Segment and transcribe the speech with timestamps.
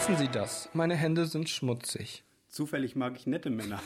[0.00, 0.70] Lassen Sie das.
[0.72, 2.24] Meine Hände sind schmutzig.
[2.48, 3.82] Zufällig mag ich nette Männer.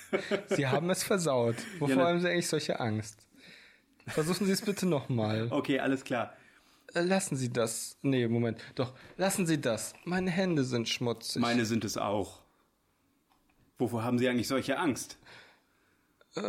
[0.48, 1.56] Sie haben es versaut.
[1.78, 3.26] Wovor Ja, haben Sie eigentlich solche Angst?
[4.06, 5.48] Versuchen Sie es bitte nochmal.
[5.50, 6.34] Okay, alles klar.
[6.92, 7.96] Äh, Lassen Sie das.
[8.02, 8.60] Nee, Moment.
[8.74, 9.94] Doch, lassen Sie das.
[10.04, 11.40] Meine Hände sind schmutzig.
[11.40, 12.42] Meine sind es auch.
[13.78, 15.16] Wovor haben Sie eigentlich solche Angst?
[16.34, 16.42] Äh.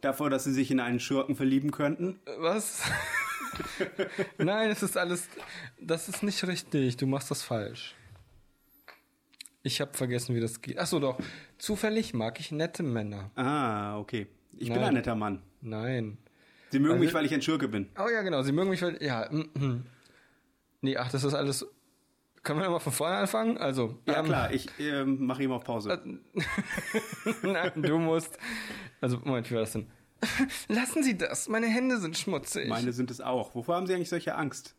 [0.00, 2.18] Davor, dass Sie sich in einen Schurken verlieben könnten?
[2.38, 2.80] Was?
[4.38, 5.28] Nein, es ist alles.
[5.78, 6.96] Das ist nicht richtig.
[6.96, 7.94] Du machst das falsch.
[9.66, 10.78] Ich habe vergessen, wie das geht.
[10.78, 11.18] Ach so, doch.
[11.58, 13.30] Zufällig mag ich nette Männer.
[13.34, 14.26] Ah, okay.
[14.58, 14.88] Ich bin Nein.
[14.88, 15.42] ein netter Mann.
[15.62, 16.18] Nein.
[16.70, 17.88] Sie mögen Also- mich, weil ich ein Schurke bin.
[17.98, 18.42] Oh ja, genau.
[18.42, 19.02] Sie mögen mich, weil.
[19.02, 19.26] Ja.
[19.30, 19.86] mm, mm.
[20.82, 21.66] Nee, ach, das ist alles.
[22.42, 23.56] Können wir nochmal von vorne anfangen?
[23.56, 23.98] Also.
[24.06, 25.98] Ja, ähm, klar, ich ähm, mache ihm auf Pause.
[27.42, 28.38] Nein, du musst.
[29.00, 29.86] Also, Moment, wie war das denn?
[30.68, 31.48] Lassen Sie das.
[31.48, 32.68] Meine Hände sind schmutzig.
[32.68, 33.54] Meine sind es auch.
[33.54, 34.74] Wovor haben Sie eigentlich solche Angst?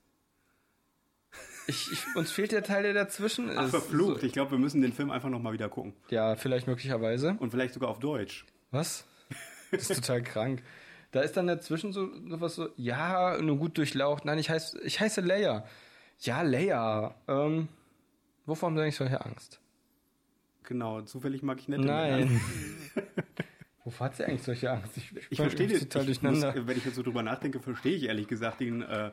[1.67, 3.57] Ich, ich, uns fehlt der Teil, der dazwischen ist.
[3.57, 4.23] Ach, verflucht.
[4.23, 5.93] Ich glaube, wir müssen den Film einfach nochmal wieder gucken.
[6.09, 7.35] Ja, vielleicht möglicherweise.
[7.39, 8.45] Und vielleicht sogar auf Deutsch.
[8.71, 9.05] Was?
[9.71, 10.63] Das ist total krank.
[11.11, 14.25] Da ist dann dazwischen so sowas so, ja, nur gut durchlaucht.
[14.25, 15.65] Nein, ich heiße, ich heiße Leia.
[16.19, 17.15] Ja, Leia.
[17.27, 17.67] Ähm,
[18.45, 19.59] wovor haben Sie eigentlich solche Angst?
[20.63, 22.41] Genau, zufällig mag ich nette Nein.
[23.85, 24.97] Wovor hat sie eigentlich solche Angst?
[25.29, 26.67] Ich verstehe das total ich muss, durcheinander.
[26.67, 29.11] Wenn ich jetzt so drüber nachdenke, verstehe ich ehrlich gesagt den, äh,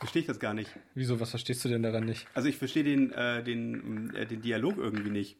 [0.00, 0.70] verstehe ich das gar nicht.
[0.94, 2.26] Wieso, was verstehst du denn daran nicht?
[2.34, 5.36] Also ich verstehe den, äh, den, äh, den Dialog irgendwie nicht.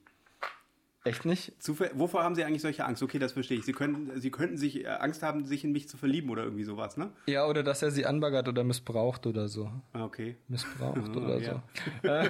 [1.02, 1.55] Echt nicht?
[1.62, 3.02] Zufall, wovor haben Sie eigentlich solche Angst?
[3.02, 3.64] Okay, das verstehe ich.
[3.64, 6.64] Sie könnten, Sie könnten sich äh, Angst haben, sich in mich zu verlieben oder irgendwie
[6.64, 7.11] sowas, ne?
[7.27, 9.72] Ja, oder dass er sie anbaggert oder missbraucht oder so.
[9.94, 10.36] Ah, okay.
[10.48, 11.62] Missbraucht Ah, oder ja.
[12.02, 12.08] so.
[12.08, 12.28] Äh,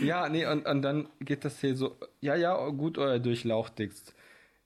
[0.00, 4.14] ja, nee, und, und dann geht das hier so, ja, ja, gut, euer Durchlauchtigst.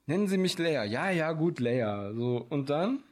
[0.05, 0.85] Nennen Sie mich Leia.
[0.85, 2.13] Ja, ja, gut, Leia.
[2.13, 3.03] So, und dann,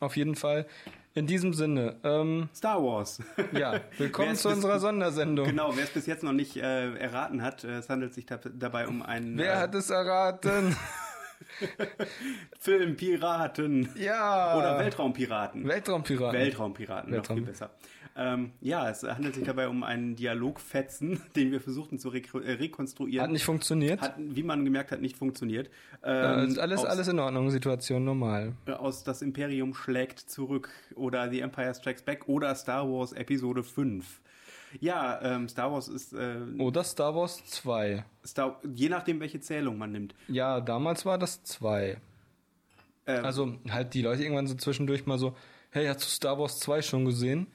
[0.00, 0.66] auf jeden Fall,
[1.14, 3.20] in diesem Sinne, ähm, Star Wars.
[3.52, 5.46] ja, willkommen zu unserer Sondersendung.
[5.46, 8.36] Genau, wer es bis jetzt noch nicht äh, erraten hat, äh, es handelt sich da,
[8.36, 10.76] dabei um einen Wer äh, hat es erraten?
[12.58, 14.56] Film Piraten ja.
[14.56, 15.66] oder Weltraumpiraten.
[15.66, 16.38] Weltraumpiraten.
[16.38, 17.38] Weltraumpiraten, noch Weltraum.
[17.38, 17.70] viel besser.
[18.16, 22.52] Ähm, ja, es handelt sich dabei um einen Dialogfetzen, den wir versuchten zu rekru- äh,
[22.52, 23.22] rekonstruieren.
[23.24, 24.00] Hat nicht funktioniert.
[24.00, 25.70] Hat, wie man gemerkt hat, nicht funktioniert.
[26.02, 28.54] äh, Ähm, ist alles, aus, alles in Ordnung, Situation normal.
[28.66, 34.20] aus Das Imperium schlägt zurück oder The Empire Strikes Back oder Star Wars Episode 5.
[34.80, 38.04] Ja, ähm, Star Wars ist äh, Oder Star Wars 2.
[38.24, 40.14] Star, je nachdem, welche Zählung man nimmt.
[40.28, 41.96] Ja, damals war das 2.
[43.06, 45.34] Ähm, Also halt die Leute irgendwann so zwischendurch mal so,
[45.70, 47.48] hey, hast du Star Wars 2 schon gesehen?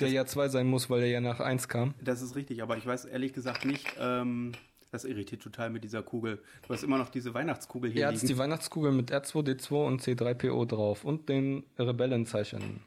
[0.00, 1.94] Der ja 2 sein muss, weil der ja nach 1 kam.
[2.02, 4.52] Das ist richtig, aber ich weiß ehrlich gesagt nicht, ähm,
[4.90, 6.42] das irritiert total mit dieser Kugel.
[6.66, 8.38] Du hast immer noch diese Weihnachtskugel hier Er hat die.
[8.38, 12.80] Weihnachtskugel mit R2D2 und C3PO drauf und den Rebellenzeichen.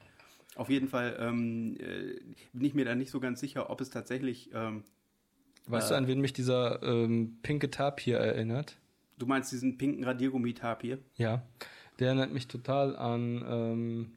[0.55, 2.19] Auf jeden Fall ähm, äh,
[2.53, 4.83] bin ich mir da nicht so ganz sicher, ob es tatsächlich, ähm,
[5.67, 5.93] Weißt Äh.
[5.93, 8.77] du, an wen mich dieser ähm, pinke Tapir erinnert?
[9.17, 10.99] du meinst diesen pinken Radiergummitapir?
[11.15, 11.41] Ja.
[11.99, 14.11] Der erinnert mich total an, ähm,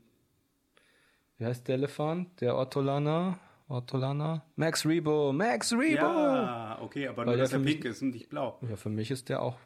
[1.38, 2.40] wie heißt der Elefant?
[2.40, 3.38] Der Ortolana?
[3.68, 4.44] Ortolana?
[4.56, 5.32] Max Rebo!
[5.32, 5.94] Max Rebo!
[6.04, 8.58] Ja, okay, aber Weil nur, dass er mich- pink ist und nicht blau.
[8.68, 9.56] ja, für mich ist der auch,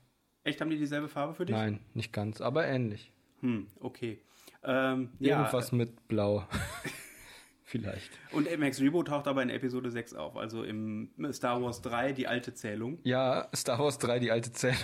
[0.45, 1.55] Echt, haben die dieselbe Farbe für dich?
[1.55, 3.13] nein, nicht ganz, aber ähnlich.
[3.41, 4.21] Hm, okay.
[4.65, 6.47] Ähm, ja, Irgendwas mit Blau.
[7.65, 8.11] Vielleicht.
[8.33, 12.27] Und Max Rebo taucht aber in Episode 6 auf, also im Star Wars 3, die
[12.27, 12.99] alte Zählung.
[13.05, 14.79] Ja, Star Wars 3, die alte Zählung.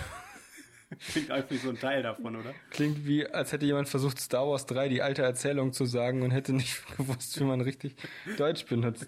[1.11, 2.53] Klingt einfach wie so ein Teil davon, oder?
[2.71, 6.31] Klingt wie, als hätte jemand versucht, Star Wars 3, die alte Erzählung zu sagen und
[6.31, 7.95] hätte nicht gewusst, wie man richtig
[8.37, 9.07] Deutsch benutzt.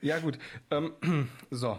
[0.00, 0.38] Ja, gut.
[0.70, 0.92] Ähm,
[1.50, 1.78] so.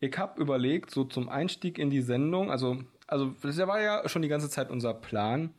[0.00, 4.22] Ich hab überlegt, so zum Einstieg in die Sendung, also, also, das war ja schon
[4.22, 5.50] die ganze Zeit unser Plan,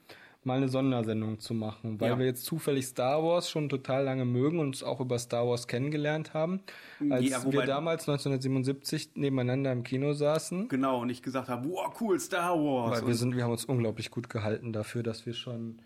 [0.46, 2.20] mal eine Sondersendung zu machen, weil Ja.
[2.20, 5.68] wir jetzt zufällig Star Wars schon total lange mögen und uns auch über Star Wars
[5.68, 6.62] kennengelernt haben.
[7.10, 10.68] Als Ja, wir damals 1977 nebeneinander im Kino saßen.
[10.70, 13.02] Genau, und ich gesagt habe, wow, cool, Star Wars.
[13.02, 15.80] Weil wir sind, wir haben uns unglaublich gut gehalten dafür, dass wir schon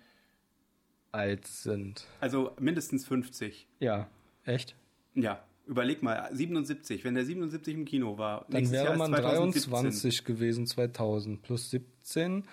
[1.12, 2.06] alt sind.
[2.19, 3.68] also mindestens 50.
[3.80, 4.07] Ja,
[4.45, 4.75] echt?
[5.15, 8.45] Ja, überleg mal, 77, wenn der 77 im Kino war.
[8.50, 9.71] Dann wäre man 2017.
[9.71, 12.44] 23 gewesen, 2000 plus 17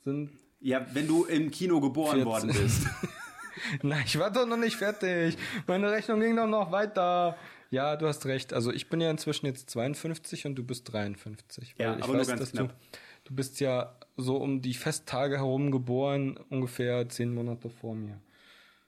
[0.00, 0.30] sind.
[0.60, 2.26] Ja, wenn du im Kino geboren 14.
[2.26, 2.86] worden bist.
[3.82, 5.36] Nein, ich war doch noch nicht fertig.
[5.66, 7.36] Meine Rechnung ging doch noch weiter.
[7.70, 8.52] Ja, du hast recht.
[8.52, 11.76] Also ich bin ja inzwischen jetzt 52 und du bist 53.
[11.78, 12.68] Ja, Weil ich aber nur weiß, ganz dass knapp.
[12.68, 18.20] Du, du bist ja so um die Festtage herum geboren, ungefähr zehn Monate vor mir.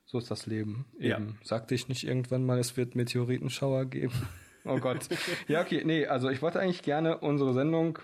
[0.04, 0.84] So ist das Leben.
[0.98, 1.16] Ja.
[1.16, 1.38] Eben.
[1.42, 4.12] Sagte ich nicht irgendwann mal, es wird Meteoritenschauer geben?
[4.64, 5.08] Oh Gott.
[5.48, 5.82] ja, okay.
[5.84, 7.98] Nee, also ich wollte eigentlich gerne unsere Sendung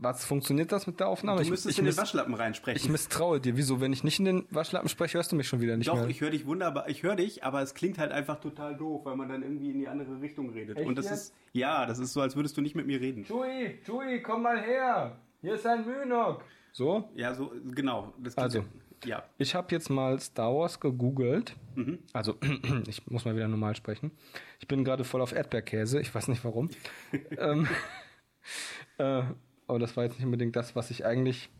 [0.00, 1.38] Was funktioniert das mit der Aufnahme?
[1.38, 2.80] Du Ich- müsstest ich, in den Waschlappen reinsprechen.
[2.80, 3.56] ich misstraue dir.
[3.56, 3.80] Wieso?
[3.80, 6.06] Wenn ich nicht in den Waschlappen spreche, hörst du mich schon wieder nicht Doch, mehr.
[6.08, 6.88] ich höre dich wunderbar.
[6.88, 9.78] Ich höre dich, aber es klingt halt einfach total doof, weil man dann irgendwie in
[9.80, 10.78] die andere Richtung redet.
[10.78, 11.14] Echt Und das jetzt?
[11.14, 13.24] ist, ja, das ist so, als würdest du nicht mit mir reden.
[13.24, 15.16] Joey, Joey, komm mal her.
[15.40, 16.44] Hier ist ein Mynok.
[16.72, 18.12] So, Ja, so, genau.
[18.36, 18.64] Also.
[19.04, 19.24] ja.
[19.38, 21.56] ich habe jetzt mal Star Wars gegoogelt.
[21.74, 21.98] Mhm.
[22.12, 22.36] Also,
[22.86, 24.12] ich muss mal wieder normal sprechen.
[24.60, 26.00] Ich bin gerade voll auf Erdbeerkäse.
[26.00, 26.70] Ich weiß nicht warum.
[27.38, 27.66] ähm,
[28.98, 29.22] äh,
[29.68, 31.50] aber das war jetzt nicht unbedingt das, was ich eigentlich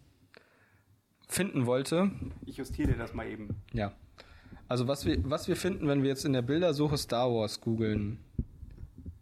[1.28, 2.10] finden wollte.
[2.46, 3.56] Ich justiere dir das mal eben.
[3.72, 3.93] Ja.
[4.66, 8.19] Also was wir, was wir finden, wenn wir jetzt in der Bildersuche Star Wars googeln.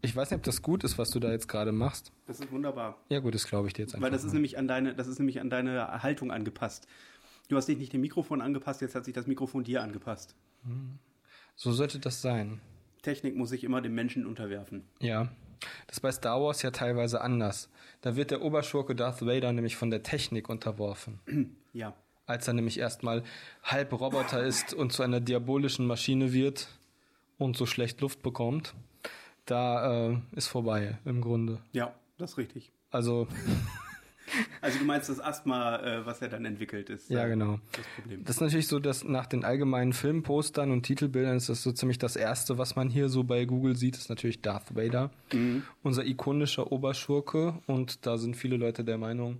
[0.02, 2.12] Ich weiß nicht, ob das gut ist, was du da jetzt gerade machst.
[2.26, 2.96] Das ist wunderbar.
[3.08, 4.04] Ja gut, das glaube ich dir jetzt einfach.
[4.04, 4.34] Weil das ist mal.
[4.34, 6.86] nämlich an deine, das ist nämlich an deine Haltung angepasst.
[7.48, 10.34] Du hast dich nicht dem Mikrofon angepasst, jetzt hat sich das Mikrofon dir angepasst.
[11.54, 12.60] so sollte das sein.
[13.02, 14.84] Technik muss sich immer dem Menschen unterwerfen.
[15.00, 15.28] Ja.
[15.86, 17.68] Das ist bei Star Wars ja teilweise anders.
[18.00, 21.20] Da wird der Oberschurke Darth Vader nämlich von der Technik unterworfen.
[21.72, 21.92] Ja.
[22.24, 23.22] Als er nämlich erstmal
[23.62, 26.68] halb Roboter ist und zu einer diabolischen Maschine wird
[27.36, 28.74] und so schlecht Luft bekommt,
[29.44, 31.60] da äh, ist vorbei im Grunde.
[31.72, 32.72] Ja, das ist richtig.
[32.90, 33.28] Also,
[34.60, 37.08] Also du meinst das Asthma, äh, was er dann entwickelt ist.
[37.10, 37.60] ja äh, genau.
[37.72, 38.24] Das Problem.
[38.24, 41.98] Das ist natürlich so, dass nach den allgemeinen Filmpostern und Titelbildern ist das so ziemlich
[41.98, 45.10] das Erste, was man hier so bei Google sieht, ist natürlich Darth Vader,
[45.82, 47.58] unser ikonischer Oberschurke.
[47.66, 49.38] Und da sind viele Leute der Meinung,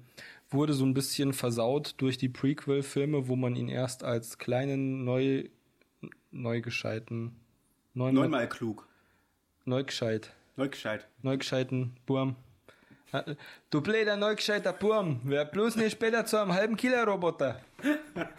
[0.50, 5.44] wurde so ein bisschen versaut durch die Prequel-Filme, wo man ihn erst als kleinen, neu,
[6.30, 7.36] neugescheiten,
[7.94, 8.86] neun, Neunmal klug.
[9.64, 11.08] neugescheit, Neugescheit.
[11.22, 12.36] neugescheiten Burm.
[13.70, 17.60] Du blöder neugescheiter Burm, wer bloß nicht später zu einem halben Killer-Roboter.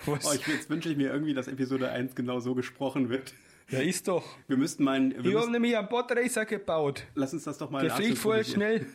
[0.07, 3.33] Oh, ich, jetzt wünsche ich mir irgendwie, dass Episode 1 genau so gesprochen wird.
[3.69, 4.23] Ja, ist doch.
[4.47, 7.03] Wir müssten mal, wir Ich habe nämlich einen Podracer gebaut.
[7.15, 8.81] lass uns das doch mal Der fliegt voll nachsynchronisieren.
[8.81, 8.93] schnell.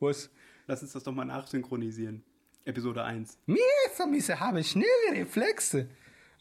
[0.00, 0.30] Was?
[0.66, 2.22] Lass uns das doch mal nachsynchronisieren.
[2.64, 3.36] Episode 1.
[3.46, 3.58] Mir
[3.94, 5.88] vermisse habe schnelle Reflexe.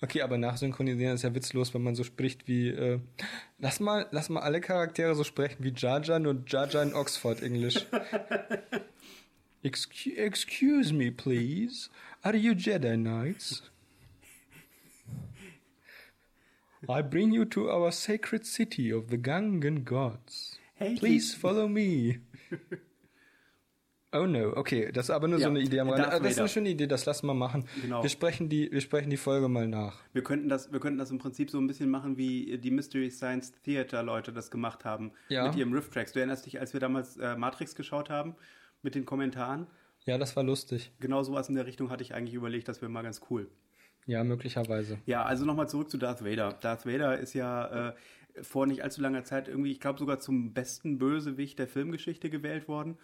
[0.03, 2.69] Okay, aber nachsynchronisieren ist ja witzlos, wenn man so spricht wie.
[2.69, 2.99] Äh,
[3.59, 6.93] lass mal, lass mal alle Charaktere so sprechen wie Jar Jar und Jar Jar in
[6.95, 7.85] Oxford Englisch.
[9.63, 11.91] Excuse, excuse me, please.
[12.23, 13.61] Are you Jedi Knights?
[16.89, 20.57] I bring you to our sacred city of the Gangan gods.
[20.73, 22.21] Hey, Please follow me.
[24.13, 26.19] Oh no, okay, das ist aber nur Ja, so eine Idee am Rande.
[26.21, 27.65] Das ist eine schöne Idee, das lassen wir machen.
[27.81, 28.03] Genau.
[28.03, 30.01] Wir sprechen die, wir sprechen die Folge mal nach.
[30.11, 33.09] Wir könnten das, wir könnten das im Prinzip so ein bisschen machen, wie die Mystery
[33.09, 35.13] Science Theater Leute das gemacht haben.
[35.29, 35.47] Ja.
[35.47, 36.11] Mit ihrem Riff-Tracks.
[36.11, 38.35] Du erinnerst dich, als wir damals äh, Matrix geschaut haben,
[38.81, 39.67] mit den Kommentaren?
[40.05, 40.91] Ja, das war lustig.
[40.99, 43.49] Genau sowas in der Richtung hatte ich eigentlich überlegt, das wäre mal ganz cool.
[44.07, 44.97] Ja, möglicherweise.
[45.05, 46.53] Ja, also nochmal zurück zu Darth Vader.
[46.59, 47.93] Darth Vader ist ja äh,
[48.41, 52.67] vor nicht allzu langer Zeit irgendwie, ich glaube sogar zum besten Bösewicht der Filmgeschichte gewählt
[52.67, 52.97] worden.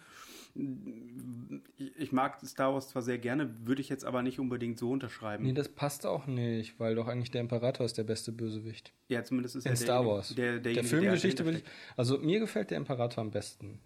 [1.96, 5.44] Ich, mag Star Wars zwar sehr gerne, würde ich jetzt aber nicht unbedingt so unterschreiben.
[5.44, 8.92] Nee, das passt auch nicht, weil doch eigentlich der Imperator ist der beste Bösewicht.
[9.08, 10.28] ja, zumindest ist In er Star derjenige- Wars.
[10.34, 11.64] Der, der derjenige, Filmgeschichte der will ich.
[11.96, 13.80] Also mir gefällt der Imperator am besten.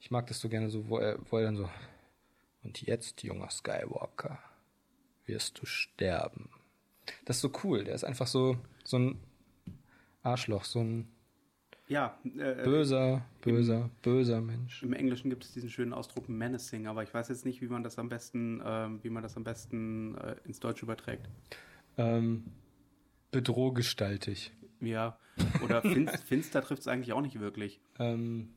[0.00, 1.68] Ich mag das so gerne so, wo er, wo er dann so.
[2.62, 4.38] Und jetzt, junger Skywalker,
[5.26, 6.48] wirst du sterben.
[7.26, 7.84] Das ist so cool.
[7.84, 9.20] Der ist einfach so, so ein
[10.22, 11.08] Arschloch, so ein
[11.86, 14.82] Ja, äh, böser, böser, böser Mensch.
[14.82, 17.82] im Englischen gibt es diesen schönen Ausdruck menacing, aber ich weiß jetzt nicht, wie man
[17.82, 21.28] das am besten, ähm, wie man das am besten äh, ins Deutsche überträgt.
[21.98, 22.44] Ähm,
[23.30, 24.52] bedrohgestaltig.
[24.80, 25.18] Ja,
[25.62, 27.80] oder finst, finster trifft es eigentlich auch nicht wirklich.
[27.98, 28.54] Ähm,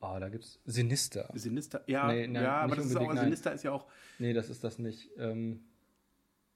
[0.00, 1.30] oh, da gibt's Sinister.
[1.34, 3.24] Sinister, ja, Nee, nein, ja, aber das ist auch, nein.
[3.24, 3.86] Sinister ist ja auch
[4.18, 5.10] Nee, das ist das nicht.
[5.16, 5.60] Ähm,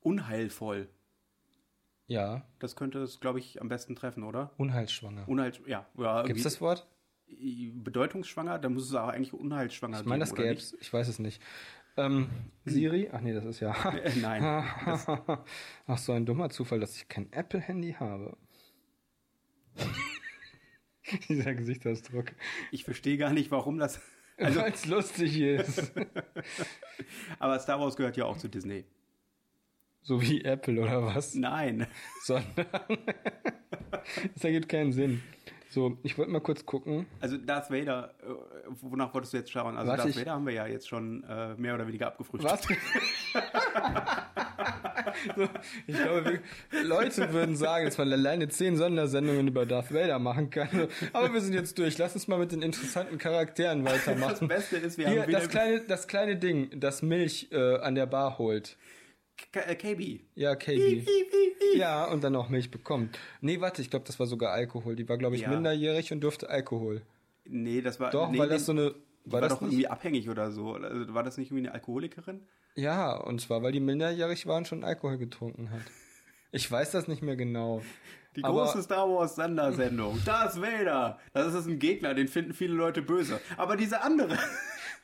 [0.00, 0.88] unheilvoll.
[2.06, 4.52] Ja, Das könnte es, glaube ich, am besten treffen, oder?
[4.59, 5.28] unheilsschwanger.
[5.28, 6.87] Unheil, ja, ja Gibt's irgendwie- das Wort?
[7.28, 8.59] bedeutungsschwanger?
[8.59, 10.76] Da muss es auch eigentlich unheilschwanger Ich meine, das oder gäb's.
[10.80, 11.40] Ich weiß es nicht.
[11.97, 12.28] Ähm,
[12.66, 13.09] Siri?
[13.12, 13.73] Ach nee, das ist ja.
[13.94, 14.42] Äh, nein.
[15.87, 18.37] Ach, so ein dummer Zufall, dass ich kein Apple-Handy habe.
[21.28, 22.32] Dieser Gesichtsausdruck.
[22.71, 24.00] ich verstehe gar nicht, warum das.
[24.38, 25.92] Also, Weil es lustig ist.
[27.38, 28.85] aber Star Wars gehört ja auch zu Disney.
[30.02, 31.35] So wie Apple oder was?
[31.35, 31.87] Nein.
[32.25, 32.44] Sondern.
[34.35, 35.23] das ergibt keinen Sinn.
[35.71, 37.06] So, ich wollte mal kurz gucken.
[37.21, 38.26] Also Darth Vader, äh,
[38.82, 39.75] wonach wolltest du jetzt schauen?
[39.75, 42.52] Also Warte, Darth ich- Vader haben wir ja jetzt schon äh, mehr oder weniger abgefrühstückt.
[42.52, 42.68] Was?
[45.37, 45.49] so,
[45.87, 46.40] ich glaube,
[46.71, 50.88] wir, Leute würden sagen, dass man alleine zehn Sondersendungen über Darth Vader machen kann.
[51.14, 51.97] Aber wir sind jetzt durch.
[51.97, 54.49] Lass uns mal mit den interessanten Charakteren Das weitermachen.
[54.49, 57.94] Beste ist, wir Hier, haben wieder das kleine, das kleine Ding, das Milch äh, an
[57.94, 58.76] der Bar holt.
[59.50, 60.20] K äh, KB.
[60.34, 61.06] Ja, KB.
[61.75, 63.18] Ja, und dann auch Milch bekommt.
[63.40, 64.94] Nee, warte, ich glaube, das war sogar Alkohol.
[64.96, 65.49] Die war, glaube ich, Ja.
[65.50, 67.02] minderjährig und durfte Alkohol.
[67.44, 68.94] Nee, das war Doch, nee, weil nee, das so eine
[69.25, 69.72] war, war doch nicht?
[69.72, 70.75] irgendwie abhängig oder so.
[70.75, 72.42] Also war das nicht irgendwie eine Alkoholikerin?
[72.75, 75.82] Ja, und zwar, weil die minderjährig war und schon Alkohol getrunken hat.
[76.52, 77.82] Ich weiß das nicht mehr genau.
[78.37, 80.20] Die große Star Wars Sondersendung.
[80.25, 81.18] Darth Vader.
[81.34, 83.40] Das ist ein Gegner, den finden viele Leute böse.
[83.56, 84.38] Aber diese andere.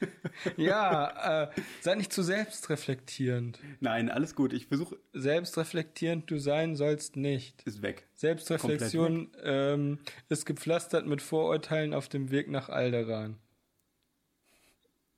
[0.57, 1.51] ja, äh,
[1.81, 3.59] sei nicht zu selbstreflektierend.
[3.81, 4.53] Nein, alles gut.
[4.53, 4.99] Ich versuche.
[5.13, 7.63] Selbstreflektierend du sein sollst nicht.
[7.63, 8.07] Ist weg.
[8.15, 13.37] Selbstreflexion ähm, ist gepflastert mit Vorurteilen auf dem Weg nach Alderan.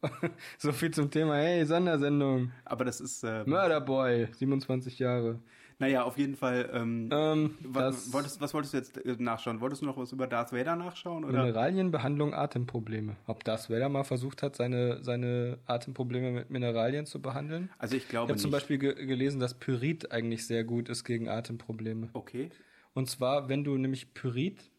[0.58, 2.52] so viel zum Thema, hey, Sondersendung.
[2.64, 3.22] Aber das ist.
[3.22, 5.40] Ähm, Murderboy, 27 Jahre.
[5.80, 6.70] Naja, auf jeden Fall.
[6.74, 9.60] Ähm, ähm, was, wolltest, was wolltest du jetzt äh, nachschauen?
[9.62, 11.24] Wolltest du noch was über Darth Vader nachschauen?
[11.24, 11.42] Oder?
[11.42, 13.16] Mineralienbehandlung, Atemprobleme.
[13.26, 17.70] Ob Darth Vader mal versucht hat, seine, seine Atemprobleme mit Mineralien zu behandeln?
[17.78, 21.04] Also ich glaube Ich habe zum Beispiel ge gelesen, dass Pyrit eigentlich sehr gut ist
[21.04, 22.10] gegen Atemprobleme.
[22.12, 22.50] Okay.
[22.92, 24.70] Und zwar, wenn du nämlich Pyrit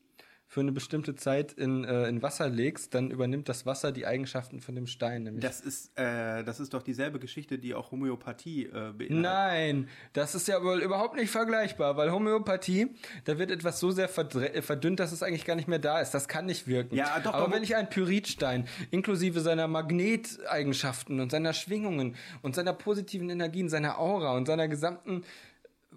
[0.52, 4.60] für eine bestimmte Zeit in, äh, in Wasser legst, dann übernimmt das Wasser die Eigenschaften
[4.60, 5.24] von dem Stein.
[5.24, 5.42] Nämlich.
[5.42, 9.12] Das ist, äh, das ist doch dieselbe Geschichte, die auch Homöopathie äh, beinhaltet.
[9.12, 12.94] Nein, das ist ja wohl überhaupt nicht vergleichbar, weil Homöopathie,
[13.24, 16.12] da wird etwas so sehr äh, verdünnt, dass es eigentlich gar nicht mehr da ist.
[16.12, 16.96] Das kann nicht wirken.
[16.96, 22.74] Ja, doch, Aber wenn ich einen Pyritstein inklusive seiner Magneteigenschaften und seiner Schwingungen und seiner
[22.74, 25.24] positiven Energien, seiner Aura und seiner gesamten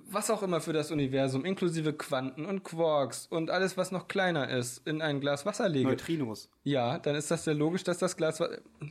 [0.06, 4.48] was auch immer für das Universum, inklusive Quanten und Quarks und alles, was noch kleiner
[4.48, 5.88] ist, in ein Glas Wasser lege.
[5.88, 6.50] Neutrinos.
[6.62, 8.42] Ja, dann ist das sehr logisch, dass das Glas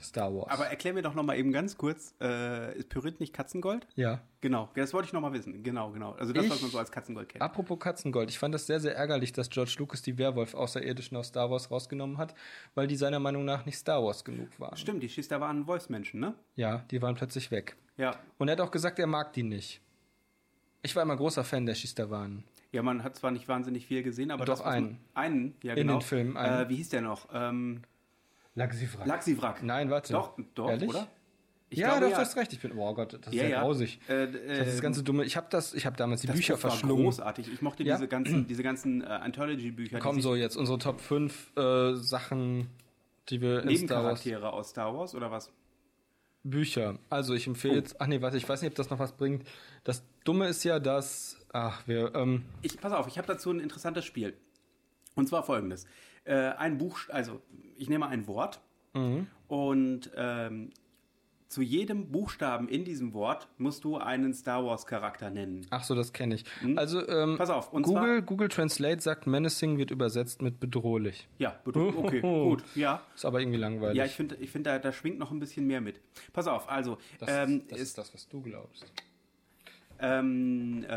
[0.01, 0.49] Star Wars.
[0.49, 3.87] Aber erklär mir doch noch mal eben ganz kurz, äh, ist Pyrit nicht Katzengold?
[3.95, 4.21] Ja.
[4.41, 5.63] Genau, das wollte ich noch mal wissen.
[5.63, 6.11] Genau, genau.
[6.13, 7.41] Also das, ich, was man so als Katzengold kennt.
[7.41, 11.27] Apropos Katzengold, ich fand das sehr, sehr ärgerlich, dass George Lucas die Werwolf Außerirdischen aus
[11.27, 12.35] Star Wars rausgenommen hat,
[12.75, 14.75] weil die seiner Meinung nach nicht Star Wars genug waren.
[14.75, 16.33] Stimmt, die Schister waren Wolfsmenschen, ne?
[16.55, 17.77] Ja, die waren plötzlich weg.
[17.97, 18.15] Ja.
[18.37, 19.81] Und er hat auch gesagt, er mag die nicht.
[20.83, 22.43] Ich war immer großer Fan der Schisterwanen.
[22.71, 24.99] Ja, man hat zwar nicht wahnsinnig viel gesehen, aber doch das, einen.
[25.13, 25.93] einen, ja genau.
[25.93, 26.65] In den Filmen einen.
[26.65, 27.29] Äh, wie hieß der noch?
[27.33, 27.81] Ähm,
[28.55, 29.07] Laxivrak.
[29.07, 29.63] Laxivrak.
[29.63, 30.13] Nein, warte.
[30.13, 30.89] Doch, doch, Ehrlich?
[30.89, 31.07] oder?
[31.69, 32.15] Ich ja, glaube, doch, ja.
[32.17, 32.53] du hast recht.
[32.53, 33.99] Ich bin, oh Gott, das ist ja, ja grausig.
[34.07, 35.23] Äh, äh, das ganze dumme.
[35.23, 37.05] Ich habe das, ich habe damals die das Bücher war verschlungen.
[37.05, 37.51] großartig.
[37.51, 37.95] Ich mochte ja?
[37.95, 39.99] diese ganzen, diese ganzen äh, Anthology-Bücher.
[39.99, 42.69] Kommen so jetzt unsere Top 5 äh, Sachen,
[43.29, 44.27] die wir in Star Wars.
[44.27, 45.51] aus Star Wars oder was?
[46.43, 46.99] Bücher.
[47.09, 47.77] Also ich empfehle oh.
[47.77, 47.99] jetzt.
[47.99, 49.47] Ach nee, warte, ich weiß nicht, ob das noch was bringt.
[49.83, 52.13] Das Dumme ist ja, dass Ach, wir.
[52.15, 54.33] Ähm ich pass auf, ich habe dazu ein interessantes Spiel.
[55.15, 55.85] Und zwar folgendes:
[56.25, 57.41] äh, Ein Buch, also
[57.77, 58.59] ich nehme ein Wort
[58.93, 59.27] mhm.
[59.47, 60.71] und ähm,
[61.47, 65.67] zu jedem Buchstaben in diesem Wort musst du einen Star Wars Charakter nennen.
[65.69, 66.45] Ach so, das kenne ich.
[66.61, 66.79] Hm?
[66.79, 67.69] Also ähm, pass auf.
[67.69, 71.27] Google zwar, Google Translate sagt menacing wird übersetzt mit bedrohlich.
[71.37, 71.95] Ja, bedrohlich.
[71.95, 72.63] Okay, gut.
[72.73, 73.03] Ja.
[73.13, 73.95] Ist aber irgendwie langweilig.
[73.95, 75.99] Ja, ich finde, ich finde da, da schwingt noch ein bisschen mehr mit.
[76.31, 76.67] Pass auf.
[76.67, 78.91] Also das, ähm, das ist das, was du glaubst.
[80.03, 80.95] Ähm, äh,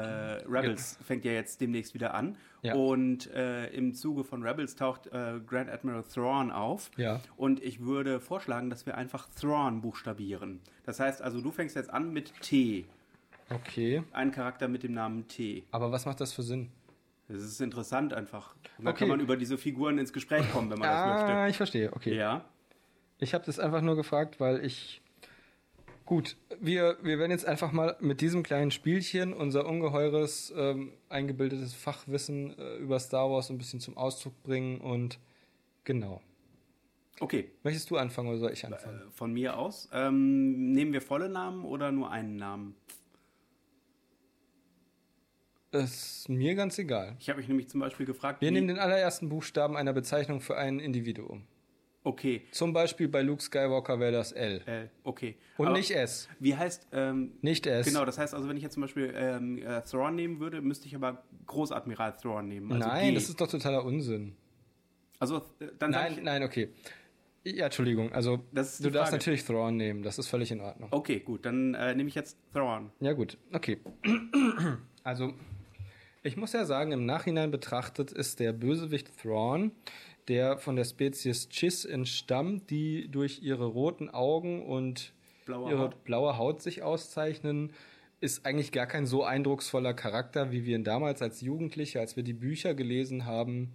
[0.48, 2.36] Rebels fängt ja jetzt demnächst wieder an.
[2.62, 2.74] Ja.
[2.74, 6.90] Und äh, im Zuge von Rebels taucht äh, Grand Admiral Thrawn auf.
[6.96, 7.20] Ja.
[7.36, 10.60] Und ich würde vorschlagen, dass wir einfach Thrawn buchstabieren.
[10.84, 12.84] Das heißt also, du fängst jetzt an mit T.
[13.48, 14.02] Okay.
[14.12, 15.62] Ein Charakter mit dem Namen T.
[15.70, 16.72] Aber was macht das für Sinn?
[17.28, 18.56] Das ist interessant einfach.
[18.78, 19.00] Und da okay.
[19.00, 21.36] kann man über diese Figuren ins Gespräch kommen, wenn man ah, das möchte.
[21.36, 22.16] Ah, ich verstehe, okay.
[22.16, 22.44] Ja.
[23.18, 25.00] Ich habe das einfach nur gefragt, weil ich
[26.06, 31.74] Gut, wir, wir werden jetzt einfach mal mit diesem kleinen Spielchen unser ungeheures ähm, eingebildetes
[31.74, 35.18] Fachwissen äh, über Star Wars ein bisschen zum Ausdruck bringen und
[35.82, 36.22] genau.
[37.18, 37.50] Okay.
[37.64, 39.00] Möchtest du anfangen oder soll ich anfangen?
[39.00, 39.88] Äh, von mir aus.
[39.92, 42.76] Ähm, nehmen wir volle Namen oder nur einen Namen?
[45.72, 47.16] ist mir ganz egal.
[47.18, 48.40] Ich habe mich nämlich zum Beispiel gefragt.
[48.40, 51.42] Wir nehmen den allerersten Buchstaben einer Bezeichnung für ein Individuum.
[52.06, 52.42] Okay.
[52.52, 54.62] Zum Beispiel bei Luke Skywalker wäre das L.
[54.64, 55.34] L, okay.
[55.56, 56.28] Und Aber nicht S.
[56.38, 56.86] Wie heißt.
[56.92, 57.84] Ähm, nicht S.
[57.84, 60.86] Genau, das heißt also, wenn ich jetzt zum Beispiel ähm, äh, Thrawn nehmen würde, müsste
[60.86, 62.70] ich aber Großadmiral Thrawn nehmen.
[62.70, 63.14] Also nein, G.
[63.16, 64.36] das ist doch totaler Unsinn.
[65.18, 66.68] Also, äh, dann Nein, ich, nein, okay.
[67.42, 68.12] Ja, Entschuldigung.
[68.12, 68.90] Also, du Frage.
[68.92, 70.04] darfst natürlich Thrawn nehmen.
[70.04, 70.90] Das ist völlig in Ordnung.
[70.92, 71.44] Okay, gut.
[71.44, 72.92] Dann äh, nehme ich jetzt Thrawn.
[73.00, 73.36] Ja, gut.
[73.52, 73.80] Okay.
[75.02, 75.34] also,
[76.22, 79.72] ich muss ja sagen, im Nachhinein betrachtet ist der Bösewicht Thrawn
[80.28, 85.12] der von der Spezies Chiss entstammt, die durch ihre roten Augen und
[85.44, 86.04] blaue ihre Haut.
[86.04, 87.72] blaue Haut sich auszeichnen,
[88.20, 92.22] ist eigentlich gar kein so eindrucksvoller Charakter, wie wir ihn damals als Jugendliche, als wir
[92.22, 93.74] die Bücher gelesen haben,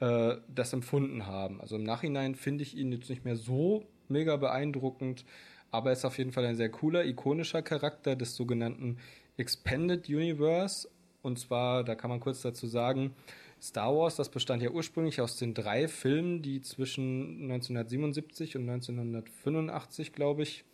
[0.00, 1.60] äh, das empfunden haben.
[1.60, 5.24] Also im Nachhinein finde ich ihn jetzt nicht mehr so mega beeindruckend,
[5.70, 8.98] aber er ist auf jeden Fall ein sehr cooler, ikonischer Charakter des sogenannten
[9.36, 10.88] Expanded Universe.
[11.22, 13.14] Und zwar, da kann man kurz dazu sagen,
[13.60, 20.12] Star Wars, das bestand ja ursprünglich aus den drei Filmen, die zwischen 1977 und 1985,
[20.12, 20.64] glaube ich,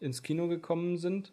[0.00, 1.32] ins Kino gekommen sind.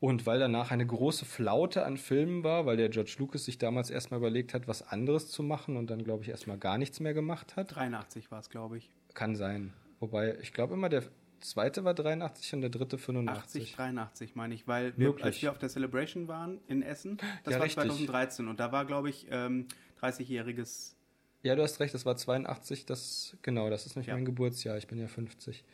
[0.00, 3.90] Und weil danach eine große Flaute an Filmen war, weil der George Lucas sich damals
[3.90, 7.14] erstmal überlegt hat, was anderes zu machen und dann, glaube ich, erstmal gar nichts mehr
[7.14, 7.74] gemacht hat.
[7.74, 8.90] 83 war es, glaube ich.
[9.14, 9.72] Kann sein.
[9.98, 11.02] Wobei, ich glaube immer, der
[11.40, 13.62] zweite war 83 und der dritte 85.
[13.62, 15.24] 80, 83 meine ich, weil wir, Möglich.
[15.24, 17.82] als wir auf der Celebration waren in Essen, das Ja, war richtig.
[17.88, 19.66] 2013 und da war, glaube ich, ähm,
[20.00, 20.94] 30-jähriges.
[21.42, 24.14] Ja, du hast recht, das war 82, das, genau, das ist nicht Ja.
[24.14, 25.64] mein Geburtsjahr, ich bin ja 50.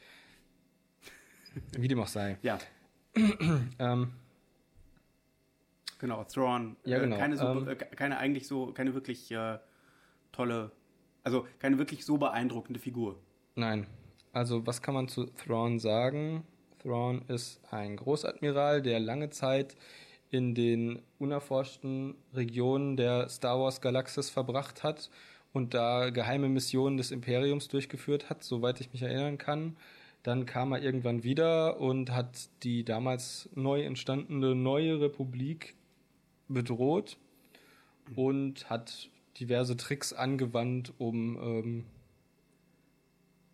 [1.79, 2.39] Wie dem auch sei.
[2.43, 2.59] Ja,
[3.79, 4.13] Ähm,
[5.99, 6.77] genau, Thrawn.
[6.85, 9.59] Ja, Äh, genau, keine, so, ähm, äh, keine eigentlich so, keine wirklich äh,
[10.33, 10.73] tolle,
[11.23, 13.19] also keine wirklich so beeindruckende Figur.
[13.55, 13.87] nein.
[14.33, 16.45] Also, was kann man zu Thrawn sagen?
[16.83, 19.77] Thrawn ist ein Großadmiral, der lange Zeit
[20.31, 25.11] in den unerforschten Regionen der Star Wars Galaxis verbracht hat
[25.53, 29.77] und da geheime Missionen des Imperiums durchgeführt hat, soweit ich mich erinnern kann.
[30.25, 35.75] Dann kam er irgendwann wieder und hat die damals neu entstandene neue Republik
[36.49, 37.19] bedroht
[38.17, 41.85] und hat diverse Tricks angewandt, um, ähm,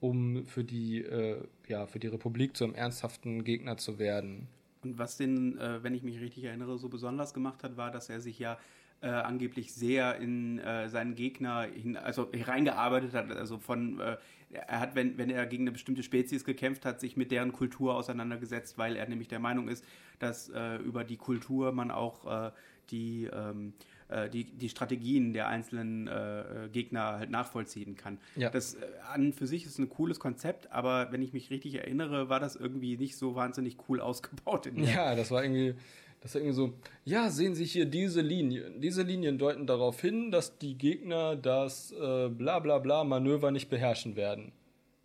[0.00, 4.49] um für die, äh, ja, für die Republik zu einem ernsthaften Gegner zu werden.
[4.83, 8.09] Und was den, äh, wenn ich mich richtig erinnere, so besonders gemacht hat, war, dass
[8.09, 8.59] er sich ja
[9.03, 13.31] äh, angeblich sehr in äh, seinen Gegner hin, also hereingearbeitet hat.
[13.33, 14.17] Also von, äh,
[14.51, 17.95] er hat, wenn, wenn er gegen eine bestimmte Spezies gekämpft hat, sich mit deren Kultur
[17.95, 19.85] auseinandergesetzt, weil er nämlich der Meinung ist,
[20.19, 22.51] dass äh, über die Kultur man auch äh,
[22.91, 23.90] die, ähm, äh,
[24.29, 28.19] die, die Strategien der einzelnen äh, äh, Gegner halt nachvollziehen kann.
[28.37, 28.50] Ja.
[28.50, 28.79] Das äh,
[29.12, 32.57] an für sich ist ein cooles Konzept, aber wenn ich mich richtig erinnere, war das
[32.57, 34.71] irgendwie nicht so wahnsinnig cool ausgebaut.
[34.75, 35.75] Ja, das war irgendwie,
[36.21, 36.75] das war irgendwie so,
[37.05, 38.81] ja, sehen Sie hier diese Linien.
[38.81, 43.69] Diese Linien deuten darauf hin, dass die Gegner das äh, bla bla bla Manöver nicht
[43.71, 44.52] beherrschen werden.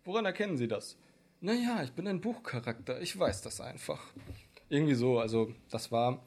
[0.04, 0.96] Woran erkennen Sie das?
[1.40, 4.02] Naja, ich bin ein Buchcharakter, ich weiß das einfach.
[4.68, 6.24] Irgendwie so, also das war,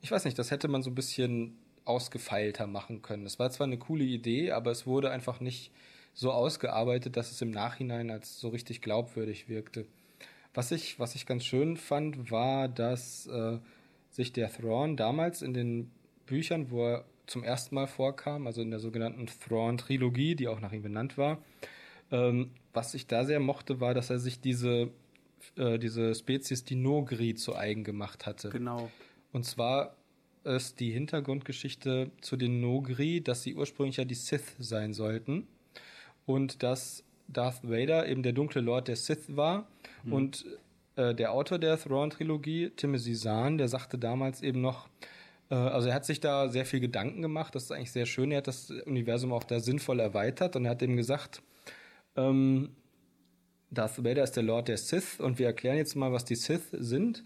[0.00, 3.24] ich weiß nicht, das hätte man so ein bisschen ausgefeilter machen können.
[3.24, 5.70] Das war zwar eine coole Idee, aber es wurde einfach nicht
[6.14, 9.86] so ausgearbeitet, dass es im Nachhinein als so richtig glaubwürdig wirkte.
[10.54, 13.58] Was ich, was ich ganz schön fand, war, dass äh,
[14.10, 15.90] sich der Thrawn damals in den
[16.26, 20.72] Büchern, wo er zum ersten Mal vorkam, also in der sogenannten Thrawn-Trilogie, die auch nach
[20.72, 21.38] ihm benannt war,
[22.12, 24.90] ähm, was ich da sehr mochte, war, dass er sich diese,
[25.56, 28.50] äh, diese Spezies, die Nogri, zu eigen gemacht hatte.
[28.50, 28.90] Genau.
[29.32, 29.96] Und zwar
[30.44, 35.46] ist die Hintergrundgeschichte zu den Nogri, dass sie ursprünglich ja die Sith sein sollten
[36.26, 39.66] und dass Darth Vader eben der dunkle Lord der Sith war
[40.10, 40.44] und
[40.96, 44.88] äh, der Autor der Thrawn-Trilogie, Timothy Zahn, der sagte damals eben noch,
[45.50, 48.30] äh, also er hat sich da sehr viel Gedanken gemacht, das ist eigentlich sehr schön,
[48.30, 51.42] er hat das Universum auch da sinnvoll erweitert und er hat eben gesagt,
[52.16, 52.70] ähm,
[53.70, 56.68] Darth Vader ist der Lord der Sith und wir erklären jetzt mal, was die Sith
[56.72, 57.24] sind.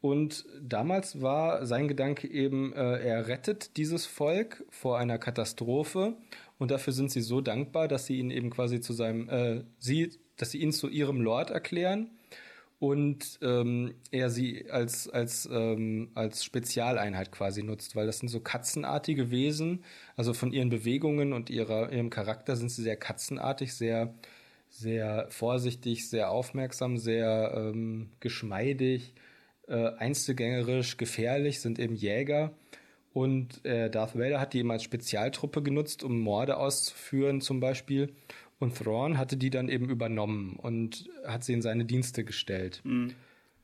[0.00, 6.16] Und damals war sein Gedanke eben, äh, er rettet dieses Volk vor einer Katastrophe.
[6.58, 10.10] Und dafür sind sie so dankbar, dass sie ihn eben quasi zu seinem, äh, sie,
[10.36, 12.10] dass sie ihn zu ihrem Lord erklären.
[12.78, 18.40] Und ähm, er sie als als ähm, als Spezialeinheit quasi nutzt, weil das sind so
[18.40, 19.84] katzenartige Wesen,
[20.16, 24.14] also von ihren Bewegungen und ihrer ihrem Charakter sind sie sehr katzenartig, sehr
[24.70, 29.14] sehr vorsichtig, sehr aufmerksam, sehr ähm, geschmeidig,
[29.70, 32.52] äh, einzelgängerisch, gefährlich, sind eben Jäger.
[33.12, 38.12] Und äh, Darth Vader hat die eben als Spezialtruppe genutzt, um Morde auszuführen zum Beispiel.
[38.58, 42.82] Und Thrawn hatte die dann eben übernommen und hat sie in seine Dienste gestellt.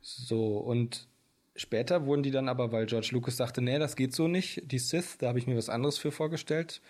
[0.00, 1.06] So, und
[1.54, 4.78] später wurden die dann aber, weil George Lucas sagte, nee, das geht so nicht, die
[4.78, 6.80] Sith, da habe ich mir was anderes für vorgestellt,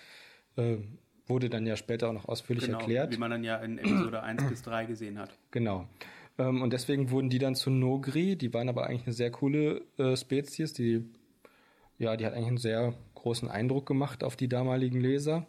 [0.57, 0.77] äh,
[1.27, 3.13] wurde dann ja später auch noch ausführlich Genau, erklärt.
[3.13, 5.31] wie man dann ja in Episode 1 bis 3 gesehen hat.
[5.51, 5.89] Genau.
[6.39, 8.37] Ähm, und deswegen wurden die dann zu Nogri.
[8.37, 10.73] Die waren aber eigentlich eine sehr coole äh, Spezies.
[10.73, 11.05] Die,
[11.99, 15.47] ja, die hat eigentlich einen sehr großen Eindruck gemacht auf die damaligen Leser.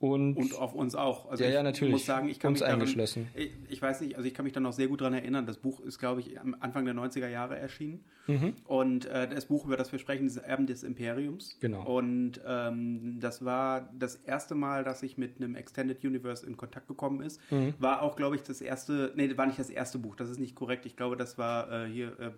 [0.00, 1.30] Und, Und auf uns auch.
[1.30, 1.92] Also Ja, ich ja, natürlich.
[1.92, 3.28] muss sagen, ich kann Uns mich daran, eingeschlossen.
[3.34, 5.44] Ich, ich weiß nicht, also ich kann mich da noch sehr gut dran erinnern.
[5.44, 8.02] Das Buch ist, glaube ich, am Anfang der 90er Jahre erschienen.
[8.26, 8.54] Mhm.
[8.64, 11.58] Und äh, das Buch, über das wir sprechen, ist Erben des Imperiums.
[11.60, 11.82] Genau.
[11.84, 16.88] Und ähm, das war das erste Mal, dass ich mit einem Extended Universe in Kontakt
[16.88, 17.38] gekommen ist.
[17.52, 17.74] Mhm.
[17.78, 20.54] War auch, glaube ich, das erste, nee, war nicht das erste Buch, das ist nicht
[20.54, 20.86] korrekt.
[20.86, 22.30] Ich glaube, das war äh, hier, äh,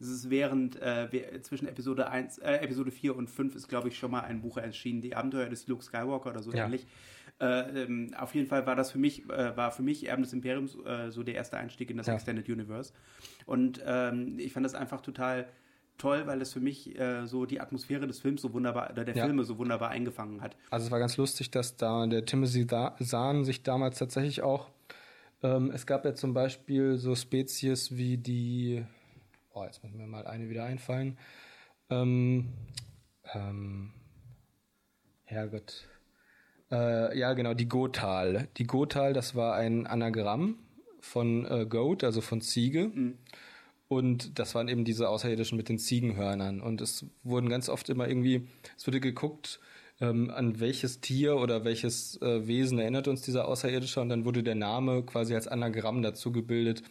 [0.00, 1.08] es ist während, äh,
[1.42, 4.56] zwischen Episode 1, äh, Episode 4 und 5 ist, glaube ich, schon mal ein Buch
[4.56, 6.64] erschienen, Die Abenteuer des Luke Skywalker oder so Ja.
[6.64, 6.86] ähnlich.
[7.40, 10.32] Äh, ähm, auf jeden Fall war das für mich, äh, war für mich Erben des
[10.32, 12.14] Imperiums äh, so der erste Einstieg in das Ja.
[12.14, 12.92] Extended Universe.
[13.46, 15.48] Und ähm, ich fand das einfach total
[15.98, 19.14] toll, weil es für mich äh, so die Atmosphäre des Films so wunderbar, oder der
[19.16, 19.24] Ja.
[19.26, 20.56] Filme so wunderbar eingefangen hat.
[20.70, 24.70] Also es war ganz lustig, dass da der Timothy Zahn sich damals tatsächlich auch,
[25.42, 28.84] ähm, es gab ja zum Beispiel so Spezies wie die,
[29.54, 31.18] oh, jetzt muss mir mal eine wieder einfallen,
[31.90, 32.52] ähm,
[33.32, 33.92] ähm,
[35.24, 35.88] Herrgott,
[36.70, 38.48] äh, ja genau, die Gotal.
[38.56, 40.58] Die Gotal, das war ein Anagramm
[41.00, 42.90] von äh, Goat, also von Ziege.
[42.92, 43.18] Mhm.
[43.86, 46.60] Und das waren eben diese Außerirdischen mit den Ziegenhörnern.
[46.60, 49.60] Und es wurden ganz oft immer irgendwie, es wurde geguckt,
[50.00, 54.42] ähm, an welches Tier oder welches äh, Wesen erinnert uns dieser Außerirdische und dann wurde
[54.42, 56.82] der Name quasi als Anagramm dazu gebildet.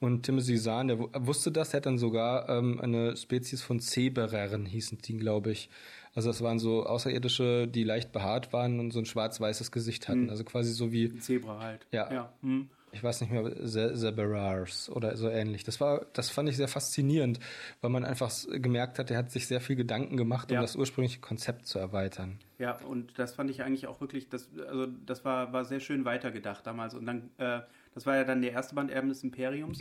[0.00, 4.64] Und Timothy Zahn, der wusste das, der hat dann sogar ähm, eine Spezies von Zeberern,
[4.64, 5.68] hießen die, glaube ich.
[6.14, 10.24] Also das waren so Außerirdische, die leicht behaart waren und so ein schwarz-weißes Gesicht hatten.
[10.24, 10.30] Mhm.
[10.30, 11.14] Also quasi so wie...
[11.18, 11.86] Zebra halt.
[11.92, 12.12] Ja.
[12.12, 12.32] ja.
[12.40, 12.70] Mhm.
[12.92, 15.62] Ich weiß nicht mehr, Zeberars oder so ähnlich.
[15.62, 17.38] Das war, das fand ich sehr faszinierend,
[17.80, 20.62] weil man einfach gemerkt hat, er hat sich sehr viel Gedanken gemacht, um Ja.
[20.62, 22.40] das ursprüngliche Konzept zu erweitern.
[22.58, 26.04] Ja, und das fand ich eigentlich auch wirklich, das, also das war, war sehr schön
[26.04, 26.94] weitergedacht damals.
[26.94, 27.60] Und dann, äh,
[27.94, 29.80] das war ja dann der erste Band Erben des Imperiums.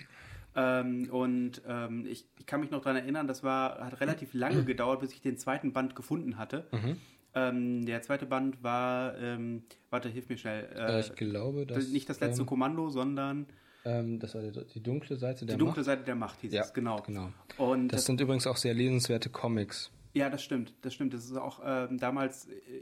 [0.56, 4.64] Ähm, und ähm, ich, ich kann mich noch daran erinnern, das war, hat relativ lange
[4.66, 6.68] gedauert, bis ich den zweiten Band gefunden hatte.
[6.72, 6.98] Mhm.
[7.36, 10.68] Ähm, der zweite Band war, ähm, warte, hilf mir schnell.
[10.76, 13.46] Äh, Äh, ich glaube, dass, nicht das letzte ähm, Kommando, sondern
[13.86, 15.86] ähm, das war die, die dunkle Seite der die dunkle Macht.
[15.86, 16.98] Seite der Macht hieß Ja, es, genau.
[17.04, 17.32] genau.
[17.58, 19.92] Und Das sind übrigens auch sehr lesenswerte Comics.
[20.16, 21.14] Ja, das stimmt, das stimmt.
[21.14, 21.60] Das ist auch
[21.92, 22.80] damals, äh,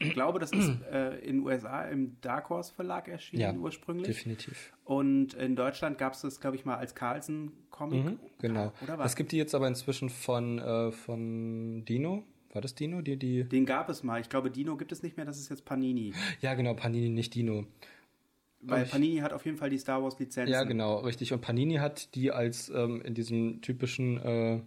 [0.00, 4.06] ich glaube, das ist äh, in den USA im Dark Horse Verlag erschienen Ja, ursprünglich.
[4.06, 4.72] Definitiv.
[4.84, 8.04] Und in Deutschland gab es das, glaube ich, mal als Carlsen-Comic.
[8.04, 8.72] Mhm, genau.
[8.82, 9.12] Oder was?
[9.12, 12.24] Es gibt die jetzt aber inzwischen von, äh, von Dino.
[12.52, 13.00] War das Dino?
[13.00, 13.44] Die, die...
[13.44, 14.20] Den gab es mal.
[14.20, 16.12] Ich glaube, Dino gibt es nicht mehr, das ist jetzt Panini.
[16.40, 17.66] Ja, genau, Panini, nicht Dino.
[18.62, 20.52] Weil ich- Panini hat auf jeden Fall die Star Wars-Lizenzen.
[20.52, 21.32] Ja, genau, richtig.
[21.32, 24.60] Und Panini hat die als ähm, in diesem typischen äh,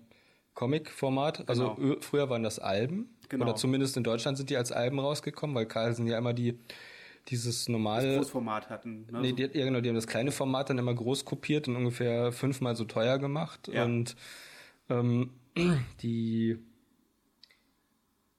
[0.54, 1.96] Comic-Format, also Genau.
[2.02, 3.46] früher waren das Alben, Genau.
[3.46, 6.58] oder zumindest in Deutschland sind die als Alben rausgekommen, weil Carlsen ja immer die
[7.30, 9.08] dieses normale, Großformat hatten.
[9.10, 9.22] Ne?
[9.22, 12.34] nee, die, ja genau, die haben das kleine Format dann immer groß kopiert und ungefähr
[12.34, 13.86] fünfmal so teuer gemacht Ja.
[13.86, 14.16] und
[14.90, 15.30] ähm,
[16.02, 16.60] die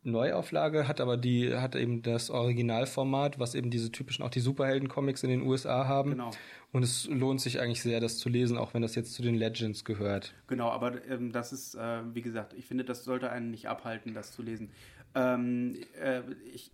[0.04, 5.22] Neuauflage hat aber die hat eben das Originalformat, was eben diese typischen auch die Superhelden-Comics
[5.22, 6.10] in den USA haben.
[6.10, 6.30] Genau.
[6.72, 9.36] Und es lohnt sich eigentlich sehr, das zu lesen, auch wenn das jetzt zu den
[9.36, 10.34] Legends gehört.
[10.48, 14.12] Genau, aber ähm, das ist, äh, wie gesagt, ich finde, das sollte einen nicht abhalten,
[14.12, 14.70] das zu lesen.
[15.14, 16.72] Ähm, äh, ich,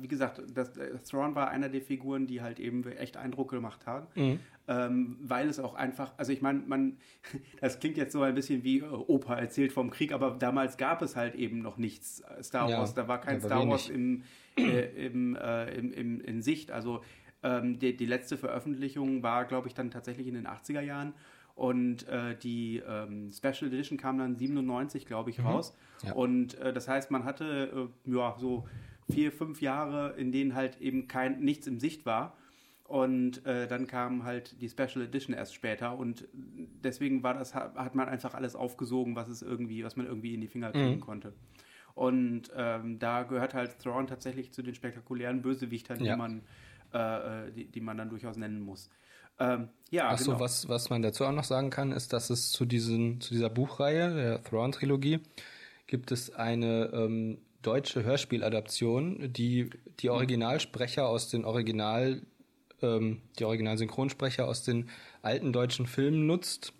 [0.00, 3.86] wie gesagt, das, äh, Thrawn war einer der Figuren, die halt eben echt Eindruck gemacht
[3.86, 4.06] haben,
[4.68, 6.98] ähm, weil es auch einfach, also ich meine, man,
[7.60, 11.00] das klingt jetzt so ein bisschen wie äh, Opa erzählt vom Krieg, aber damals gab
[11.02, 14.22] es halt eben noch nichts äh, Star Ja, Wars, da war kein Star Wars im,
[14.56, 16.70] äh, im, äh, im, im, in Sicht.
[16.70, 17.02] Also
[17.42, 21.14] ähm, die, die letzte Veröffentlichung war, glaube ich, dann tatsächlich in den 80er Jahren.
[21.54, 25.74] Und äh, die ähm, Special Edition kam dann 97, glaube ich, raus.
[26.04, 26.12] Ja.
[26.12, 28.68] Und äh, das heißt, man hatte äh, ja so
[29.10, 32.36] vier, fünf Jahre, in denen halt eben kein nichts im Sicht war.
[32.88, 37.94] Und äh, dann kam halt die Special Edition erst später und deswegen war das, hat
[37.94, 41.34] man einfach alles aufgesogen, was es irgendwie, was man irgendwie in die Finger kriegen konnte.
[41.94, 46.14] Und ähm, da gehört halt Thrawn tatsächlich zu den spektakulären Bösewichtern, Ja.
[46.14, 46.42] die man,
[46.94, 48.88] äh, äh, die, die man dann durchaus nennen muss.
[49.38, 50.40] Ähm, ja, Achso, genau.
[50.40, 53.50] was, was man dazu auch noch sagen kann, ist, dass es zu, diesen, zu dieser
[53.50, 55.20] Buchreihe, der Thrawn-Trilogie,
[55.86, 59.68] gibt es eine ähm, deutsche Hörspieladaption, die
[60.00, 62.22] die Originalsprecher aus den Original,
[62.82, 64.88] ähm, die Originalsynchronsprecher aus den
[65.22, 66.72] alten deutschen Filmen nutzt.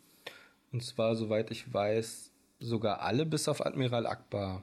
[0.73, 2.31] Und zwar, soweit ich weiß,
[2.61, 4.63] sogar alle bis auf Admiral Akbar.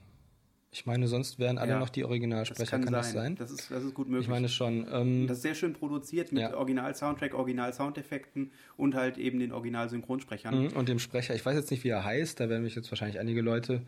[0.72, 2.72] Ich meine, sonst wären alle Ja, noch die das Originalsprecher.
[2.72, 3.02] kann, kann sein.
[3.04, 3.36] das sein?
[3.38, 4.26] Das ist, das ist gut möglich.
[4.26, 4.86] ich meine schon.
[4.92, 6.54] Ähm, das ist sehr schön produziert mit Ja.
[6.58, 10.64] Original-Soundtrack, Original-Soundeffekten und halt eben den Original-Synchronsprechern.
[10.66, 12.92] Mhm, Und dem Sprecher, ich weiß jetzt nicht, wie er heißt, da werden mich jetzt
[12.92, 13.84] wahrscheinlich einige Leute,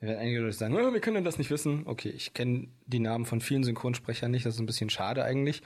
[0.00, 1.82] werden einige Leute sagen, oh, wir können das nicht wissen.
[1.86, 5.62] Okay, ich kenne die Namen von vielen Synchronsprechern nicht, das ist ein bisschen schade eigentlich,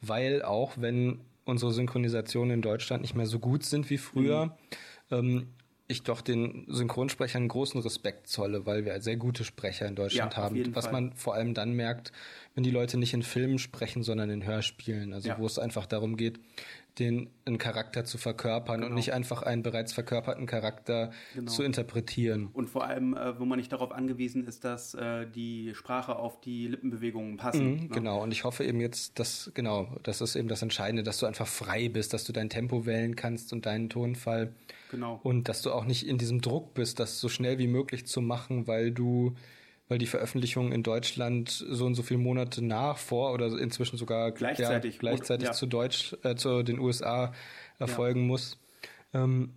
[0.00, 4.56] weil auch wenn unsere Synchronisationen in Deutschland nicht mehr so gut sind wie früher,
[5.10, 5.48] ähm,
[5.90, 10.42] ich doch den Synchronsprechern großen Respekt zolle, weil wir sehr gute Sprecher in Deutschland Ja,
[10.42, 10.74] haben.
[10.76, 10.92] Was Fall.
[10.92, 12.12] man vor allem dann merkt,
[12.54, 15.14] wenn die Leute nicht in Filmen sprechen, sondern in Hörspielen.
[15.14, 15.38] Also Ja.
[15.38, 16.40] wo es einfach darum geht,
[16.98, 18.96] den einen Charakter zu verkörpern und Genau.
[18.96, 21.50] nicht einfach einen bereits verkörperten Charakter Genau.
[21.50, 22.50] zu interpretieren.
[22.52, 26.40] Und vor allem, äh, wo man nicht darauf angewiesen ist, dass äh, die Sprache auf
[26.42, 27.64] die Lippenbewegungen passen.
[27.66, 27.88] Mhm, ne?
[27.88, 31.24] Genau, und ich hoffe eben jetzt, dass, genau, das ist eben das Entscheidende, dass du
[31.26, 34.52] einfach frei bist, dass du dein Tempo wählen kannst und deinen Tonfall
[34.90, 35.20] Genau.
[35.22, 38.20] und dass du auch nicht in diesem Druck bist, das so schnell wie möglich zu
[38.20, 39.34] machen, weil du,
[39.88, 44.32] weil die Veröffentlichung in Deutschland so und so viele Monate nach, vor oder inzwischen sogar
[44.32, 44.94] Gleichzeitig.
[44.94, 45.58] ja, gleichzeitig Und- ja.
[45.58, 47.32] zu Deutsch, äh, zu den USA
[47.78, 48.58] erfolgen muss.
[49.14, 49.54] Ähm,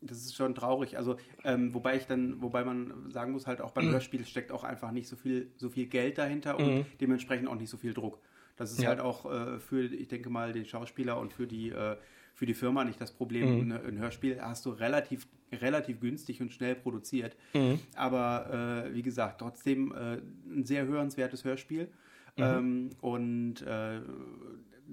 [0.00, 0.98] Das ist schon traurig.
[0.98, 3.92] Also, ähm, wobei ich dann, wobei man sagen muss, halt auch beim Mhm.
[3.94, 7.70] Hörspiel steckt auch einfach nicht so viel, so viel Geld dahinter und dementsprechend auch nicht
[7.70, 8.18] so viel Druck.
[8.56, 8.90] Das ist Ja.
[8.90, 11.96] halt auch äh, für, ich denke mal, den Schauspieler und für die, äh,
[12.34, 13.66] für die Firma nicht das Problem.
[13.66, 13.72] Mhm.
[13.72, 17.36] Ein, ein Hörspiel hast du relativ, relativ günstig und schnell produziert.
[17.54, 17.78] Mhm.
[17.94, 21.88] Aber äh, wie gesagt, trotzdem äh, ein sehr hörenswertes Hörspiel.
[22.36, 22.42] Mhm.
[22.42, 24.00] Ähm, und äh,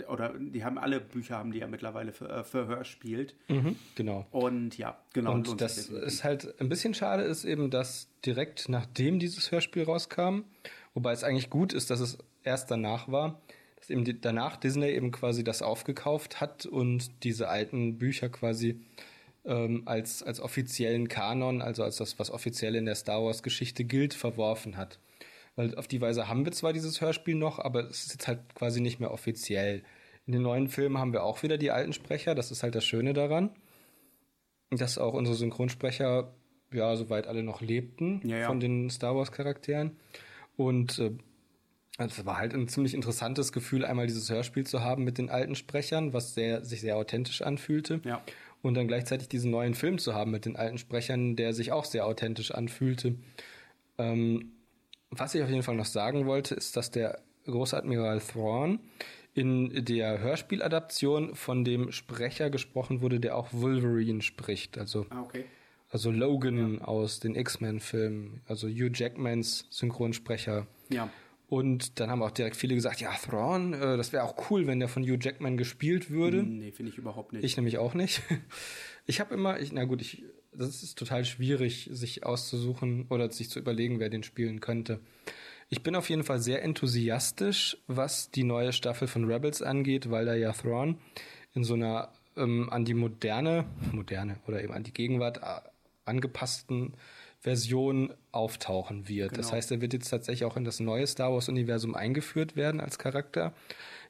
[0.08, 3.36] oder die haben alle Bücher, haben die ja mittlerweile für, äh, für Hörspielt.
[3.50, 4.26] Mhm, genau.
[4.32, 5.34] Und ja, genau.
[5.34, 10.44] Und das ist halt ein bisschen schade, ist eben, dass direkt nachdem dieses Hörspiel rauskam,
[10.94, 13.42] wobei es eigentlich gut ist, dass es erst danach war,
[13.82, 18.80] dass eben danach Disney eben quasi das aufgekauft hat und diese alten Bücher quasi
[19.44, 24.14] ähm, als, als offiziellen Kanon, also als das, was offiziell in der Star Wars-Geschichte gilt,
[24.14, 25.00] verworfen hat.
[25.56, 28.40] Weil auf die Weise haben wir zwar dieses Hörspiel noch, aber es ist jetzt halt
[28.56, 29.84] quasi nicht mehr offiziell.
[30.26, 32.86] In den neuen Filmen haben wir auch wieder die alten Sprecher, das ist halt das
[32.86, 33.50] Schöne daran
[34.72, 36.34] dass auch unsere Synchronsprecher
[36.72, 38.48] ja soweit alle noch lebten Ja, ja.
[38.48, 39.98] von den Star Wars Charakteren
[40.56, 41.12] und äh,
[42.10, 45.56] es war halt ein ziemlich interessantes Gefühl, einmal dieses Hörspiel zu haben mit den alten
[45.56, 48.00] Sprechern, was sehr, sich sehr authentisch anfühlte.
[48.04, 48.22] Ja.
[48.62, 51.86] Und dann gleichzeitig diesen neuen Film zu haben mit den alten Sprechern, der sich auch
[51.86, 53.16] sehr authentisch anfühlte.
[53.98, 54.52] Ähm,
[55.10, 58.80] was ich auf jeden Fall noch sagen wollte, ist, dass der Großadmiral Thrawn
[59.34, 64.78] in der Hörspieladaption von dem Sprecher gesprochen wurde, der auch Wolverine spricht.
[64.78, 65.46] Also, Ah, okay.
[65.90, 70.68] also Logan aus den X-Men-Filmen, also Hugh Jackmans Synchronsprecher.
[70.90, 71.10] Ja.
[71.52, 74.80] Und dann haben auch direkt viele gesagt, ja, Thrawn, äh, das wäre auch cool, wenn
[74.80, 76.44] der von Hugh Jackman gespielt würde.
[76.44, 77.44] Nee, finde ich überhaupt nicht.
[77.44, 78.22] Ich nämlich auch nicht.
[79.08, 83.50] Ich habe immer, ich, na gut, ich, das ist total schwierig, sich auszusuchen oder sich
[83.50, 85.00] zu überlegen, wer den spielen könnte.
[85.70, 90.28] Ich bin auf jeden Fall sehr enthusiastisch, was die neue Staffel von Rebels angeht, weil
[90.28, 91.00] da ja Thrawn
[91.56, 95.68] in so einer ähm, an die moderne, moderne oder eben an die Gegenwart äh,
[96.06, 96.94] angepassten
[97.42, 99.32] Version auftauchen wird.
[99.38, 99.58] Das Genau.
[99.58, 103.54] heißt, er wird jetzt tatsächlich auch in das neue Star Wars-Universum eingeführt werden als Charakter.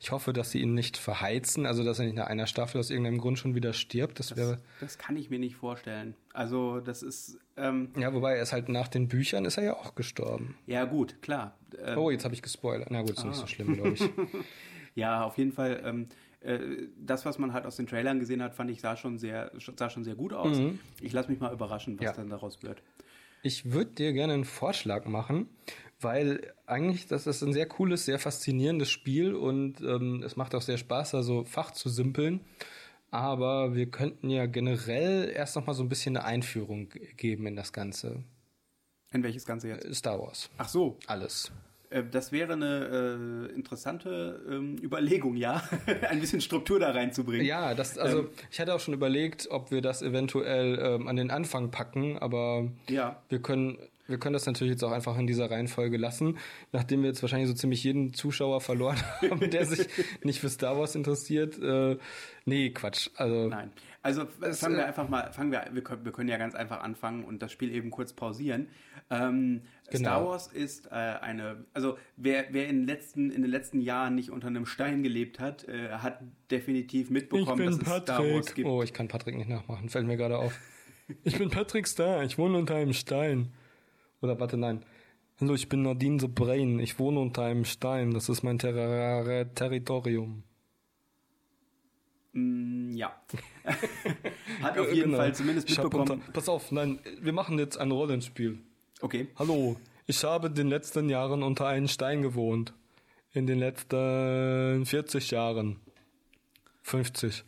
[0.02, 2.89] Ich hoffe, dass sie ihn nicht verheizen, also dass er nicht nach einer Staffel aus
[2.89, 4.20] irgendeinem Grund schon wieder stirbt.
[4.20, 4.60] Das wäre.
[4.82, 6.13] Das kann ich mir nicht vorstellen.
[6.34, 9.74] Also, das ist, ähm, Ja, wobei er ist halt nach den Büchern ist er ja
[9.78, 10.56] auch gestorben.
[10.67, 11.58] ja gut, klar.
[11.82, 12.89] Ähm, Oh, jetzt habe ich gespoilert.
[12.91, 13.39] Na gut, ist nicht Ah.
[13.41, 14.02] so schlimm, glaube ich.
[14.94, 15.82] Ja, auf jeden Fall.
[15.86, 16.08] Ähm,
[16.41, 16.60] äh,
[16.98, 19.89] das, was man halt aus den Trailern gesehen hat, fand ich, sah schon sehr, sah
[19.89, 20.58] schon sehr gut aus.
[20.58, 20.80] Mhm.
[21.00, 22.12] Ich lasse mich mal überraschen, was Ja.
[22.12, 22.84] dann daraus wird.
[23.44, 25.50] Ich würde dir gerne einen Vorschlag machen,
[26.00, 30.62] weil eigentlich das ist ein sehr cooles, sehr faszinierendes Spiel und ähm, es macht auch
[30.62, 32.42] sehr Spaß, da so Fach zu simpeln.
[33.10, 37.56] Aber wir könnten ja generell erst noch mal so ein bisschen eine Einführung geben in
[37.56, 38.24] das Ganze.
[39.12, 39.94] In welches Ganze jetzt?
[39.96, 40.50] Star Wars.
[40.58, 41.52] Ach so, Alles.
[41.92, 45.62] Äh, das wäre eine äh, interessante ähm, Überlegung, ja,
[46.10, 47.46] ein bisschen Struktur da reinzubringen.
[47.46, 51.30] Ja, das, also ich hatte auch schon überlegt, ob wir das eventuell ähm, an den
[51.32, 53.22] Anfang packen, aber Ja.
[53.30, 53.78] wir können,
[54.08, 56.38] wir können das natürlich jetzt auch einfach in dieser Reihenfolge lassen,
[56.72, 58.98] nachdem wir jetzt wahrscheinlich so ziemlich jeden Zuschauer verloren
[59.30, 59.88] haben, der sich
[60.24, 61.58] nicht für Star Wars interessiert.
[61.62, 61.98] Äh,
[62.46, 63.10] nee, Quatsch.
[63.16, 63.72] Also Nein.
[64.04, 66.82] Also fangen wir äh, einfach mal, fangen wir, wir können, wir können ja ganz einfach
[66.82, 68.68] anfangen und das Spiel eben kurz pausieren.
[69.12, 70.10] Ähm, Genau.
[70.10, 74.16] Star Wars ist äh, eine, also wer, wer in, den letzten, in den letzten Jahren
[74.16, 78.68] nicht unter einem Stein gelebt hat, äh, hat definitiv mitbekommen, dass es Star Wars gibt.
[78.68, 80.58] Oh, ich kann Patrick nicht nachmachen, fällt mir gerade auf.
[81.26, 83.52] Ich bin Patrick Star, ich wohne unter einem Stein.
[84.22, 84.86] Oder warte, nein.
[85.42, 89.44] Hallo, ich bin Nadine the Brain, ich wohne unter einem Stein, das ist mein Terra
[89.44, 90.44] Territorium.
[92.32, 93.14] Mm, ja.
[94.62, 95.18] hat auf jeden Genau.
[95.18, 96.12] Fall zumindest mitbekommen.
[96.12, 98.60] Unter, pass auf, nein, wir machen jetzt ein Rollenspiel.
[99.02, 99.28] Okay.
[99.38, 102.74] Hallo, ich habe in den letzten Jahren unter einem Stein gewohnt.
[103.34, 105.80] In den letzten 40 Jahren.
[106.84, 107.44] 50.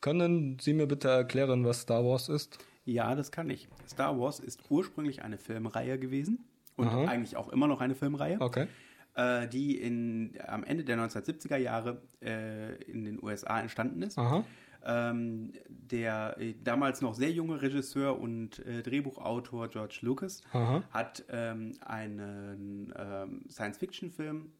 [0.00, 2.58] Können Sie mir bitte erklären, was Star Wars ist?
[2.84, 3.68] Ja, das kann ich.
[3.88, 6.44] Star Wars ist ursprünglich eine Filmreihe gewesen
[6.76, 7.06] und Aha.
[7.06, 8.38] eigentlich auch immer noch eine Filmreihe.
[8.40, 8.66] Okay.
[9.14, 14.18] äh, die in, am Ende der 1970er Jahre äh, in den USA entstanden ist.
[14.18, 14.44] Aha.
[14.84, 20.82] Ähm, der äh, damals noch sehr junge Regisseur und äh, Drehbuchautor George Lucas Aha.
[20.90, 24.52] hat ähm, einen ähm, Science-Fiction-Film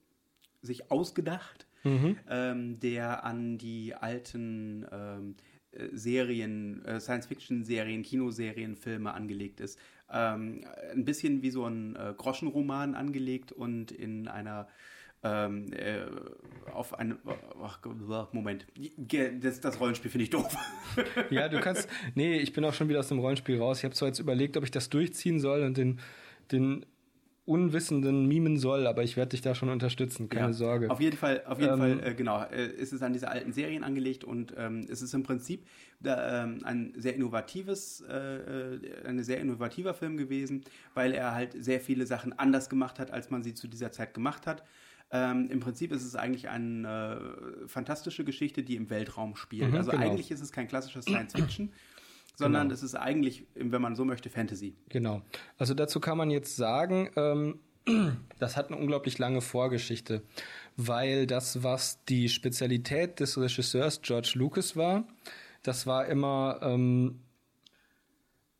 [0.62, 2.18] sich ausgedacht, Mhm.
[2.28, 5.36] ähm, der an die alten ähm,
[5.72, 9.78] äh, Serien, äh, Science-Fiction-Serien, Kinoserien, Filme angelegt ist.
[10.12, 14.68] Ähm, ein bisschen wie so ein äh, Groschenroman angelegt und in einer
[15.22, 16.00] ähm, äh,
[16.72, 17.18] auf einem
[17.62, 17.80] ach,
[18.32, 18.66] Moment,
[19.40, 20.56] das, das Rollenspiel finde ich doof.
[21.30, 21.88] Ja, du kannst.
[22.14, 23.78] Nee, ich bin auch schon wieder aus dem Rollenspiel raus.
[23.78, 26.00] Ich habe zwar jetzt überlegt, ob ich das durchziehen soll und den,
[26.50, 26.84] den
[27.50, 30.90] Unwissenden mimen soll, aber ich werde dich da schon unterstützen, keine Ja, Sorge.
[30.90, 33.52] Auf jeden Fall, auf jeden Ähm, Fall, äh, genau, äh, ist es an diese alten
[33.52, 35.66] Serien angelegt und ähm, es ist im Prinzip
[36.00, 41.56] da, ähm, ein sehr innovatives, äh, äh, ein sehr innovativer Film gewesen, weil er halt
[41.58, 44.62] sehr viele Sachen anders gemacht hat, als man sie zu dieser Zeit gemacht hat.
[45.12, 49.70] Ähm, Im Prinzip ist es eigentlich eine äh, fantastische Geschichte, die im Weltraum spielt.
[49.70, 50.04] Mhm, also genau.
[50.04, 51.72] eigentlich ist es kein klassisches Science Fiction,
[52.36, 52.74] sondern Genau.
[52.74, 54.76] es ist eigentlich, wenn man so möchte, Fantasy.
[54.88, 55.22] Genau.
[55.58, 57.58] Also dazu kann man jetzt sagen, ähm,
[58.38, 60.22] das hat eine unglaublich lange Vorgeschichte,
[60.76, 65.08] weil das, was die Spezialität des Regisseurs George Lucas war,
[65.62, 67.20] das war immer ähm,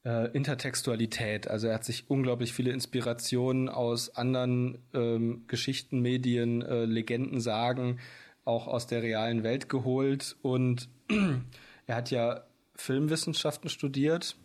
[0.05, 1.49] äh, Intertextualität.
[1.49, 7.99] Also er hat sich unglaublich viele Inspirationen aus anderen ähm, Geschichten, Medien, äh, Legenden, Sagen,
[8.45, 10.37] auch aus der realen Welt geholt.
[10.43, 10.89] Und
[11.87, 14.37] er hat ja Filmwissenschaften studiert,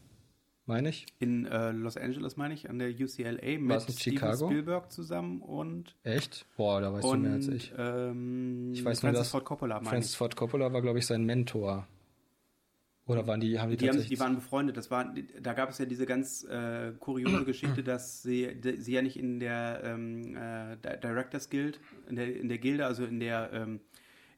[0.66, 1.06] meine ich.
[1.20, 4.36] In äh, Los Angeles, meine ich, an der UCLA mit Steven?
[4.36, 6.46] Spielberg zusammen und, Echt?
[6.58, 7.72] Boah, da weißt und du mehr als ich.
[7.78, 10.18] Ähm, Ich weiß nur, Francis dass Ford Coppola, meine Francis ich.
[10.18, 11.88] Ford Coppola war, glaube ich, sein Mentor.
[13.08, 14.18] Oder waren die, haben die, Die, haben, tatsächlich...
[14.18, 14.78] die waren befreundet.
[14.78, 18.94] Das war, da gab es ja diese ganz äh, kuriose Geschichte, dass sie, de, sie
[18.94, 23.06] ja nicht in der ähm, äh, Di- Directors Guild, in der, in der Gilde, also
[23.06, 23.80] in der, ähm,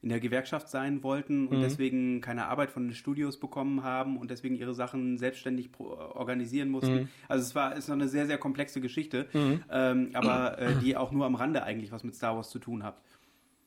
[0.02, 1.62] in der Gewerkschaft sein wollten und Mhm.
[1.62, 6.94] deswegen keine Arbeit von den Studios bekommen haben und deswegen ihre Sachen selbstständig organisieren mussten.
[6.94, 7.08] Mhm.
[7.26, 9.26] Also es war ist noch eine sehr, sehr komplexe Geschichte,
[9.70, 12.84] ähm, aber äh, die auch nur am Rande eigentlich was mit Star Wars zu tun
[12.84, 13.00] hat.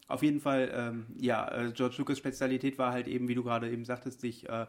[0.07, 3.69] Auf jeden Fall, ähm, ja, äh, George Lucas Spezialität war halt eben, wie du gerade
[3.69, 4.65] eben sagtest, sich, äh,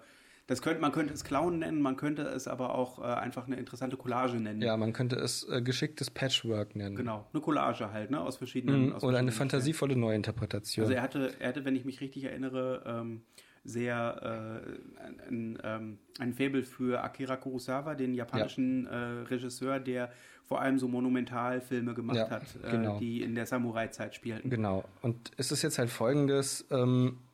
[0.52, 3.56] das könnte, man könnte es Clown nennen, man könnte es aber auch äh, einfach eine
[3.56, 4.60] interessante Collage nennen.
[4.60, 6.94] ja, man könnte es äh, geschicktes Patchwork nennen.
[6.94, 8.86] Genau, eine Collage halt, ne, aus verschiedenen.
[8.86, 8.92] Mhm.
[8.92, 10.84] aus Oder eine verschiedenen fantasievolle Neuinterpretation.
[10.84, 13.22] also er hatte, er hatte, wenn ich mich richtig erinnere, ähm,
[13.64, 14.62] sehr
[15.00, 20.10] äh, ein, ein, ähm, ein Faible für Akira Kurosawa, den japanischen äh, Regisseur, der
[20.44, 22.98] vor allem so Monumentalfilme gemacht Ja, hat, äh, genau.
[22.98, 24.50] die in der Samurai-Zeit spielten.
[24.50, 24.84] Genau.
[25.00, 27.31] Und es ist jetzt halt folgendes, ähm, äh,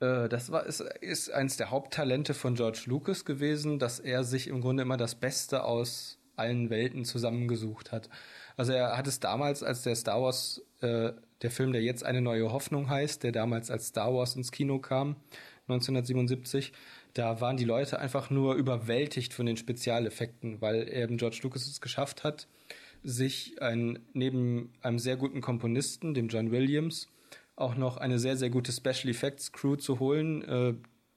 [0.00, 4.60] das war, ist, ist eins der Haupttalente von George Lucas gewesen, dass er sich im
[4.60, 8.08] Grunde immer das Beste aus allen Welten zusammengesucht hat.
[8.56, 12.20] Also er hat es damals, als der Star Wars, äh, der Film, der jetzt eine
[12.20, 15.16] neue Hoffnung heißt, der damals als Star Wars ins Kino kam,
[15.68, 16.72] 1977,
[17.14, 21.80] da waren die Leute einfach nur überwältigt von den Spezialeffekten, weil eben George Lucas es
[21.80, 22.48] geschafft hat,
[23.02, 27.08] sich ein, neben einem sehr guten Komponisten, dem John Williams,
[27.58, 30.42] auch noch eine sehr, sehr gute Special Effects Crew zu holen.
[30.42, 30.74] Äh,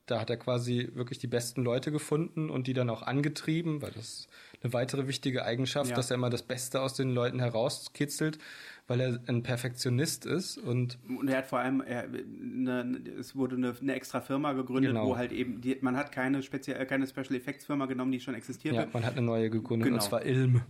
[0.08, 3.92] da hat er quasi wirklich die besten Leute gefunden und die dann auch angetrieben, weil
[3.92, 4.28] das ist
[4.64, 5.96] eine weitere wichtige Eigenschaft, Ja.
[5.96, 8.40] dass er immer das Beste aus den Leuten herauskitzelt,
[8.88, 13.56] weil er ein Perfektionist ist und Und er hat vor allem, er, eine, es wurde
[13.56, 15.08] eine, eine extra Firma gegründet, Genau.
[15.08, 18.20] wo halt eben, die, man hat keine, speziell, äh, keine Special Effects Firma genommen, die
[18.20, 18.80] schon existierte.
[18.80, 20.02] ja, man hat eine neue gegründet Genau.
[20.02, 20.62] und zwar ILM,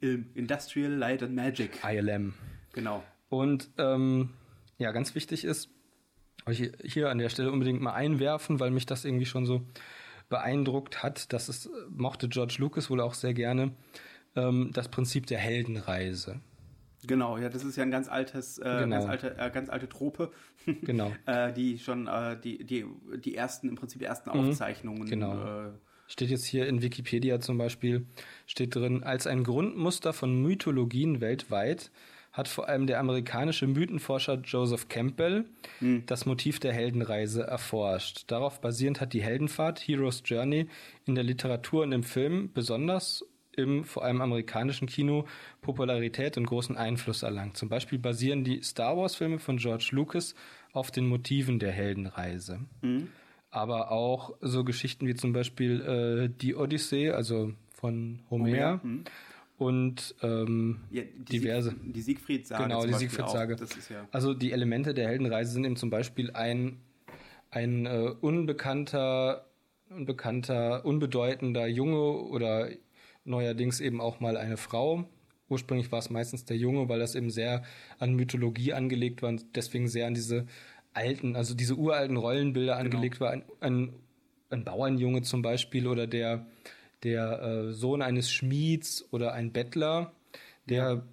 [0.00, 1.78] Im Industrial Light and Magic.
[1.84, 2.34] ILM.
[2.72, 3.02] Genau.
[3.30, 4.30] Und ähm,
[4.80, 5.68] ja, ganz wichtig ist,
[6.48, 9.62] ich hier an der Stelle unbedingt mal einwerfen, weil mich das irgendwie schon so
[10.30, 11.32] beeindruckt hat.
[11.32, 13.72] Das ist, mochte George Lucas wohl auch sehr gerne,
[14.34, 16.40] ähm, das Prinzip der Heldenreise.
[17.06, 18.96] Genau, ja, das ist ja ein ganz altes, äh, Genau.
[18.96, 20.32] ganz alte, äh, ganz alte Trope,
[20.82, 21.12] Genau.
[21.26, 22.84] äh, die schon äh, die, die,
[23.24, 25.06] die ersten, im Prinzip ersten Aufzeichnungen.
[25.08, 25.66] Genau.
[25.68, 25.70] Äh,
[26.08, 28.04] Steht jetzt hier in Wikipedia zum Beispiel,
[28.46, 31.92] steht drin, als ein Grundmuster von Mythologien weltweit
[32.32, 35.46] hat vor allem der amerikanische Mythenforscher Joseph Campbell
[36.06, 38.24] das Motiv der Heldenreise erforscht.
[38.28, 40.68] Darauf basierend hat die Heldenfahrt, Hero's Journey,
[41.06, 43.24] in der Literatur und im Film, besonders
[43.56, 45.26] im vor allem amerikanischen Kino,
[45.60, 47.56] Popularität und großen Einfluss erlangt.
[47.56, 50.36] Zum Beispiel basieren die Star Wars-Filme von George Lucas
[50.72, 52.60] auf den Motiven der Heldenreise
[53.50, 59.04] aber auch so Geschichten wie zum Beispiel äh, die Odyssee, also von Homer, Homer, hm.
[59.60, 61.70] Und ähm, ja, die diverse.
[61.72, 62.62] Sieg, die Siegfried-Sage.
[62.62, 63.56] genau, die Siegfried-Sage.
[63.90, 64.08] ja.
[64.10, 66.80] Also die Elemente der Heldenreise sind eben zum Beispiel ein,
[67.50, 69.50] ein äh, unbekannter,
[69.90, 72.70] unbekannter, unbedeutender Junge oder
[73.24, 75.04] neuerdings eben auch mal eine Frau.
[75.50, 77.62] Ursprünglich war es meistens der Junge, weil das eben sehr
[77.98, 80.46] an Mythologie angelegt war und deswegen sehr an diese
[80.94, 83.32] alten, also diese uralten Rollenbilder angelegt war.
[83.32, 83.92] Ein, ein,
[84.48, 86.46] ein Bauernjunge zum Beispiel oder der,
[87.02, 90.12] der äh, Sohn eines Schmieds oder ein Bettler,
[90.66, 91.04] der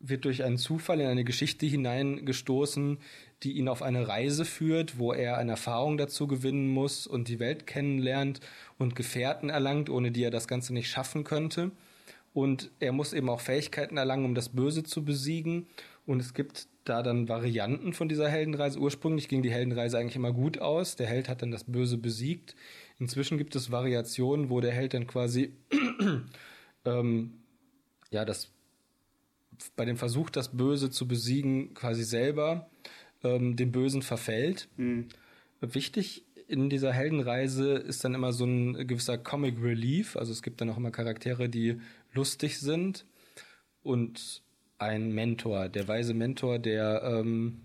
[0.00, 2.98] wird durch einen Zufall in eine Geschichte hineingestoßen,
[3.42, 7.38] die ihn auf eine Reise führt, wo er eine Erfahrung dazu gewinnen muss und die
[7.38, 8.40] Welt kennenlernt
[8.78, 11.70] und Gefährten erlangt, ohne die er das Ganze nicht schaffen könnte.
[12.32, 15.66] Und er muss eben auch Fähigkeiten erlangen, um das Böse zu besiegen.
[16.06, 18.78] Und es gibt da dann Varianten von dieser Heldenreise.
[18.78, 20.96] Ursprünglich ging die Heldenreise eigentlich immer gut aus.
[20.96, 22.56] Der Held hat dann das Böse besiegt.
[22.98, 25.52] Inzwischen gibt es Variationen, wo der Held dann quasi
[26.84, 27.34] ähm,
[28.10, 28.50] ja das
[29.76, 32.68] bei dem Versuch, das Böse zu besiegen, quasi selber
[33.22, 34.68] ähm, dem Bösen verfällt.
[35.60, 40.16] Wichtig in dieser Heldenreise ist dann immer so ein gewisser Comic Relief.
[40.16, 41.80] Also es gibt dann auch immer Charaktere, die
[42.12, 43.06] lustig sind
[43.82, 44.42] und
[44.78, 47.63] ein Mentor, der weise Mentor, der ähm,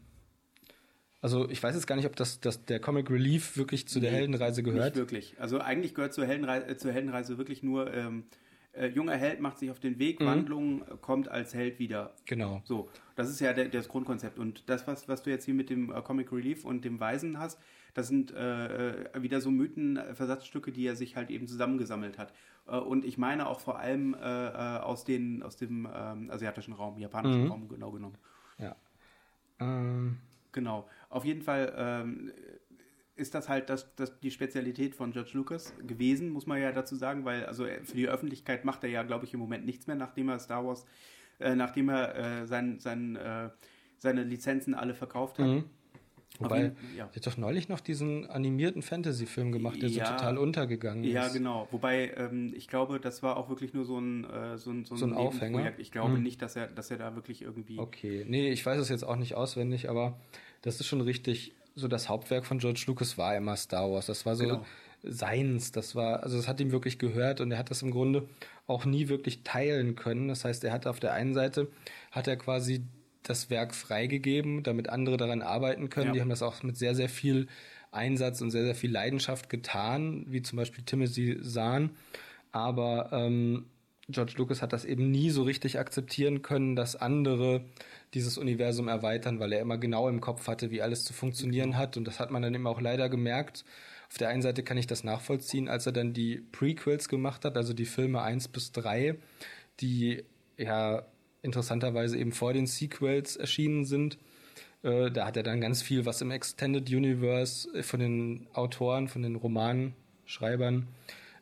[1.22, 4.12] also ich weiß jetzt gar nicht, ob das, das der Comic Relief wirklich zu der
[4.12, 4.96] Nee, Heldenreise gehört.
[4.96, 5.36] Nicht wirklich.
[5.40, 8.24] Also eigentlich gehört zur Heldenreise, äh, zur Heldenreise wirklich nur, ähm,
[8.72, 10.26] äh, junger Held macht sich auf den Weg, Mhm.
[10.26, 12.14] Wandlung, kommt als Held wieder.
[12.26, 12.62] Genau.
[12.66, 14.38] So, das ist ja der, das Grundkonzept.
[14.38, 17.40] Und das, was, was du jetzt hier mit dem äh, Comic Relief und dem Weisen
[17.40, 17.60] hast,
[17.96, 22.32] das sind äh, äh, wieder so Mythenversatzstücke, die er sich halt eben zusammengesammelt hat.
[22.68, 26.74] Äh, und ich meine auch vor allem äh, äh, aus, den, aus dem ähm, asiatischen
[26.74, 27.52] Raum, japanischen Mhm.
[27.52, 28.18] Raum genau genommen.
[28.60, 28.76] Ja.
[29.60, 30.18] Ähm,
[30.52, 30.88] Genau.
[31.10, 32.32] Auf jeden Fall ähm,
[33.16, 36.96] ist das halt das, das die Spezialität von George Lucas gewesen, muss man ja dazu
[36.96, 39.88] sagen, weil also er- für die Öffentlichkeit macht er ja, glaube ich, im Moment nichts
[39.88, 40.86] mehr, nachdem er Star Wars,
[41.40, 43.50] äh, nachdem er äh, sein, sein, äh,
[43.98, 45.48] seine Lizenzen alle verkauft hat.
[45.48, 45.64] mhm.
[46.38, 47.10] Wobei, jeden- ja.
[47.12, 50.06] er hat doch neulich noch diesen animierten Fantasy-Film gemacht, der Ja.
[50.06, 51.34] so total untergegangen Ja, ist.
[51.34, 51.68] genau.
[51.72, 54.94] Wobei, ähm, ich glaube, das war auch wirklich nur so ein, äh, so ein, So
[54.94, 55.18] ein Nebenprojekt.
[55.18, 55.80] Aufhänger?
[55.80, 56.24] Ich glaube Mhm.
[56.24, 57.78] nicht, dass er, dass er da wirklich irgendwie.
[57.80, 60.18] Okay, nee, ich weiß es jetzt auch nicht auswendig, aber
[60.62, 61.54] das ist schon richtig.
[61.76, 64.08] So das Hauptwerk von George Lucas war immer Star Wars.
[64.08, 64.66] Das war so Genau.
[65.04, 65.72] seins.
[65.72, 68.28] Das war, also das hat ihm wirklich gehört und er hat das im Grunde
[68.68, 70.28] auch nie wirklich teilen können.
[70.28, 71.68] Das heißt, er hat auf der einen Seite
[72.12, 72.84] hat er quasi
[73.24, 76.08] das Werk freigegeben, damit andere daran arbeiten können.
[76.08, 76.14] Ja.
[76.14, 77.48] Die haben das auch mit sehr, sehr viel
[77.92, 81.92] Einsatz und sehr, sehr viel Leidenschaft getan, wie zum Beispiel Timothy Zahn.
[82.52, 83.66] Aber ähm,
[84.10, 87.66] George Lucas hat das eben nie so richtig akzeptieren können, dass andere
[88.14, 91.96] dieses Universum erweitern, weil er immer genau im Kopf hatte, wie alles zu funktionieren hat.
[91.98, 93.64] Und das hat man dann eben auch leider gemerkt.
[94.10, 97.56] Auf der einen Seite kann ich das nachvollziehen, als er dann die Prequels gemacht hat,
[97.58, 99.16] also die Filme 1 bis 3,
[99.80, 100.24] die
[100.58, 101.04] ja
[101.44, 104.18] interessanterweise eben vor den Sequels erschienen sind.
[104.82, 109.22] Äh, da hat er dann ganz viel, was im Extended Universe von den Autoren, von
[109.22, 110.88] den Romanschreibern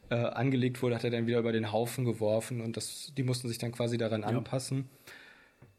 [0.10, 3.48] äh, angelegt wurde, hat er dann wieder über den Haufen geworfen und das, die mussten
[3.48, 4.28] sich dann quasi daran Ja.
[4.28, 4.90] anpassen.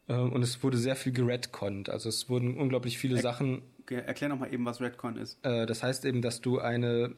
[0.09, 1.89] Äh, und es wurde sehr viel geredconnt.
[1.89, 5.39] Also es wurden unglaublich viele Er- Sachen Erklär nochmal eben, was Redcon ist.
[5.43, 7.15] äh, das heißt eben, dass du eine,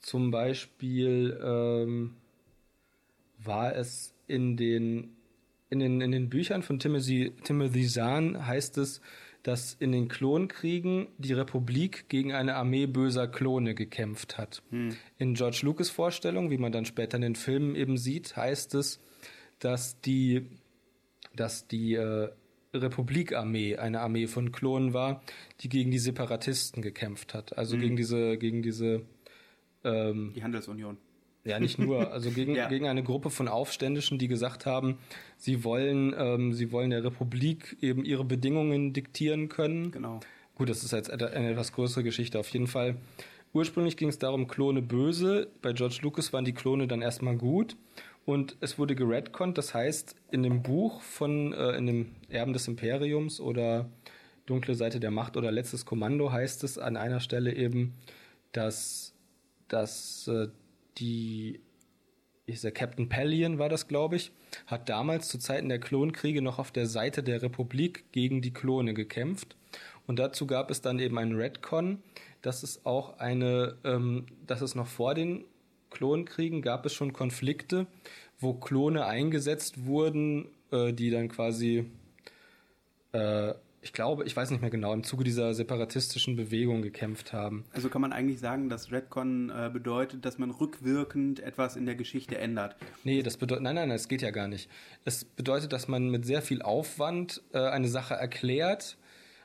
[0.00, 2.14] zum Beispiel, ähm,
[3.38, 5.12] war es in den,
[5.70, 9.00] in den, in den Büchern von Timothy, Timothy Zahn heißt es,
[9.44, 14.62] dass in den Klonkriegen die Republik gegen eine Armee böser Klone gekämpft hat.
[15.18, 19.00] In George Lucas Vorstellung, wie man dann später in den Filmen eben sieht, heißt es,
[19.58, 20.46] dass die
[21.36, 22.28] dass die äh,
[22.74, 25.22] Republikarmee eine Armee von Klonen war,
[25.60, 27.56] die gegen die Separatisten gekämpft hat.
[27.58, 29.02] Also gegen diese, gegen diese,
[29.84, 30.96] ähm, Die Handelsunion.
[31.44, 32.68] ja nicht nur, also gegen, Ja.
[32.68, 34.98] gegen eine Gruppe von Aufständischen, die gesagt haben,
[35.36, 39.90] sie wollen, ähm, sie wollen der Republik eben ihre Bedingungen diktieren können.
[39.90, 40.20] Genau.
[40.54, 42.96] Gut, das ist jetzt eine etwas größere Geschichte auf jeden Fall.
[43.54, 45.50] Ursprünglich ging es darum, Klone böse.
[45.60, 47.76] Bei George Lucas waren die Klone dann erstmal gut.
[48.24, 52.68] Und es wurde geredconnt, das heißt, in dem Buch von, äh, in dem Erben des
[52.68, 53.90] Imperiums oder
[54.46, 57.94] Dunkle Seite der Macht oder Letztes Kommando heißt es an einer Stelle eben,
[58.52, 59.14] dass,
[59.68, 60.48] dass äh,
[60.98, 61.60] die
[62.46, 64.32] der Captain Pallion war das, glaube ich,
[64.66, 68.94] hat damals zu Zeiten der Klonkriege noch auf der Seite der Republik gegen die Klone
[68.94, 69.56] gekämpft.
[70.06, 72.02] Und dazu gab es dann eben einen Redcon,
[72.42, 75.44] dass es auch eine, ähm, dass es noch vor den
[75.92, 77.86] Klonkriegen gab es schon Konflikte,
[78.40, 81.90] wo Klone eingesetzt wurden, äh, die dann quasi,
[83.12, 87.64] äh, ich glaube, ich weiß nicht mehr genau, im Zuge dieser separatistischen Bewegung gekämpft haben.
[87.72, 91.94] Also kann man eigentlich sagen, dass Redcon äh, bedeutet, dass man rückwirkend etwas in der
[91.94, 92.76] Geschichte ändert.
[93.04, 94.68] Nee, das bedeutet, nein, nein, das geht ja gar nicht.
[95.04, 98.96] Es bedeutet, dass man mit sehr viel Aufwand äh, eine Sache erklärt,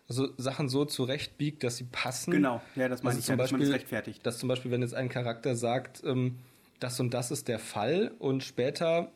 [0.10, 2.32] also Sachen so zurechtbiegt, dass sie passen.
[2.32, 4.26] Genau, ja, das meine Also ich, zum ja, dass man es Beispiel- rechtfertigt.
[4.26, 6.38] Dass zum Beispiel, wenn jetzt ein Charakter sagt, ähm,
[6.80, 9.12] das und das ist der Fall und später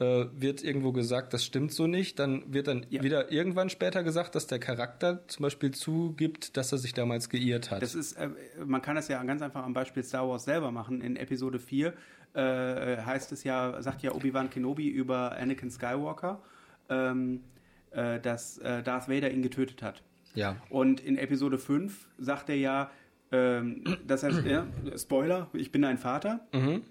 [0.00, 3.02] äh, wird irgendwo gesagt, das stimmt so nicht, dann wird dann Ja.
[3.04, 7.70] wieder irgendwann später gesagt, dass der Charakter zum Beispiel zugibt, dass er sich damals geirrt
[7.70, 7.80] hat.
[7.80, 8.28] Das ist, äh,
[8.66, 11.00] man kann das ja ganz einfach am Beispiel Star Wars selber machen.
[11.00, 11.92] In Episode 4
[12.34, 16.42] äh, heißt es ja, sagt ja Obi-Wan Kenobi über Anakin Skywalker,
[16.88, 17.42] ähm,
[17.92, 20.02] äh, dass äh, Darth Vader ihn getötet hat.
[20.34, 20.56] Ja.
[20.68, 22.90] Und in Episode 5 sagt er ja,
[23.32, 24.66] ähm, dass er, ja,
[24.96, 26.46] Spoiler, ich bin dein Vater.
[26.52, 26.82] Mhm.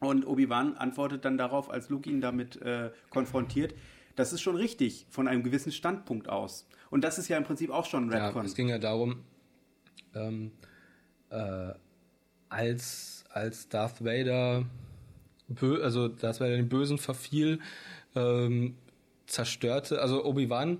[0.00, 3.74] Und Obi-Wan antwortet dann darauf, als Luke ihn damit äh, konfrontiert,
[4.16, 6.66] das ist schon richtig, von einem gewissen Standpunkt aus.
[6.90, 8.46] Und das ist ja im Prinzip auch schon ein Ja, Redcon.
[8.46, 9.24] es ging ja darum,
[10.14, 10.52] ähm,
[11.30, 11.72] äh,
[12.48, 14.64] als, als Darth Vader,
[15.60, 17.60] also Darth Vader den Bösen verfiel,
[18.14, 18.76] ähm,
[19.26, 20.78] zerstörte, also Obi-Wan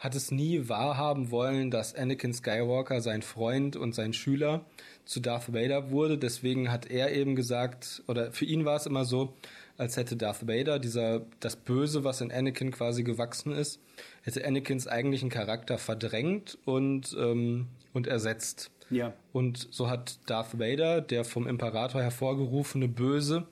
[0.00, 4.64] hat es nie wahrhaben wollen, dass Anakin Skywalker sein Freund und sein Schüler
[5.04, 6.16] zu Darth Vader wurde.
[6.16, 9.34] Deswegen hat er eben gesagt, oder für ihn war es immer so,
[9.76, 13.78] als hätte Darth Vader, dieser, das Böse, was in Anakin quasi gewachsen ist,
[14.22, 18.70] hätte Anakins eigentlichen Charakter verdrängt und, ähm, und ersetzt.
[18.88, 19.12] ja.
[19.32, 23.46] Und so hat Darth Vader, der vom Imperator hervorgerufene Böse,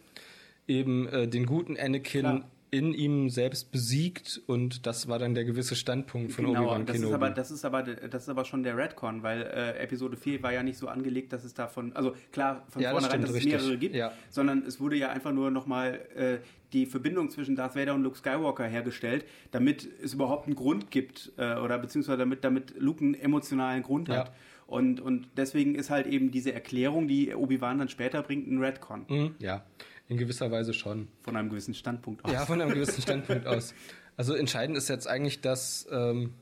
[0.66, 2.44] eben äh, den guten Anakin Klar.
[2.70, 6.96] In ihm selbst besiegt und das war dann der gewisse Standpunkt von Genau, Obi-Wan das
[6.96, 7.14] ist, Kenobi.
[7.14, 10.52] aber, das, ist aber, das ist aber schon der Redcon, weil äh, Episode 4 war
[10.52, 13.30] ja nicht so angelegt, dass es davon, also klar, von Ja, das vornherein, stimmt, dass
[13.30, 13.52] es richtig.
[13.62, 14.12] mehrere gibt, Ja.
[14.30, 16.38] sondern es wurde ja einfach nur nochmal äh,
[16.72, 21.32] die Verbindung zwischen Darth Vader und Luke Skywalker hergestellt, damit es überhaupt einen Grund gibt,
[21.38, 24.16] äh, oder beziehungsweise damit, damit Luke einen emotionalen Grund Ja.
[24.16, 24.32] hat.
[24.66, 29.06] Und, und deswegen ist halt eben diese Erklärung, die Obi-Wan dann später bringt, ein Redcon.
[29.08, 29.64] Mhm, ja,
[30.08, 31.08] in gewisser Weise schon.
[31.20, 32.32] Von einem gewissen Standpunkt aus.
[32.32, 33.74] Ja, von einem gewissen Standpunkt aus.
[34.16, 36.34] Also entscheidend ist jetzt eigentlich, dass ähm,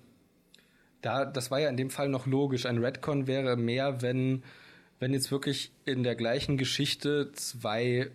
[1.02, 2.66] da, das war ja in dem Fall noch logisch.
[2.66, 4.42] Ein Redcon wäre mehr, wenn,
[4.98, 8.10] wenn jetzt wirklich in der gleichen Geschichte zwei,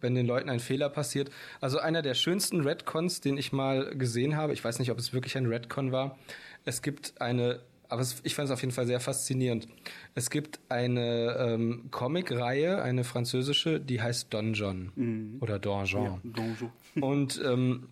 [0.00, 1.30] wenn den Leuten ein Fehler passiert.
[1.60, 5.12] Also einer der schönsten Redcons, den ich mal gesehen habe, ich weiß nicht, ob es
[5.12, 6.18] wirklich ein Redcon war.
[6.64, 9.68] Es gibt eine, aber es, ich fand es auf jeden Fall sehr faszinierend.
[10.14, 16.04] Es gibt eine ähm, Comic-Reihe, eine französische, die heißt Donjon oder Donjon.
[16.04, 16.72] Ja, Donjon.
[17.00, 17.88] Und ähm,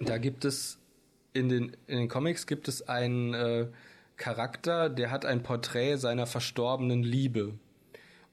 [0.00, 0.78] da gibt es
[1.32, 3.66] in den, in den Comics gibt es einen äh,
[4.16, 7.54] Charakter, der hat ein Porträt seiner verstorbenen Liebe.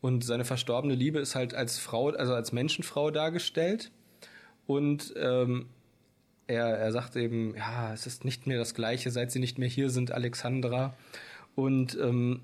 [0.02, 3.92] Und seine verstorbene Liebe ist halt als Frau, also als Menschenfrau dargestellt.
[4.66, 5.68] Und ähm,
[6.48, 9.70] er, er sagt eben, ja, es ist nicht mehr das Gleiche, seit sie nicht mehr
[9.70, 10.96] hier sind, Alexandra.
[11.56, 12.42] Und ähm,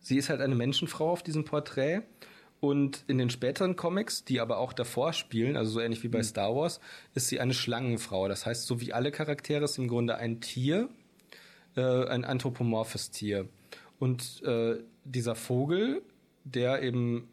[0.00, 2.02] sie ist halt eine Menschenfrau auf diesem Porträt.
[2.60, 6.22] Und in den späteren Comics, die aber auch davor spielen, also so ähnlich wie bei
[6.24, 6.80] Star Wars,
[7.14, 8.26] ist sie eine Schlangenfrau.
[8.26, 10.88] Das heißt, so wie alle Charaktere ist im Grunde ein Tier,
[11.76, 13.48] äh, ein anthropomorphes Tier.
[14.00, 16.02] Und äh, dieser Vogel,
[16.42, 17.28] der eben,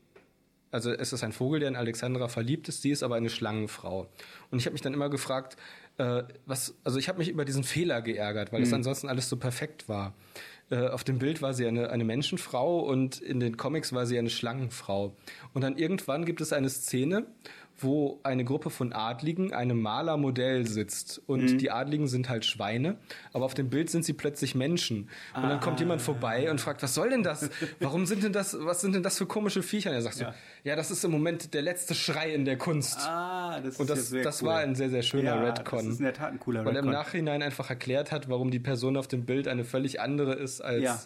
[0.76, 4.10] also es ist ein Vogel, der in Alexandra verliebt ist, sie ist aber eine Schlangenfrau.
[4.52, 5.56] Und ich habe mich dann immer gefragt,
[5.98, 9.38] äh, was, also ich habe mich über diesen Fehler geärgert, weil das ansonsten alles so
[9.38, 10.14] perfekt war.
[10.72, 14.18] Äh, auf dem Bild war sie eine, eine Menschenfrau und in den Comics war sie
[14.18, 15.16] eine Schlangenfrau.
[15.54, 17.28] Und dann irgendwann gibt es eine Szene,
[17.78, 21.22] wo eine Gruppe von Adligen einem Malermodell sitzt.
[21.28, 22.96] Und die Adligen sind halt Schweine,
[23.34, 25.10] aber auf dem Bild sind sie plötzlich Menschen.
[25.36, 27.50] Und dann kommt jemand vorbei und fragt, was soll denn das?
[27.82, 29.90] Warum sind denn das, was sind denn das für komische Viecher?
[29.90, 30.32] Und er sagt Ja.
[30.32, 32.98] so, ja, das ist im Moment der letzte Schrei in der Kunst.
[33.02, 33.25] Ah,
[33.62, 34.50] das und ja das, sehr das cool.
[34.50, 35.80] war ein sehr, sehr schöner ja, Redcon.
[35.80, 37.04] Das ist in der Tat ein cooler weil er im Redcon.
[37.04, 40.84] Nachhinein einfach erklärt hat, warum die Person auf dem Bild eine völlig andere ist als.
[40.84, 41.00] Ja.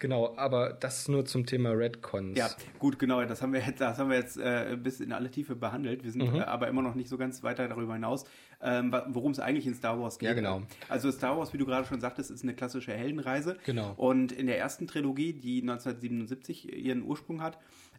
[0.00, 2.36] Genau, aber das nur zum Thema Redcons.
[2.36, 5.30] Ja, gut, genau, das haben wir jetzt, das haben wir jetzt äh, bis in alle
[5.30, 6.02] Tiefe behandelt.
[6.02, 6.40] Wir sind Mhm.
[6.40, 8.24] äh, aber immer noch nicht so ganz weiter darüber hinaus,
[8.60, 10.28] ähm, worum es eigentlich in Star Wars geht.
[10.28, 10.62] Ja, genau.
[10.88, 13.56] Also Star Wars, wie du gerade schon sagtest, ist eine klassische Heldenreise.
[13.64, 13.94] Genau.
[13.96, 17.58] Und in der ersten Trilogie, die 1977 ihren Ursprung hat,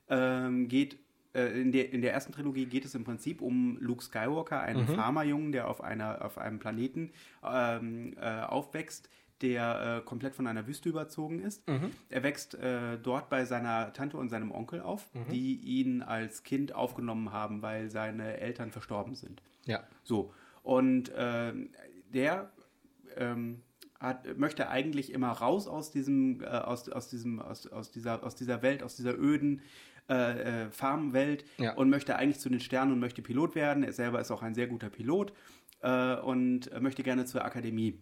[0.09, 0.99] ähm, geht
[1.35, 4.81] äh, in der, in der ersten Trilogie geht es im Prinzip um Luke Skywalker, einen
[4.87, 4.95] Mhm.
[4.95, 7.11] Farmerjungen, der auf, einer, auf einem Planeten
[7.43, 9.09] ähm, äh, aufwächst,
[9.41, 11.67] der äh, komplett von einer Wüste überzogen ist.
[11.67, 11.91] Mhm.
[12.09, 15.29] Er wächst äh, dort bei seiner Tante und seinem Onkel auf, Mhm.
[15.29, 19.41] die ihn als Kind aufgenommen haben, weil seine Eltern verstorben sind.
[19.65, 19.83] Ja.
[20.03, 20.33] So.
[20.63, 21.69] Und ähm,
[22.13, 22.49] der
[23.17, 23.61] ähm,
[23.99, 28.35] hat, möchte eigentlich immer raus aus diesem, äh, aus, aus diesem, aus, aus dieser, aus
[28.35, 29.61] dieser Welt, aus dieser öden
[30.09, 31.73] äh, äh, Farmwelt Ja.
[31.75, 33.83] und möchte eigentlich zu den Sternen und möchte Pilot werden.
[33.83, 35.33] Er selber ist auch ein sehr guter Pilot
[35.81, 37.99] äh, und möchte gerne zur Akademie.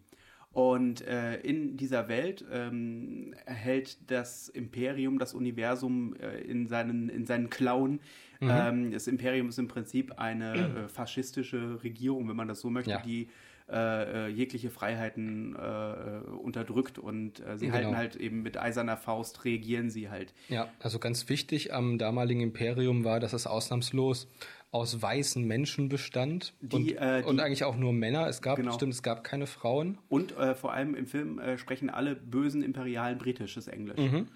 [0.52, 7.26] Und äh, in dieser Welt ähm, erhält das Imperium das Universum äh, in, seinen, in
[7.26, 7.94] seinen Klauen.
[8.40, 8.50] Mhm.
[8.52, 10.54] Ähm, das Imperium ist im Prinzip eine
[10.86, 13.02] äh, faschistische Regierung, wenn man das so möchte, Ja.
[13.02, 13.30] die
[13.70, 17.78] äh, äh, jegliche Freiheiten äh, unterdrückt und äh, sie Genau.
[17.78, 20.34] halten halt eben mit eiserner Faust, reagieren sie halt.
[20.50, 24.28] Ja, also ganz wichtig am damaligen Imperium war, dass es ausnahmslos
[24.72, 28.28] aus weißen Menschen bestand Die, und, äh, die- und eigentlich auch nur Männer.
[28.28, 28.72] Es gab Genau.
[28.74, 30.00] stimmt, es gab keine Frauen.
[30.10, 34.00] Und äh, vor allem im Film äh, sprechen alle bösen Imperialen britisches Englisch.
[34.00, 34.28] Mhm.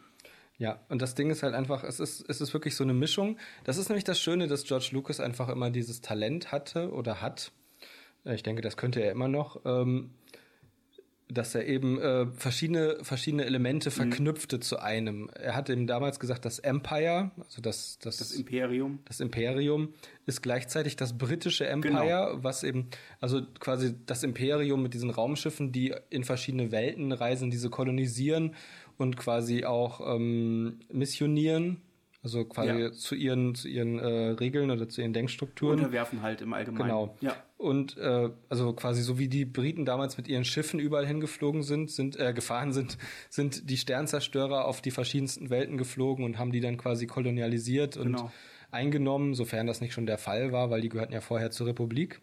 [0.60, 3.38] Ja, und das Ding ist halt einfach, es ist, es ist wirklich so eine Mischung.
[3.64, 7.52] Das ist nämlich das Schöne, dass George Lucas einfach immer dieses Talent hatte oder hat.
[8.28, 9.62] Äh, Ich denke, das könnte er immer noch.
[9.66, 10.12] Ähm,
[11.30, 15.30] dass er eben äh, verschiedene, verschiedene Elemente verknüpfte zu einem.
[15.38, 19.00] Er hat eben damals gesagt, das Empire, also das, das, Das Imperium.
[19.04, 19.90] das Imperium
[20.26, 25.94] ist gleichzeitig das britische Empire, was eben, also quasi das Imperium mit diesen Raumschiffen, die
[26.10, 28.56] in verschiedene Welten reisen, diese kolonisieren
[28.98, 31.82] und quasi auch ähm, missionieren,
[32.24, 32.92] also quasi Ja.
[32.92, 35.78] zu ihren, zu ihren äh, Regeln oder zu ihren Denkstrukturen.
[35.80, 36.88] Unterwerfen halt im Allgemeinen.
[36.88, 37.16] Genau.
[37.22, 37.36] Ja.
[37.58, 41.90] Und äh, also quasi so wie die Briten damals mit ihren Schiffen überall hingeflogen sind,
[41.90, 42.98] sind äh, gefahren sind,
[43.30, 48.14] sind die Sternzerstörer auf die verschiedensten Welten geflogen und haben die dann quasi kolonialisiert und
[48.18, 48.32] Genau.
[48.72, 52.20] eingenommen, sofern das nicht schon der Fall war, weil die gehörten ja vorher zur Republik.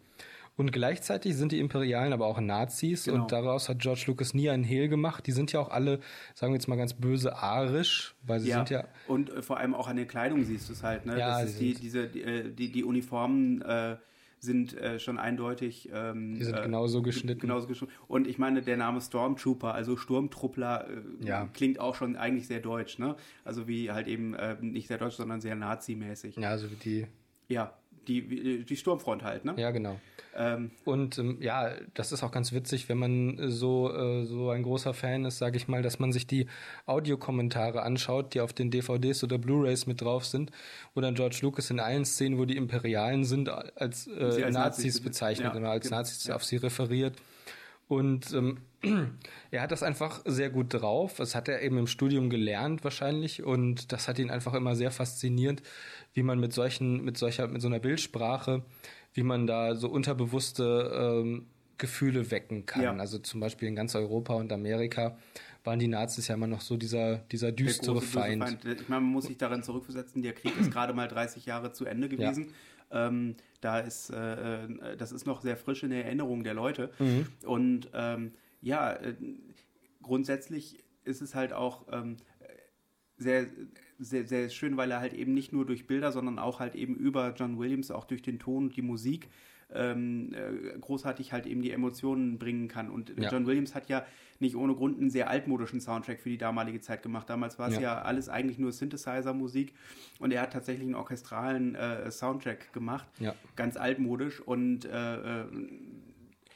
[0.57, 3.23] Und gleichzeitig sind die Imperialen aber auch Nazis Genau.
[3.23, 5.27] und daraus hat George Lucas nie einen Hehl gemacht.
[5.27, 5.99] Die sind ja auch alle,
[6.33, 9.73] sagen wir jetzt mal ganz böse, arisch, weil sie sind ja und äh, vor allem
[9.75, 11.19] auch an der Kleidung siehst du es halt, ne?
[11.19, 13.97] Ja, das ist die, diese, die, äh, die, die Uniformen äh,
[14.39, 15.89] sind äh, schon eindeutig.
[15.91, 17.39] Ähm, Die sind äh, genauso geschnitten.
[17.41, 17.91] Genauso geschnitten.
[18.07, 21.49] Und ich meine, der Name Stormtrooper, also Sturmtruppler, äh, Ja.
[21.53, 23.15] klingt auch schon eigentlich sehr deutsch, ne?
[23.43, 26.35] Also wie halt eben äh, nicht sehr deutsch, sondern sehr nazimäßig.
[26.37, 27.07] ja, also wie die,
[27.47, 27.73] Ja,
[28.07, 29.53] die, wie- die Sturmfront halt, ne?
[29.57, 29.99] ja genau.
[30.37, 34.49] Ähm, Und ähm, ja, das ist auch ganz witzig, wenn man äh, so, äh, so
[34.49, 36.47] ein großer Fan ist, sage ich mal, dass man sich die
[36.85, 40.51] Audiokommentare anschaut, die auf den DVDs oder Blu-rays mit drauf sind,
[40.93, 44.53] wo dann George Lucas in allen Szenen, wo die Imperialen sind, als, äh, als Nazis,
[44.53, 45.97] Nazis bezeichnet ja, oder als genau.
[45.97, 47.15] Nazis auf sie referiert.
[47.87, 48.57] Und ähm,
[49.51, 51.15] er hat das einfach sehr gut drauf.
[51.17, 54.91] Das hat er eben im Studium gelernt wahrscheinlich und das hat ihn einfach immer sehr
[54.91, 55.61] fasziniert,
[56.15, 58.63] wie man mit solchen, mit solcher, mit so einer Bildsprache,
[59.13, 61.45] wie man da so unterbewusste ähm,
[61.77, 62.81] Gefühle wecken kann.
[62.81, 62.95] Ja.
[62.95, 65.17] Also zum Beispiel in ganz Europa und Amerika
[65.65, 68.43] waren die Nazis ja immer noch so dieser, dieser düstere Feind.
[68.43, 68.65] Feind.
[68.65, 71.85] Ich meine, man muss sich daran zurückversetzen, der Krieg ist gerade mal 30 Jahre zu
[71.85, 72.53] Ende gewesen.
[72.91, 76.91] Ähm, da ist, äh, äh, das ist noch sehr frisch in der Erinnerung der Leute.
[76.99, 77.27] Mhm.
[77.43, 79.15] Und ähm, ja, äh,
[80.01, 82.17] grundsätzlich ist es halt auch ähm,
[83.17, 83.47] sehr,
[83.99, 86.95] sehr, sehr schön, weil er halt eben nicht nur durch Bilder, sondern auch halt eben
[86.95, 89.29] über John Williams, auch durch den Ton und die Musik,
[89.73, 92.89] ähm, äh, großartig halt eben die Emotionen bringen kann.
[92.89, 93.31] Und Ja.
[93.31, 94.05] John Williams hat ja
[94.39, 97.29] nicht ohne Grund einen sehr altmodischen Soundtrack für die damalige Zeit gemacht.
[97.29, 97.81] Damals war es Ja.
[97.81, 98.01] ja.
[98.01, 99.73] alles eigentlich nur Synthesizer-Musik
[100.19, 103.33] und er hat tatsächlich einen orchestralen äh, Soundtrack gemacht, Ja.
[103.55, 105.45] ganz altmodisch und äh, äh,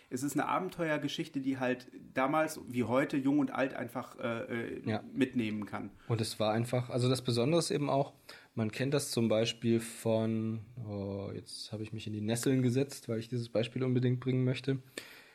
[0.09, 4.43] es ist eine Abenteuergeschichte, die halt damals wie heute jung und alt einfach äh,
[4.77, 5.03] äh, Ja.
[5.13, 5.91] mitnehmen kann.
[6.07, 8.13] Und es war einfach, also das Besondere ist eben auch,
[8.55, 13.07] man kennt das zum Beispiel von, oh, jetzt habe ich mich in die Nesseln gesetzt,
[13.07, 14.79] weil ich dieses Beispiel unbedingt bringen möchte.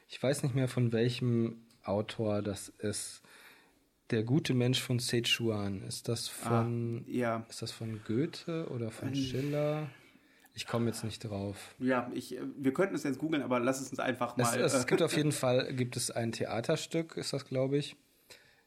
[0.09, 3.23] Ich weiß nicht mehr von welchem Autor das ist.
[4.11, 5.83] Der gute Mensch von Sichuan.
[5.83, 9.89] Ist das von, Ja, ist das von Goethe oder von Schiller?
[10.57, 11.75] Ich komme jetzt nicht drauf.
[11.81, 14.61] ja, ich, äh, wir könnten es jetzt googeln, aber lass es uns einfach Es, mal.
[14.61, 17.97] es äh, gibt auf jeden Fall gibt es ein Theaterstück, ist das, glaube ich.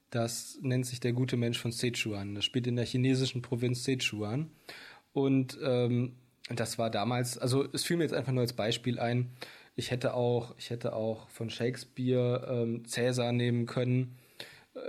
[0.10, 2.36] Das nennt sich Der gute Mensch von Sichuan.
[2.36, 4.52] Das spielt in der chinesischen Provinz Sichuan.
[5.14, 6.14] Und ähm,
[6.50, 9.32] das war damals, also es fiel mir jetzt einfach nur als Beispiel ein.
[9.76, 14.16] Ich hätte auch, ich hätte auch von Shakespeare ähm, Cäsar nehmen können.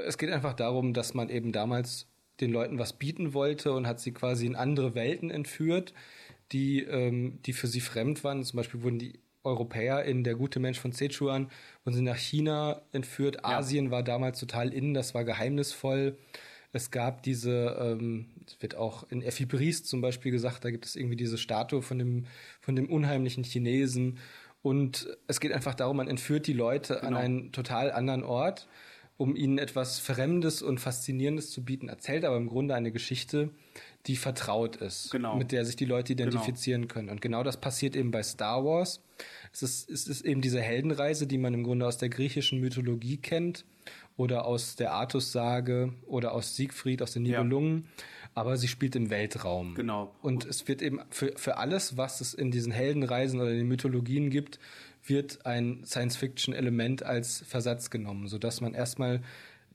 [0.07, 2.07] Es geht einfach darum, dass man eben damals
[2.41, 5.93] den Leuten was bieten wollte und hat sie quasi in andere Welten entführt,
[6.53, 8.43] die, ähm, die für sie fremd waren.
[8.45, 11.51] Zum Beispiel wurden die Europäer in Der gute Mensch von Sichuan
[11.85, 13.45] wurden sie nach China entführt.
[13.45, 16.19] Asien war damals total innen, das war geheimnisvoll.
[16.73, 20.85] Es gab diese, ähm, es wird auch in Effi Briest zum Beispiel gesagt, da gibt
[20.85, 22.27] es irgendwie diese Statue von dem,
[22.61, 24.19] von dem unheimlichen Chinesen.
[24.61, 27.19] Und es geht einfach darum, man entführt die Leute an Genau.
[27.21, 28.69] einen total anderen Ort,
[29.17, 33.51] um ihnen etwas Fremdes und Faszinierendes zu bieten, erzählt aber im Grunde eine Geschichte,
[34.07, 35.37] die vertraut ist, Genau.
[35.37, 37.11] mit der sich die Leute identifizieren können.
[37.11, 39.03] Und genau das passiert eben bei Star Wars.
[39.53, 43.17] Es ist, es ist eben diese Heldenreise, die man im Grunde aus der griechischen Mythologie
[43.19, 43.65] kennt
[44.17, 47.39] oder aus der Artus-Sage oder aus Siegfried, aus den Ja.
[47.43, 47.89] Nibelungen.
[48.35, 49.75] Aber sie spielt im Weltraum.
[49.75, 50.15] Genau.
[50.23, 53.69] Und es wird eben für, für alles, was es in diesen Heldenreisen oder in den
[53.69, 54.61] Mythologien gibt,
[55.05, 59.23] wird ein Science-Fiction-Element als Versatz genommen, sodass man erstmal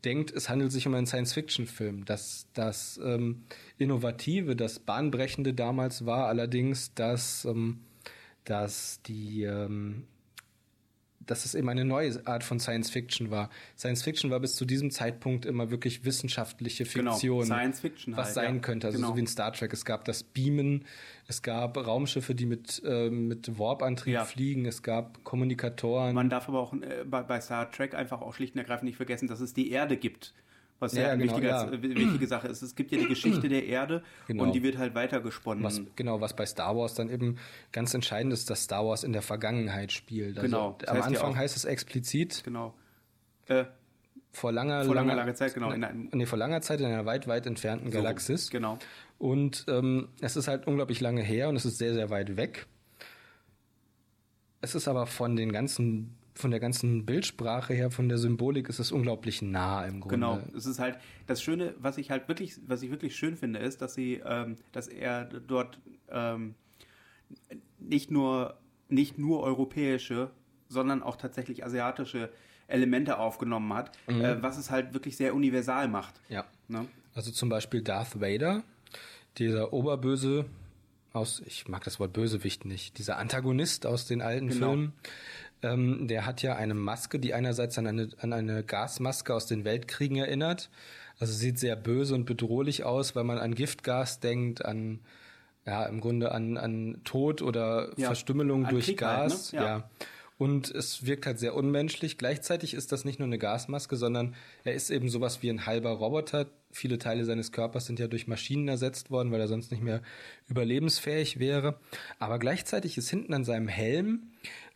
[0.06, 2.06] denkt, es handelt sich um einen Science-Fiction-Film.
[2.06, 3.44] Das, das ähm,
[3.78, 7.80] Innovative, das Bahnbrechende damals war allerdings, dass, ähm,
[8.44, 10.08] dass die ähm,
[11.26, 13.50] dass es eben eine neue Art von Science Fiction war.
[13.78, 17.46] Science Fiction war bis zu diesem Zeitpunkt immer wirklich wissenschaftliche Genau, Fiktion.
[17.46, 18.62] Science Fiction Was halt, sein ja.
[18.62, 18.88] könnte.
[18.88, 19.10] Also Genau.
[19.10, 19.74] so wie in Star Trek.
[19.74, 20.86] Es gab das Beamen,
[21.28, 24.26] es gab Raumschiffe, die mit, ähm, mit Warp-Antrieb Ja.
[24.26, 26.14] fliegen, es gab Kommunikatoren.
[26.16, 28.98] Man darf aber auch äh, bei, bei Star Trek einfach auch schlicht und ergreifend nicht
[28.98, 30.34] vergessen, dass es die Erde gibt.
[30.84, 32.62] Was ja, Ja, eine genau, äh, wichtige Sache ist.
[32.62, 34.44] Es gibt ja die Geschichte der Erde Genau.
[34.44, 35.64] und die wird halt weitergesponnen.
[35.64, 37.38] was, genau, was bei Star Wars dann eben
[37.72, 40.38] ganz entscheidend ist, dass Star Wars in der Vergangenheit spielt.
[40.38, 42.74] Also Genau, das Am Anfang heißt es explizit, Genau.
[43.48, 43.66] Äh,
[44.32, 45.72] vor langer, vor langer, langer Zeit, genau.
[45.72, 48.50] In einem, nee, vor langer Zeit in einer weit, weit entfernten so, Galaxis.
[48.50, 48.80] Genau.
[49.20, 52.66] Und ähm, es ist halt unglaublich lange her und es ist sehr, sehr weit weg.
[54.62, 58.80] Es ist aber von den ganzen, von der ganzen Bildsprache her, von der Symbolik, ist
[58.80, 60.16] es unglaublich nah im Grunde.
[60.16, 63.60] Genau, es ist halt das Schöne, was ich halt wirklich, was ich wirklich schön finde,
[63.60, 65.80] ist, dass sie, ähm, dass er dort
[66.10, 66.56] ähm,
[67.80, 68.58] nicht nur
[68.90, 70.30] nicht nur europäische,
[70.68, 72.30] sondern auch tatsächlich asiatische
[72.68, 76.22] Elemente aufgenommen hat, äh, was es halt wirklich sehr universal macht.
[76.30, 76.46] Ja.
[76.68, 76.88] Ne?
[77.14, 78.64] Also zum Beispiel Darth Vader,
[79.38, 80.46] dieser Oberböse,
[81.12, 84.70] aus, ich mag das Wort Bösewicht nicht, dieser Antagonist aus den alten Genau.
[84.70, 84.94] Filmen,
[85.64, 89.66] ähm, der hat ja eine Maske, die einerseits an eine, an eine Gasmaske aus den
[89.66, 90.70] Weltkriegen erinnert.
[91.20, 95.00] Also sieht sehr böse und bedrohlich aus, weil man an Giftgas denkt, an
[95.66, 99.54] ja im Grunde an, an Tod oder Ja, Verstümmelung an durch Krieg halt, Gas.
[99.54, 99.60] ne?
[99.60, 99.66] Ja.
[99.66, 99.90] ja.
[100.40, 102.18] Und es wirkt halt sehr unmenschlich.
[102.18, 104.36] Gleichzeitig ist das nicht nur eine Gasmaske, sondern
[104.66, 106.48] er ist eben sowas wie ein halber Roboter.
[106.72, 110.02] Viele Teile seines Körpers sind ja durch Maschinen ersetzt worden, weil er sonst nicht mehr
[110.50, 111.80] überlebensfähig wäre.
[112.20, 114.33] Aber gleichzeitig ist hinten an seinem Helm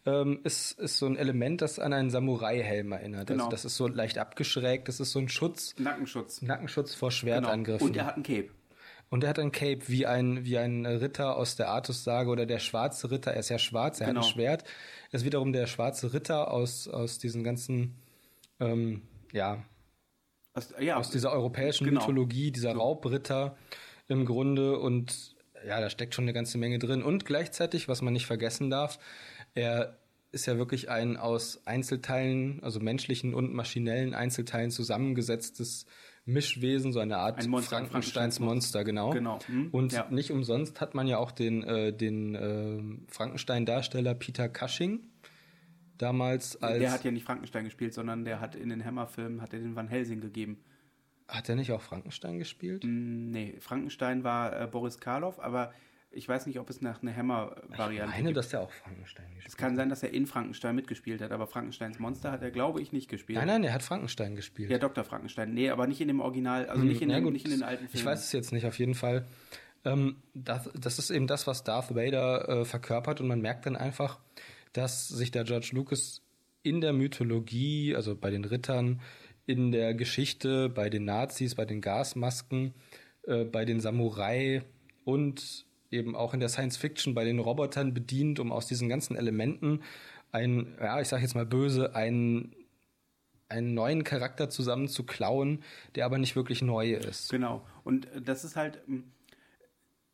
[0.08, 3.28] ähm, ist, ist so ein Element, das an einen Samurai-Helm erinnert.
[3.28, 3.43] Genau.
[3.43, 4.88] Also das ist so leicht abgeschrägt.
[4.88, 6.41] Das ist so ein Schutz, Nackenschutz.
[6.41, 7.18] Nackenschutz vor Genau.
[7.20, 7.88] Schwertangriffen.
[7.88, 8.49] Und er hat ein Cape.
[9.10, 12.60] Und er hat ein Cape wie ein, wie ein Ritter aus der Artus-Sage oder der
[12.60, 13.32] schwarze Ritter.
[13.34, 14.22] Er ist ja schwarz, er Genau.
[14.22, 14.64] hat ein Schwert.
[15.12, 17.95] Er ist wiederum der schwarze Ritter aus, aus diesen ganzen,
[18.62, 19.01] ähm,
[19.34, 19.64] ja,
[20.53, 21.99] Aus, ja, aus dieser europäischen Genau.
[22.01, 23.55] Mythologie, dieser Raubritter
[24.08, 24.80] im Grunde.
[24.80, 25.36] Und
[25.66, 27.03] ja, da steckt schon eine ganze Menge drin.
[27.03, 28.99] Und gleichzeitig, was man nicht vergessen darf,
[29.58, 29.97] er
[30.32, 35.86] ist ja wirklich ein aus Einzelteilen, also menschlichen und maschinellen Einzelteilen zusammengesetztes
[36.26, 39.12] Mischwesen, so eine Art Ein Monster, ein Frankensteins Monster, genau.
[39.12, 39.39] Genau.
[39.47, 40.08] Hm, Und ja.
[40.10, 44.99] nicht umsonst hat man ja auch den, äh, den äh, Frankenstein-Darsteller Peter Cushing
[45.97, 46.80] damals als.
[46.80, 49.76] der hat ja nicht Frankenstein gespielt, sondern der hat in den Hammer-Filmen hat er den
[49.76, 50.60] Van Helsing gegeben.
[51.30, 52.84] hat er nicht auch Frankenstein gespielt?
[52.84, 55.74] Mm, Nee, Frankenstein war äh, Boris Karloff, aber
[56.18, 58.38] ich weiß nicht, ob es nach einer Ich Hammer-Variante meine, gibt.
[58.38, 61.47] dass der auch Frankenstein gespielt Es kann sein, dass er in Frankenstein mitgespielt hat, aber
[61.47, 63.38] Frankensteins Monster hat er, glaube ich, nicht gespielt.
[63.38, 64.70] Nein, nein, er hat Frankenstein gespielt.
[64.72, 65.03] Ja, Dr.
[65.03, 65.53] Frankenstein.
[65.53, 67.51] Nee, aber nicht in dem Original, also nicht, in Hm, Ja, den, gut, nicht in
[67.51, 67.93] den alten Filmen.
[67.99, 69.26] Ich weiß es jetzt nicht, auf jeden Fall.
[69.86, 73.76] Ähm, das, das ist eben das, was Darth Vader äh, verkörpert und man merkt dann
[73.76, 74.20] einfach,
[74.74, 76.22] dass sich der George Lucas
[76.63, 79.01] in der Mythologie, also bei den Rittern,
[79.45, 82.74] in der Geschichte, bei den Nazis, bei den Gasmasken,
[83.28, 84.63] äh, bei den Samurai
[85.05, 89.15] und eben auch in der Science Fiction bei den Robotern bedient, um aus diesen ganzen
[89.15, 89.81] Elementen
[90.31, 92.53] ein, ja, ich sag jetzt mal böse, ein
[93.49, 95.63] einen neuen Charakter zusammen zu klauen,
[95.95, 97.29] der aber nicht wirklich neu ist.
[97.29, 97.65] Genau.
[97.83, 99.03] Und äh, das ist halt, mm,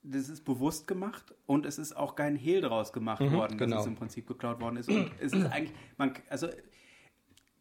[0.03, 3.78] das ist bewusst gemacht und es ist auch kein Hehl draus gemacht worden, genau.
[3.78, 4.89] dass es im Prinzip geklaut worden ist.
[4.89, 6.49] Und es ist eigentlich, man, also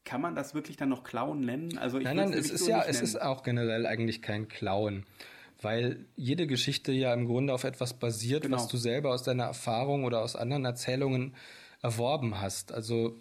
[0.04, 1.78] kann man das wirklich dann noch klauen nennen?
[1.78, 5.06] Also ich Nein, nein, es ist so ja, es ist auch generell eigentlich kein Klauen,
[5.62, 8.56] weil jede Geschichte ja im Grunde auf etwas basiert, Genau.
[8.56, 11.34] was du selber aus deiner Erfahrung oder aus anderen Erzählungen
[11.82, 12.72] erworben hast.
[12.72, 13.18] Also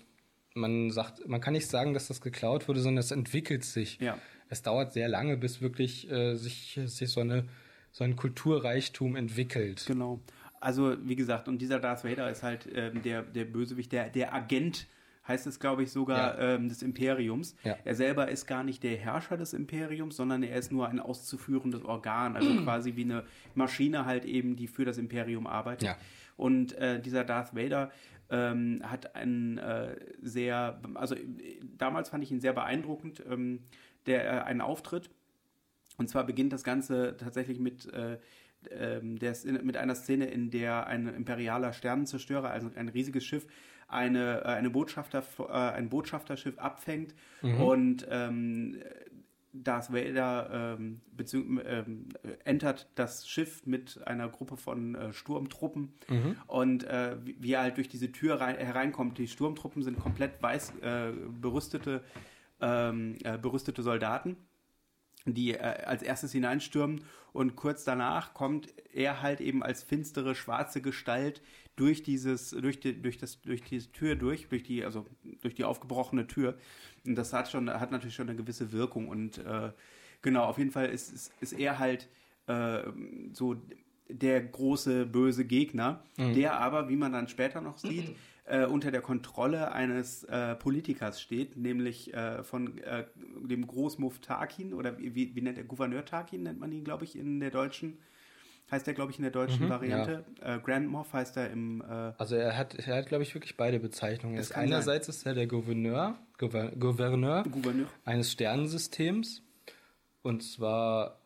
[0.53, 3.99] man sagt, man kann nicht sagen, dass das geklaut wurde, sondern es entwickelt sich.
[3.99, 4.17] Ja.
[4.49, 7.45] Es dauert sehr lange, bis wirklich äh, sich, sich so eine
[7.91, 9.83] so ein Kulturreichtum entwickelt.
[9.85, 10.21] Genau.
[10.59, 14.33] Also, wie gesagt, und dieser Darth Vader ist halt ähm, der, der Bösewicht, der, der
[14.33, 14.87] Agent,
[15.31, 17.55] heißt es, glaube ich, sogar ähm, des Imperiums.
[17.63, 17.77] Ja.
[17.83, 21.83] Er selber ist gar nicht der Herrscher des Imperiums, sondern er ist nur ein auszuführendes
[21.83, 23.23] Organ, also quasi wie eine
[23.55, 25.87] Maschine halt eben, die für das Imperium arbeitet.
[25.87, 25.97] Ja.
[26.37, 27.91] Und äh, dieser Darth Vader
[28.29, 33.59] ähm, hat einen äh, sehr, also äh, damals fand ich ihn sehr beeindruckend, ähm,
[34.05, 35.09] der äh, einen Auftritt.
[35.97, 38.17] Und zwar beginnt das Ganze tatsächlich mit, äh,
[38.69, 43.45] ähm, der Szene, mit einer Szene, in der ein imperialer Sternenzerstörer, also ein riesiges Schiff,
[43.91, 47.13] eine, äh, eine Botschafter, äh, ein Botschafterschiff abfängt
[47.65, 48.77] und ähm,
[49.53, 51.01] Darth Vader ähm,
[51.65, 52.07] ähm,
[52.45, 55.93] entert das Schiff mit einer Gruppe von äh, Sturmtruppen.
[56.47, 59.17] Und äh, wie, wie er halt durch diese Tür rein, hereinkommt.
[59.17, 61.11] Die Sturmtruppen sind komplett weiß äh,
[61.41, 62.01] berüstete,
[62.61, 64.37] ähm, äh, berüstete Soldaten
[65.25, 67.03] die äh, als erstes hineinstürmen
[67.33, 71.41] und kurz danach kommt er halt eben als finstere schwarze Gestalt
[71.75, 75.05] durch dieses durch die durch das durch diese Tür durch durch die also
[75.41, 76.57] durch die aufgebrochene Tür.
[77.05, 79.71] Und das hat schon hat natürlich schon eine gewisse Wirkung und äh,
[80.21, 82.09] genau auf jeden Fall ist ist, ist er halt
[82.47, 82.83] äh,
[83.33, 83.55] so
[84.09, 88.15] der große böse Gegner der aber wie man dann später noch sieht
[88.45, 93.05] äh, unter der Kontrolle eines äh, Politikers steht, nämlich äh, von äh,
[93.41, 97.17] dem Großmuff Tarkin oder wie, wie, nennt er Gouverneur Tarkin nennt man ihn, glaube ich,
[97.17, 97.99] in der deutschen
[98.71, 100.23] heißt er, glaube ich, in der deutschen Variante.
[100.41, 103.57] Äh, Grand Moff heißt er im äh, Also er hat, er hat, glaube ich, wirklich
[103.57, 104.37] beide Bezeichnungen.
[104.37, 107.87] Das Einerseits ist er der Gouverneur, Gouver- Gouverneur Gouverneur.
[108.05, 109.43] eines Sternensystems.
[110.21, 111.20] Und zwar,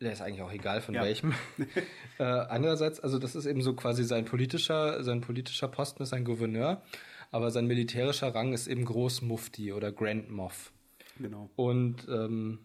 [0.00, 1.02] der ist eigentlich auch egal von Ja.
[1.02, 1.34] welchem.
[2.18, 6.24] äh, andererseits, also das ist eben so quasi sein politischer, sein politischer Posten ist ein
[6.24, 6.82] Gouverneur,
[7.30, 10.72] aber sein militärischer Rang ist eben Großmufti oder Grand Moff.
[11.18, 11.50] Genau.
[11.56, 12.60] Und ähm,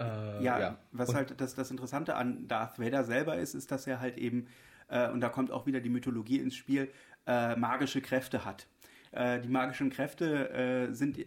[0.00, 0.78] äh, Ja, ja.
[0.90, 4.18] was Und- halt das, das Interessante an Darth Vader selber ist, ist, dass er halt
[4.18, 4.48] eben,
[4.88, 6.90] äh, und da kommt auch wieder die Mythologie ins Spiel,
[7.26, 8.66] äh, magische Kräfte hat.
[9.12, 11.18] Äh, die magischen Kräfte äh, sind,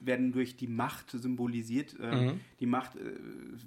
[0.00, 1.96] werden durch die Macht symbolisiert.
[2.00, 2.40] Äh, Mhm.
[2.60, 3.00] Die Macht äh,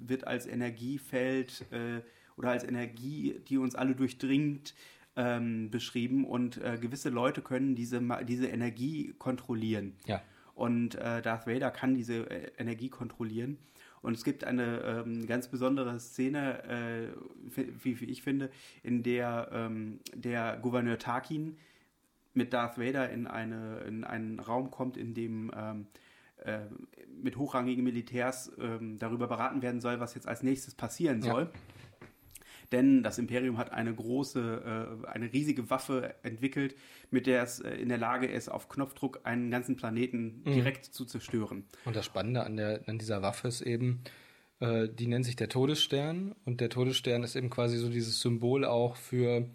[0.06, 2.00] wird als Energiefeld äh,
[2.36, 4.74] oder als Energie, die uns alle durchdringt,
[5.16, 6.24] ähm, beschrieben.
[6.24, 9.94] Und äh, gewisse Leute können diese, diese Energie kontrollieren.
[10.06, 10.22] Ja.
[10.54, 12.24] Und Darth Vader kann diese
[12.58, 13.56] Energie kontrollieren.
[14.02, 18.50] Und es gibt eine ähm, ganz besondere Szene, äh, wie, wie, ich finde,
[18.82, 21.56] in der ähm, der Gouverneur Tarkin
[22.34, 25.86] mit Darth Vader in, eine, in einen Raum kommt, in dem ähm,
[26.44, 26.60] äh,
[27.22, 31.42] mit hochrangigen Militärs ähm, darüber beraten werden soll, was jetzt als nächstes passieren soll.
[31.42, 31.50] Ja.
[32.72, 36.74] Denn das Imperium hat eine große, äh, eine riesige Waffe entwickelt,
[37.10, 40.54] mit der es äh, in der Lage ist, auf Knopfdruck einen ganzen Planeten mhm.
[40.54, 41.64] direkt zu zerstören.
[41.84, 44.02] Und das Spannende an, der, an dieser Waffe ist eben,
[44.60, 46.34] äh, die nennt sich der Todesstern.
[46.44, 49.48] Und der Todesstern ist eben quasi so dieses Symbol auch für,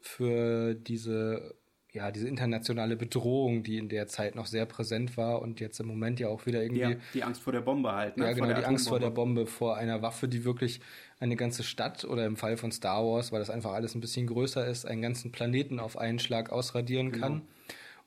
[0.00, 1.54] für diese
[1.98, 5.86] ja, diese internationale Bedrohung, die in der Zeit noch sehr präsent war und jetzt im
[5.86, 6.80] Moment ja auch wieder irgendwie.
[6.80, 8.26] Ja, die Angst vor der Bombe halt, ne?
[8.26, 10.80] Ja, genau, die Angst vor der Bombe, vor einer Waffe, die wirklich
[11.18, 14.28] eine ganze Stadt oder im Fall von Star Wars, weil das einfach alles ein bisschen
[14.28, 17.26] größer ist, einen ganzen Planeten auf einen Schlag ausradieren genau.
[17.26, 17.42] kann.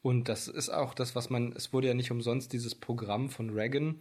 [0.01, 3.49] Und das ist auch das, was man, es wurde ja nicht umsonst dieses Programm von
[3.49, 3.95] Reagan,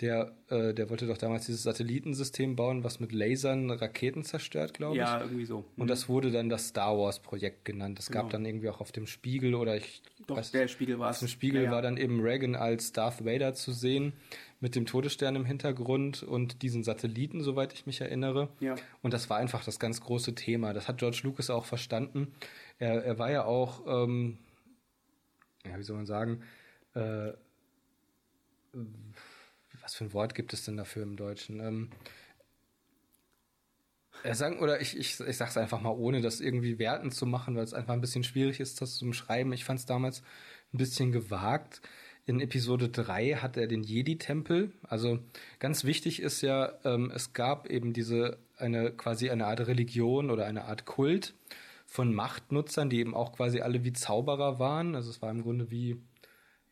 [0.00, 4.94] der, äh, der wollte doch damals dieses Satellitensystem bauen, was mit Lasern Raketen zerstört, glaube
[4.96, 5.00] ich.
[5.00, 5.64] Ja, irgendwie so.
[5.76, 6.12] Und das mhm.
[6.12, 7.98] wurde dann das Star Wars Projekt genannt.
[7.98, 8.22] Das genau.
[8.22, 11.16] gab dann irgendwie auch auf dem Spiegel oder ich Doch, weiß, der Spiegel war es.
[11.16, 11.70] Auf dem Spiegel ja, ja.
[11.70, 14.14] war dann eben Reagan als Darth Vader zu sehen
[14.60, 18.48] mit dem Todesstern im Hintergrund und diesen Satelliten, soweit ich mich erinnere.
[18.60, 18.76] Ja.
[19.02, 20.72] Und das war einfach das ganz große Thema.
[20.72, 22.32] Das hat George Lucas auch verstanden.
[22.78, 24.38] Er, er war ja auch, ähm,
[25.66, 26.42] ja, wie soll man sagen,
[26.94, 27.32] äh,
[29.92, 31.60] was für ein Wort gibt es denn dafür im Deutschen?
[31.60, 31.90] Ähm,
[34.22, 37.56] äh, sagen, oder ich, ich, ich sag's einfach mal, ohne das irgendwie werten zu machen,
[37.56, 39.52] weil es einfach ein bisschen schwierig ist, das zu beschreiben.
[39.52, 40.22] Ich fand es damals
[40.72, 41.82] ein bisschen gewagt.
[42.24, 44.72] In Episode 3 hat er den Jedi-Tempel.
[44.82, 45.18] Also
[45.58, 50.46] ganz wichtig ist ja, ähm, es gab eben diese, eine quasi eine Art Religion oder
[50.46, 51.34] eine Art Kult
[51.84, 54.94] von Machtnutzern, die eben auch quasi alle wie Zauberer waren.
[54.94, 56.00] Also es war im Grunde wie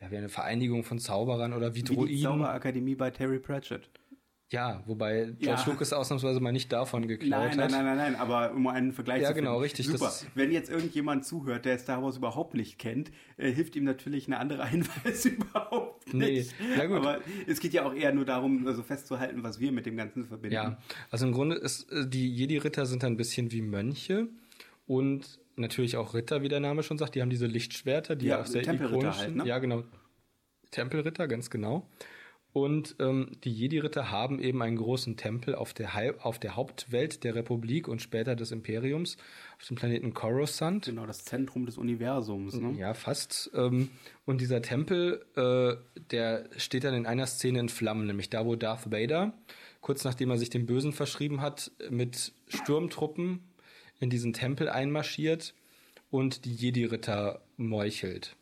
[0.00, 2.16] ja, wie eine Vereinigung von Zauberern oder wie, wie Druiden.
[2.16, 3.90] Die Zauberakademie bei Terry Pratchett.
[4.52, 5.72] Ja, wobei George ja.
[5.72, 7.70] Lucas ausnahmsweise mal nicht davon geklaut nein, nein, hat.
[7.70, 9.34] Nein, nein, nein, nein, aber um einen Vergleich ja, zu.
[9.34, 9.86] Ja, genau, richtig.
[9.86, 10.12] Super.
[10.34, 14.38] Wenn jetzt irgendjemand zuhört, der Star Wars überhaupt nicht kennt, äh, hilft ihm natürlich eine
[14.38, 16.52] andere Hinweis überhaupt nicht.
[16.60, 16.96] Nee, ja gut.
[16.96, 20.24] Aber es geht ja auch eher nur darum, also festzuhalten, was wir mit dem Ganzen
[20.24, 20.54] verbinden.
[20.54, 20.78] Ja,
[21.10, 24.26] also im Grunde ist, äh, die Jedi-Ritter sind ein bisschen wie Mönche
[24.88, 27.14] und natürlich auch Ritter, wie der Name schon sagt.
[27.14, 29.46] Die haben diese Lichtschwerter, die ja, auch sehr ikonisch halt, ne?
[29.46, 29.84] Ja, genau.
[30.70, 31.86] Tempelritter, ganz genau.
[32.52, 35.92] Und ähm, die Jedi-Ritter haben eben einen großen Tempel auf der,
[36.24, 39.18] auf der Hauptwelt der Republik und später des Imperiums,
[39.56, 40.86] auf dem Planeten Coruscant.
[40.86, 42.54] Genau, das Zentrum des Universums.
[42.54, 42.72] Ne?
[42.76, 43.52] Ja, fast.
[43.54, 43.90] Ähm,
[44.24, 48.56] und dieser Tempel, äh, der steht dann in einer Szene in Flammen, nämlich da, wo
[48.56, 49.32] Darth Vader,
[49.80, 53.44] kurz nachdem er sich dem Bösen verschrieben hat, mit Sturmtruppen
[54.00, 55.54] in diesen Tempel einmarschiert
[56.10, 58.36] und die Jedi-Ritter meuchelt.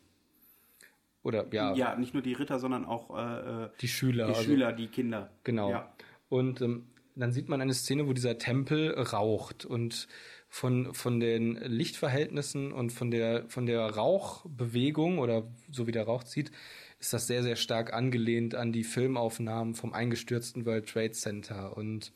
[1.21, 1.75] Oder ja.
[1.75, 4.27] Ja, nicht nur die Ritter, sondern auch äh, äh die Schüler.
[4.27, 5.29] Die also, Schüler, die Kinder.
[5.43, 5.69] Genau.
[5.69, 5.93] Ja.
[6.29, 10.07] Und ähm, dann sieht man eine Szene, wo dieser Tempel raucht und
[10.47, 16.23] von, von den Lichtverhältnissen und von der, von der Rauchbewegung oder so wie der Rauch
[16.23, 16.51] zieht,
[16.99, 21.77] ist das sehr, sehr stark angelehnt an die Filmaufnahmen vom eingestürzten World Trade Center.
[21.77, 22.13] Und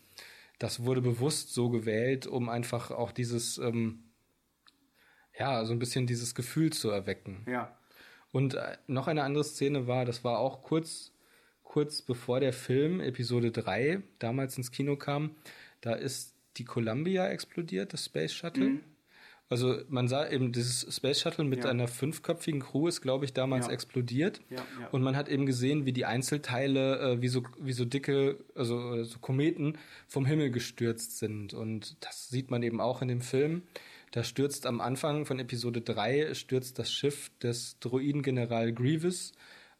[0.63, 4.05] das wurde bewusst so gewählt, um einfach auch dieses, ähm,
[5.37, 7.45] ja, so ein bisschen dieses Gefühl zu erwecken.
[7.49, 7.77] Ja.
[8.31, 11.11] Und äh, noch eine andere Szene war, das war auch kurz,
[11.63, 15.35] kurz bevor der Film Episode 3 damals ins Kino kam,
[15.81, 18.69] da ist die Columbia explodiert, das Space Shuttle.
[18.69, 18.83] Mhm.
[19.53, 21.69] Also man sah eben dieses Space Shuttle mit ja.
[21.69, 23.73] einer fünfköpfigen Crew ist, glaube ich, damals ja.
[23.73, 24.41] explodiert.
[24.49, 28.39] Ja, und man hat eben gesehen, wie die Einzelteile, äh, wie, so, wie so dicke,
[28.55, 29.77] also so Kometen
[30.07, 31.53] vom Himmel gestürzt sind.
[31.53, 33.61] Und das sieht man eben auch in dem Film.
[34.09, 39.33] Da stürzt am Anfang von Episode 3 stürzt das Schiff des Droiden-General Grievous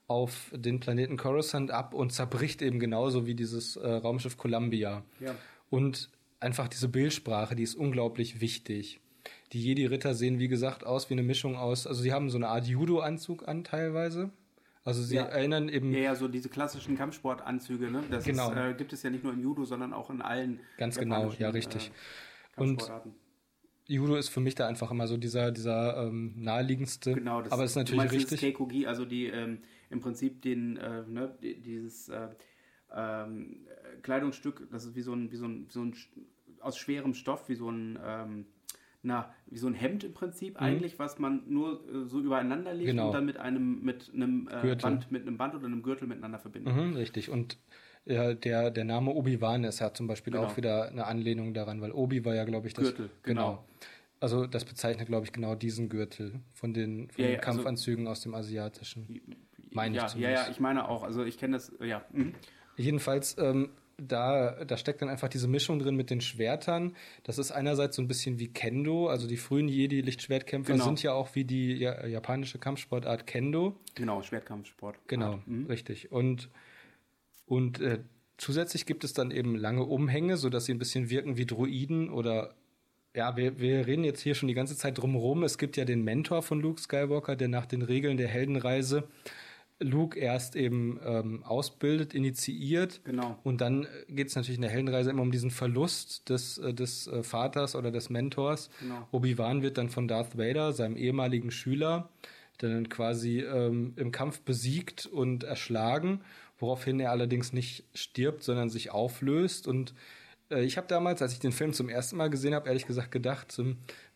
[0.05, 5.03] auf den Planeten Coruscant ab und zerbricht eben genauso wie dieses äh, Raumschiff Columbia.
[5.19, 5.33] Ja.
[5.71, 8.99] Und einfach diese Bildsprache, die ist unglaublich wichtig.
[9.53, 12.47] Die Jedi-Ritter sehen, wie gesagt, aus wie eine Mischung aus, also sie haben so eine
[12.47, 14.31] Art Judo-Anzug an teilweise.
[14.83, 15.23] Also sie ja.
[15.23, 15.93] erinnern eben.
[15.93, 18.03] Ja, ja, so diese klassischen Kampfsportanzüge, ne?
[18.09, 18.51] Das genau.
[18.51, 20.59] ist, äh, gibt es ja nicht nur im Judo, sondern auch in allen.
[20.77, 21.91] Ganz genau, ja, richtig.
[22.57, 22.83] Äh, und
[23.85, 27.13] Judo ist für mich da einfach immer so dieser, dieser ähm, naheliegendste.
[27.13, 28.41] Genau, das aber ist natürlich richtig.
[28.41, 32.29] Keikogi, also die ähm, im Prinzip den, äh, ne, dieses äh,
[32.93, 33.67] ähm,
[34.01, 35.95] Kleidungsstück, das ist wie so ein, wie so ein, so ein
[36.59, 38.45] aus schwerem Stoff, wie so ein ähm,
[39.03, 40.65] na, wie so ein Hemd im Prinzip mhm.
[40.65, 43.07] eigentlich, was man nur äh, so übereinander legt genau.
[43.07, 46.39] und dann mit einem, mit einem äh, Band, mit einem Band oder einem Gürtel miteinander
[46.39, 46.73] verbindet.
[46.73, 47.29] Mhm, richtig.
[47.29, 47.57] Und
[48.05, 50.45] Ja, der, der Name Obi-Wan ist ja zum Beispiel Genau.
[50.45, 52.85] auch wieder eine Anlehnung daran, weil Obi war ja, glaube ich, das.
[52.85, 53.63] Gürtel, genau.
[54.19, 57.51] Also das bezeichnet, glaube ich, genau diesen Gürtel von den, von Ja, den ja, also-
[57.51, 59.21] Kampfanzügen aus dem Asiatischen.
[59.71, 60.45] Meine ich ja, ja, zumindest.
[60.45, 61.03] ja, ich meine auch.
[61.03, 62.03] Also ich kenne das, ja.
[62.11, 62.33] Mhm.
[62.77, 63.69] Jedenfalls, ähm,
[64.07, 66.95] da, da steckt dann einfach diese Mischung drin mit den Schwertern.
[67.23, 70.85] Das ist einerseits so ein bisschen wie Kendo, also die frühen Jedi-Lichtschwertkämpfer Genau.
[70.85, 73.75] sind ja auch wie die ja, japanische Kampfsportart Kendo.
[73.95, 74.97] Genau, Schwertkampfsport.
[75.07, 75.65] Genau, Mhm.
[75.67, 76.11] richtig.
[76.11, 76.49] Und,
[77.45, 77.99] und äh,
[78.37, 82.53] zusätzlich gibt es dann eben lange Umhänge, sodass sie ein bisschen wirken wie Droiden oder
[83.15, 85.43] ja, wir, wir reden jetzt hier schon die ganze Zeit drumherum.
[85.43, 89.07] Es gibt ja den Mentor von Luke Skywalker, der nach den Regeln der Heldenreise
[89.79, 93.01] Luke erst eben ähm, ausbildet, initiiert.
[93.03, 93.37] Genau.
[93.43, 97.07] Und dann geht es natürlich in der Heldenreise immer um diesen Verlust des, äh, des
[97.07, 98.69] äh, Vaters oder des Mentors.
[98.79, 99.07] Genau.
[99.11, 102.09] Obi-Wan wird dann von Darth Vader, seinem ehemaligen Schüler,
[102.59, 106.21] dann quasi ähm, im Kampf besiegt und erschlagen,
[106.59, 109.67] woraufhin er allerdings nicht stirbt, sondern sich auflöst.
[109.67, 109.93] Und äh,
[110.49, 113.57] ich habe damals, als ich den Film zum ersten Mal gesehen habe, ehrlich gesagt gedacht,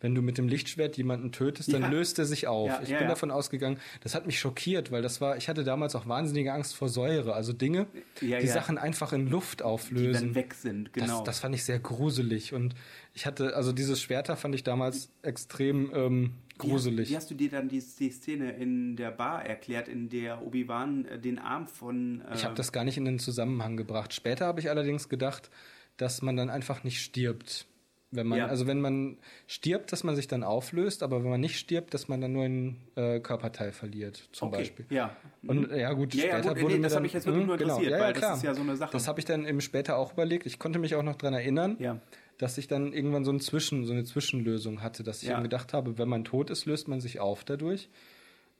[0.00, 1.88] wenn du mit dem Lichtschwert jemanden tötest, dann Ja.
[1.88, 2.68] löst er sich auf.
[2.68, 5.64] Ja, ich ja, bin davon ausgegangen, das hat mich schockiert, weil das war, ich hatte
[5.64, 7.86] damals auch wahnsinnige Angst vor Säure, also Dinge,
[8.20, 8.46] die.
[8.46, 10.28] Sachen einfach in Luft Die auflösen.
[10.28, 11.18] dann weg sind, genau.
[11.18, 12.74] Das, das fand ich sehr gruselig und
[13.14, 17.08] ich hatte, also dieses Schwerter fand ich damals extrem ähm, gruselig.
[17.08, 20.42] Wie, wie hast du dir dann die, die Szene in der Bar erklärt, in der
[20.44, 22.22] Obi-Wan äh, den Arm von...
[22.30, 24.14] Äh, Ich habe das gar nicht in den Zusammenhang gebracht.
[24.14, 25.50] Später habe ich allerdings gedacht,
[25.98, 27.66] dass man dann einfach nicht stirbt.
[28.10, 28.46] Wenn man, Ja.
[28.46, 32.08] also wenn man stirbt, dass man sich dann auflöst, aber wenn man nicht stirbt, dass
[32.08, 34.86] man dann nur ein äh, Körperteil verliert, zum okay, Beispiel.
[34.88, 35.14] Ja.
[35.46, 37.42] Und äh, ja gut, Ja, ja, später gut, wurde nee, das habe ich jetzt wirklich
[37.42, 38.36] Hm, nur interessiert, ja, ja, weil das klar.
[38.38, 38.92] ist ja so eine Sache.
[38.92, 40.46] Das habe ich dann eben später auch überlegt.
[40.46, 42.00] Ich konnte mich auch noch dran erinnern, Ja.
[42.38, 45.34] dass ich dann irgendwann so, ein Zwischen, so eine Zwischenlösung hatte, dass ich Ja.
[45.34, 47.90] eben gedacht habe, wenn man tot ist, löst man sich auf dadurch.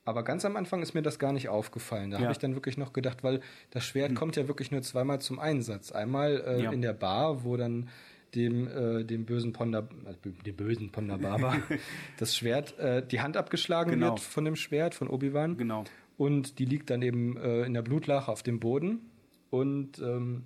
[0.09, 2.09] Aber ganz am Anfang ist mir das gar nicht aufgefallen.
[2.11, 2.23] Da Ja.
[2.23, 3.39] Habe ich dann wirklich noch gedacht, weil
[3.71, 5.91] das Schwert kommt ja wirklich nur zweimal zum Einsatz.
[5.91, 6.71] Einmal äh, Ja.
[6.71, 7.89] in der Bar, wo dann
[8.35, 11.55] dem, äh, dem bösen Ponda, äh, dem bösen Ponda Baba
[12.17, 14.09] das Schwert, äh, die Hand abgeschlagen Genau.
[14.09, 15.57] wird von dem Schwert, von Obi-Wan.
[15.57, 15.83] Genau.
[16.17, 18.99] Und die liegt dann eben äh, in der Blutlache auf dem Boden.
[19.51, 20.43] Und ähm,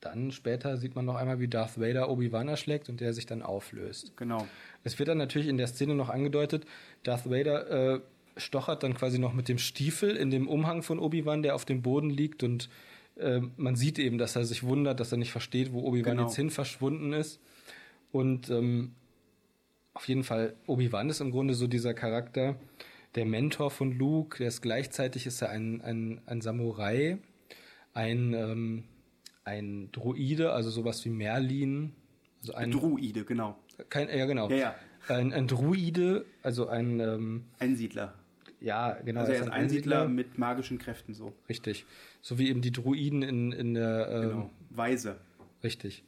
[0.00, 3.40] dann später sieht man noch einmal, wie Darth Vader Obi-Wan erschlägt und der sich dann
[3.40, 4.14] auflöst.
[4.18, 4.46] Genau.
[4.82, 6.66] Es wird dann natürlich in der Szene noch angedeutet,
[7.04, 8.00] Darth Vader äh,
[8.36, 11.82] stochert dann quasi noch mit dem Stiefel in dem Umhang von Obi-Wan, der auf dem
[11.82, 12.68] Boden liegt und
[13.16, 16.22] äh, man sieht eben, dass er sich wundert, dass er nicht versteht, wo Obi-Wan Genau.
[16.26, 17.40] jetzt hin verschwunden ist.
[18.10, 18.92] Und ähm,
[19.92, 22.56] auf jeden Fall, Obi-Wan ist im Grunde so dieser Charakter,
[23.14, 27.18] der Mentor von Luke, der ist gleichzeitig ist er ein, ein, ein Samurai,
[27.92, 28.84] ein, ähm,
[29.44, 31.92] ein Druide, also sowas wie Merlin,
[32.40, 33.56] also ein, Druide, genau.
[33.88, 34.74] kein, ja genau, Ja, ja.
[35.06, 38.14] Ein, ein Druide, also ein, ähm, Einsiedler.
[38.64, 41.32] Ja genau, Also er ist ein Einsiedler Einsiedler, mit magischen Kräften so.
[41.48, 41.84] richtig,
[42.22, 44.50] so wie eben die Druiden in, in der, ähm, Genau.
[44.70, 45.16] Weise.
[45.62, 46.02] Richtig.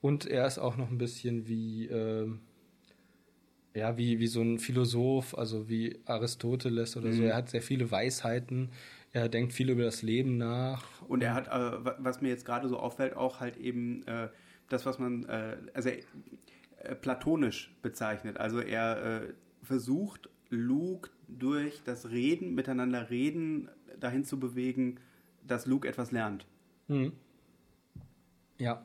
[0.00, 2.40] Und er ist auch noch ein bisschen wie, ähm,
[3.74, 7.12] ja, wie, wie so ein Philosoph, also wie Aristoteles oder Mhm.
[7.12, 7.22] so.
[7.24, 8.70] Er hat sehr viele Weisheiten.
[9.12, 10.84] Er denkt viel über das Leben nach.
[11.08, 14.28] Und er hat, äh, wa- was mir jetzt gerade so auffällt, auch halt eben äh,
[14.68, 18.36] das, was man, äh, also äh, platonisch bezeichnet.
[18.38, 19.32] Also er äh,
[19.62, 23.68] versucht, Luke durch das Reden, miteinander reden,
[24.00, 24.98] dahin zu bewegen,
[25.46, 26.46] dass Luke etwas lernt.
[26.88, 27.12] Hm.
[28.58, 28.82] Ja,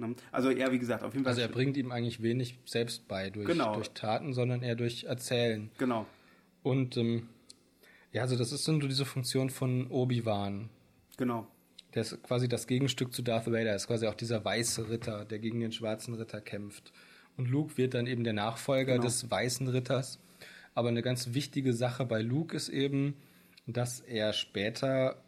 [0.00, 0.14] Ne?
[0.30, 1.30] Also er, wie gesagt, auf jeden Fall.
[1.32, 3.74] also er bringt ihm eigentlich wenig selbst bei durch, Genau.
[3.74, 5.70] durch Taten, sondern eher durch Erzählen.
[5.76, 6.06] genau.
[6.62, 7.28] Und ähm,
[8.12, 10.68] ja, also das ist so diese Funktion von Obi-Wan.
[11.16, 11.48] Genau.
[11.94, 13.70] Der ist quasi das Gegenstück zu Darth Vader.
[13.70, 16.92] Er ist quasi auch dieser weiße Ritter, der gegen den schwarzen Ritter kämpft.
[17.36, 19.04] Und Luke wird dann eben der Nachfolger Genau.
[19.04, 20.20] des weißen Ritters.
[20.74, 23.14] Aber eine ganz wichtige Sache bei Luke ist eben,
[23.66, 25.22] dass er später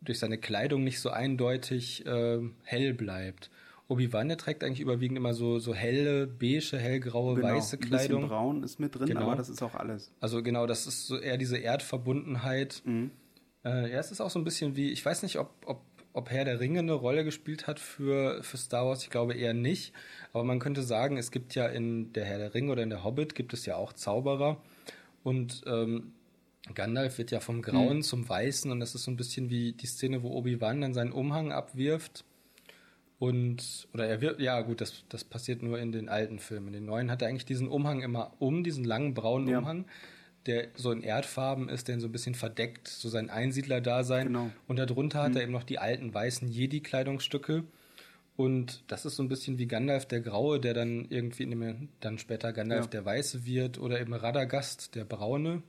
[0.00, 3.50] durch seine Kleidung nicht so eindeutig äh, hell bleibt.
[3.88, 7.48] Obi-Wan, der trägt eigentlich überwiegend immer so, so helle, beige, hellgraue, genau.
[7.48, 8.28] weiße Ein bisschen Kleidung.
[8.28, 9.22] braun ist mit drin, Genau.
[9.22, 10.12] aber das ist auch alles.
[10.20, 12.82] Also genau, das ist so eher diese Erdverbundenheit.
[12.84, 13.10] Mhm.
[13.64, 15.82] Äh, ja, es ist auch so ein bisschen wie, ich weiß nicht, ob, ob,
[16.14, 19.54] ob Herr der Ringe eine Rolle gespielt hat für, für Star Wars, ich glaube eher
[19.54, 19.92] nicht.
[20.32, 23.04] Aber man könnte sagen, es gibt ja in der Herr der Ringe oder in der
[23.04, 24.60] Hobbit gibt es ja auch Zauberer.
[25.22, 26.12] Und ähm,
[26.74, 28.02] Gandalf wird ja vom Grauen Mhm.
[28.02, 31.12] zum Weißen und das ist so ein bisschen wie die Szene, wo Obi-Wan dann seinen
[31.12, 32.24] Umhang abwirft.
[33.18, 36.68] Und, oder er wird, ja gut, das, das passiert nur in den alten Filmen.
[36.68, 39.58] In den neuen hat er eigentlich diesen Umhang immer um, diesen langen braunen Ja.
[39.58, 39.84] Umhang,
[40.46, 44.26] der so in Erdfarben ist, der ihn so ein bisschen verdeckt, so sein Einsiedler-Dasein.
[44.26, 44.50] Genau.
[44.66, 47.62] Und darunter hat er eben noch die alten weißen Jedi-Kleidungsstücke.
[48.36, 52.18] Und das ist so ein bisschen wie Gandalf der Graue, der dann irgendwie dem, dann
[52.18, 52.90] später Gandalf Ja.
[52.90, 55.62] der Weiße wird, oder eben Radagast der Braune.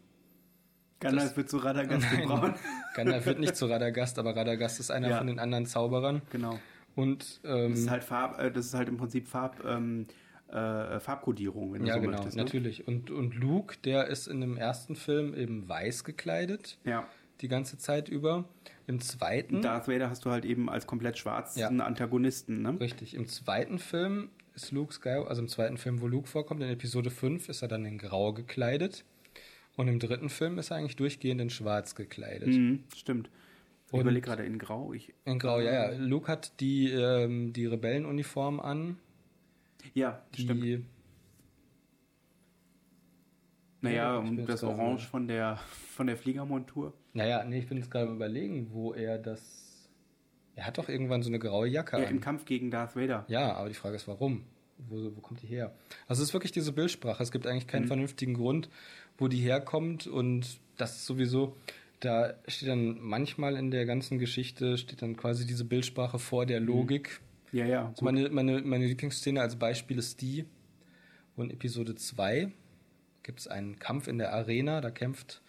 [0.99, 2.19] Gandalf das- wird zu Radagast Nein.
[2.21, 2.53] den Braun.
[2.95, 5.17] Gandalf wird nicht zu Radagast, aber Radagast ist einer Ja.
[5.17, 6.21] von den anderen Zauberern.
[6.31, 6.57] Genau.
[6.95, 10.05] Und ähm, Das ist halt Farb, äh, das ist halt im Prinzip Farb, ähm,
[10.47, 12.37] äh, Farbkodierung, wenn du ja, so genau, möchtest.
[12.37, 12.43] Ne?
[12.43, 12.87] natürlich.
[12.87, 17.07] Und, und Luke, der ist in dem ersten Film eben weiß gekleidet, Ja.
[17.41, 18.45] die ganze Zeit über.
[18.85, 21.69] Im zweiten, Darth Vader hast du halt eben als komplett schwarzen Ja.
[21.69, 22.77] Antagonisten, ne?
[22.79, 26.69] richtig, im zweiten Film ist Luke Skywalker, also im zweiten Film, wo Luke vorkommt, in
[26.69, 29.05] Episode 5, ist er dann in grau gekleidet.
[29.75, 32.49] Und im dritten Film ist er eigentlich durchgehend in schwarz gekleidet.
[32.49, 33.29] Mhm, stimmt.
[33.91, 34.91] Ich überlege gerade in Grau.
[34.93, 35.97] Ich, In grau, ja, ja.
[35.97, 38.97] Luke hat die, ähm, die Rebellenuniform an,
[39.93, 40.85] ja, stimmt.
[43.83, 45.57] Naja, und das Orange von der,
[45.95, 46.93] von der Fliegermontur.
[47.13, 49.89] Naja, nee, ich bin jetzt gerade am überlegen, wo er das.
[50.55, 52.15] Er hat doch irgendwann so eine graue Jacke Ja, an.
[52.15, 53.25] im Kampf gegen Darth Vader.
[53.27, 54.43] Ja, aber die Frage ist, warum?
[54.77, 55.73] Wo, wo kommt die her?
[56.07, 57.21] Also es ist wirklich diese Bildsprache.
[57.21, 58.69] Es gibt eigentlich keinen vernünftigen Grund,
[59.17, 60.07] wo die herkommt.
[60.07, 61.55] Und das ist sowieso,
[61.99, 66.59] da steht dann manchmal in der ganzen Geschichte, steht dann quasi diese Bildsprache vor der
[66.59, 67.19] Logik.
[67.51, 67.87] Ja, ja.
[67.87, 70.45] Also meine, meine, meine Lieblingsszene als Beispiel ist die,
[71.35, 72.51] wo in Episode 2
[73.23, 75.41] gibt es einen Kampf in der Arena, da kämpft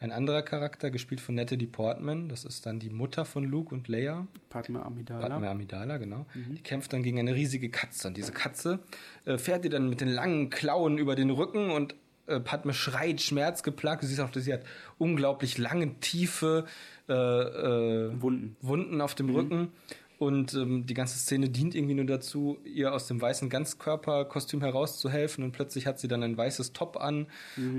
[0.00, 3.86] ein anderer Charakter, gespielt von Natalie Portman, das ist dann die Mutter von Luke und
[3.86, 5.28] Leia, Padme Amidala.
[5.28, 6.26] Padme Amidala, genau.
[6.34, 8.80] Die kämpft dann gegen eine riesige Katze und diese Katze
[9.26, 11.94] äh, fährt ihr dann mit den langen Klauen über den Rücken und
[12.26, 14.02] äh, Padme schreit schmerzgeplagt.
[14.02, 14.62] Du siehst auch, sie hat
[14.96, 16.64] unglaublich lange, tiefe
[17.08, 18.56] äh, äh, Wunden.
[18.62, 19.72] Wunden auf dem Rücken.
[20.20, 25.42] Und ähm, die ganze Szene dient irgendwie nur dazu, ihr aus dem weißen Ganzkörperkostüm herauszuhelfen.
[25.42, 27.26] Und plötzlich hat sie dann ein weißes Top an.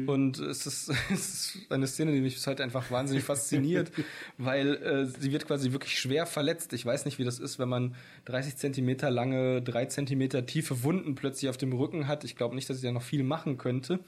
[0.08, 3.92] Und es ist, es ist eine Szene, die mich bis heute einfach wahnsinnig fasziniert,
[4.40, 6.74] weil äh, sie wird quasi wirklich schwer verletzt.
[6.74, 7.94] Ich weiß nicht, wie das ist, wenn man
[8.26, 12.24] 30 Zentimeter lange, 3 Zentimeter tiefe Wunden plötzlich auf dem Rücken hat.
[12.24, 14.00] Ich glaube nicht, dass sie da noch viel machen könnte.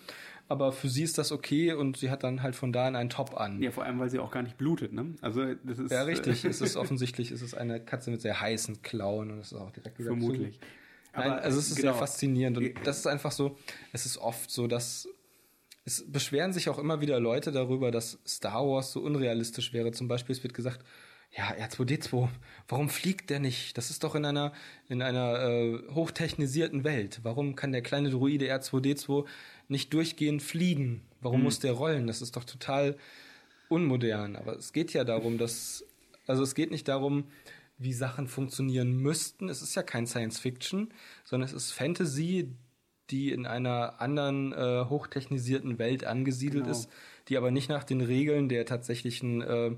[0.54, 3.10] Aber für sie ist das okay und sie hat dann halt von da an einen
[3.10, 3.60] Top an.
[3.60, 5.16] Ja, vor allem, weil sie auch gar nicht blutet, ne?
[5.22, 5.92] Also, das ist.
[5.92, 6.46] Ja, richtig.
[6.46, 9.72] es ist offensichtlich, es ist eine Katze mit sehr heißen Klauen und es ist auch
[9.72, 10.60] direkt wieder Vermutlich.
[11.16, 11.94] Nein, Aber, also es ist genau.
[11.94, 13.58] sehr faszinierend und das ist einfach so,
[13.94, 15.10] es ist oft so, dass
[15.86, 19.92] es beschweren sich auch immer wieder Leute darüber, dass Star Wars so unrealistisch wäre.
[19.92, 20.86] Zum Beispiel, es wird gesagt,
[21.36, 22.30] ja, R2D2,
[22.68, 23.76] warum fliegt der nicht?
[23.78, 24.54] Das ist doch in einer,
[24.88, 27.22] in einer äh, hochtechnisierten Welt.
[27.24, 29.26] Warum kann der kleine Druide R2D2
[29.68, 31.02] nicht durchgehend fliegen?
[31.22, 32.08] Warum muss der rollen?
[32.08, 32.98] Das ist doch total
[33.70, 34.36] unmodern.
[34.36, 35.86] Aber es geht ja darum, dass,
[36.28, 37.26] also es geht nicht darum,
[37.78, 39.50] wie Sachen funktionieren müssten.
[39.50, 40.94] Es ist ja kein Science Fiction,
[41.24, 42.50] sondern es ist Fantasy,
[43.10, 46.78] die in einer anderen äh, hochtechnisierten Welt angesiedelt Genau.
[46.78, 46.90] ist,
[47.28, 49.72] die aber nicht nach den Regeln der tatsächlichen äh,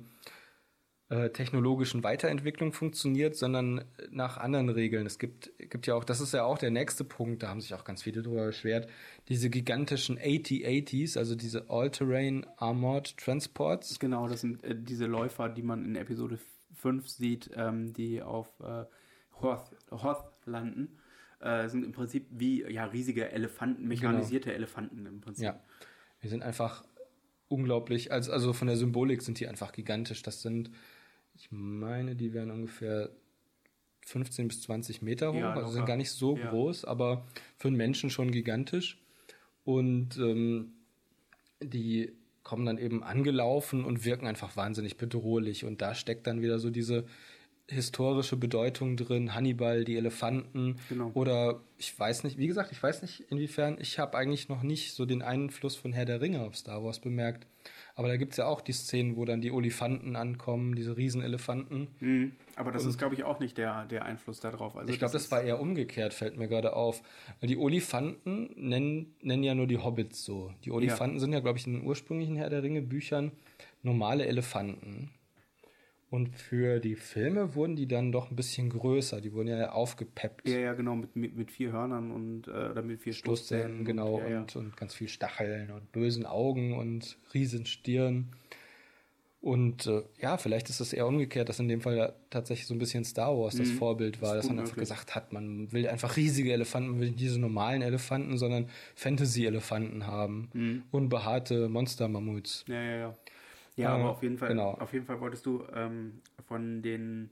[1.10, 5.06] äh, technologischen Weiterentwicklung funktioniert, sondern nach anderen Regeln.
[5.06, 7.74] Es gibt, gibt ja auch, das ist ja auch der nächste Punkt, da haben sich
[7.76, 8.90] auch ganz viele drüber beschwert,
[9.28, 14.00] diese gigantischen AT-ATs, also diese All-Terrain Armored Transports.
[14.00, 16.40] Genau, das sind äh, diese Läufer, die man in Episode
[16.74, 18.86] 5 sieht, ähm, die auf äh,
[19.42, 20.98] Hoth, Hoth landen.
[21.40, 25.46] Äh, sind im Prinzip wie ja, riesige Elefanten, mechanisierte Elefanten im Prinzip.
[25.46, 25.60] Ja,
[26.22, 26.84] wir sind einfach
[27.48, 30.24] unglaublich, also, also von der Symbolik sind die einfach gigantisch.
[30.24, 30.72] Das sind,
[31.36, 33.10] ich meine, die wären ungefähr
[34.06, 36.50] 15 bis 20 Meter hoch, Ja, also sind gar nicht so Ja.
[36.50, 37.26] groß, aber
[37.58, 39.02] für einen Menschen schon gigantisch.
[39.64, 40.74] Und ähm,
[41.62, 42.12] die
[42.44, 45.66] kommen dann eben angelaufen und wirken einfach wahnsinnig bedrohlich.
[45.66, 47.06] Und da steckt dann wieder so diese
[47.68, 51.10] historische Bedeutung drin, Hannibal, die Elefanten Genau.
[51.16, 54.94] oder ich weiß nicht, wie gesagt, ich weiß nicht inwiefern, ich habe eigentlich noch nicht
[54.94, 57.48] so den Einfluss von Herr der Ringe auf Star Wars bemerkt,
[57.96, 61.88] aber da gibt's ja auch die Szenen, wo dann die Olifanten ankommen, diese Riesenelefanten.
[62.00, 62.34] Mhm.
[62.58, 64.76] Aber das ist, glaube ich, auch nicht der, der Einfluss darauf.
[64.78, 67.02] Also Ich glaube, das ist- war eher umgekehrt, fällt mir gerade auf.
[67.42, 70.52] Die Olifanten nennen, nennen ja nur die Hobbits so.
[70.66, 73.32] Die Olifanten sind ja, glaube ich, in den ursprünglichen Herr der Ringe Büchern
[73.84, 75.10] normale Elefanten.
[76.16, 79.20] Und für die Filme wurden die dann doch ein bisschen größer.
[79.22, 80.48] Die wurden ja aufgepeppt.
[80.48, 83.84] Ja, ja, genau, mit, mit, mit vier Hörnern und äh, oder mit vier Stoßzähnen.
[83.84, 84.40] Stoßzähnen, genau, Ja, ja.
[84.40, 88.30] Und, und ganz viel Stacheln und bösen Augen und Riesenstirn.
[89.42, 92.80] Und äh, ja, vielleicht ist es eher umgekehrt, dass in dem Fall tatsächlich so ein
[92.80, 94.40] bisschen Star Wars das Vorbild war, Mhm.
[94.40, 97.40] ist dass man einfach gesagt hat, man will einfach riesige Elefanten, man will nicht diese
[97.40, 100.50] normalen Elefanten, sondern Fantasy-Elefanten haben.
[100.54, 100.84] Mhm.
[100.90, 102.66] Unbehaarte Monster-Mammuts.
[102.68, 103.14] Ja, ja, ja.
[103.76, 104.72] Ja, Äh, aber auf jeden Fall, genau.
[104.72, 107.30] auf jeden Fall wolltest du ähm, von den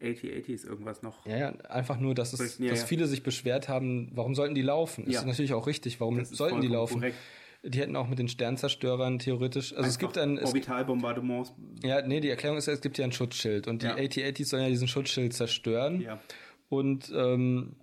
[0.00, 1.26] 8080s irgendwas noch.
[1.26, 2.86] Ja, ja, einfach nur, dass, es, ja, dass ja.
[2.86, 5.04] viele sich beschwert haben, warum sollten die laufen?
[5.04, 7.00] Ist natürlich auch richtig, warum sollten die laufen?
[7.00, 7.16] korrekt.
[7.64, 11.52] Die hätten auch mit den Sternzerstörern theoretisch, also es gibt ein, Orbitalbombardements.
[11.82, 13.96] Ja, nee, die Erklärung ist, ja, es gibt ja ein Schutzschild und die Ja.
[13.96, 16.00] AT-ATs sollen ja diesen Schutzschild zerstören.
[16.00, 16.20] Ja.
[16.68, 17.74] Und ähm,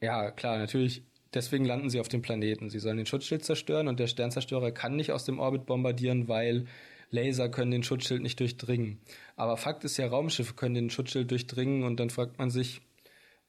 [0.00, 1.04] ja, klar, natürlich,
[1.36, 2.70] deswegen landen sie auf dem Planeten.
[2.70, 6.66] Sie sollen den Schutzschild zerstören und der Sternzerstörer kann nicht aus dem Orbit bombardieren, weil
[7.10, 8.98] Laser können den Schutzschild nicht durchdringen.
[9.36, 12.80] Aber Fakt ist ja, Raumschiffe können den Schutzschild durchdringen und dann fragt man sich,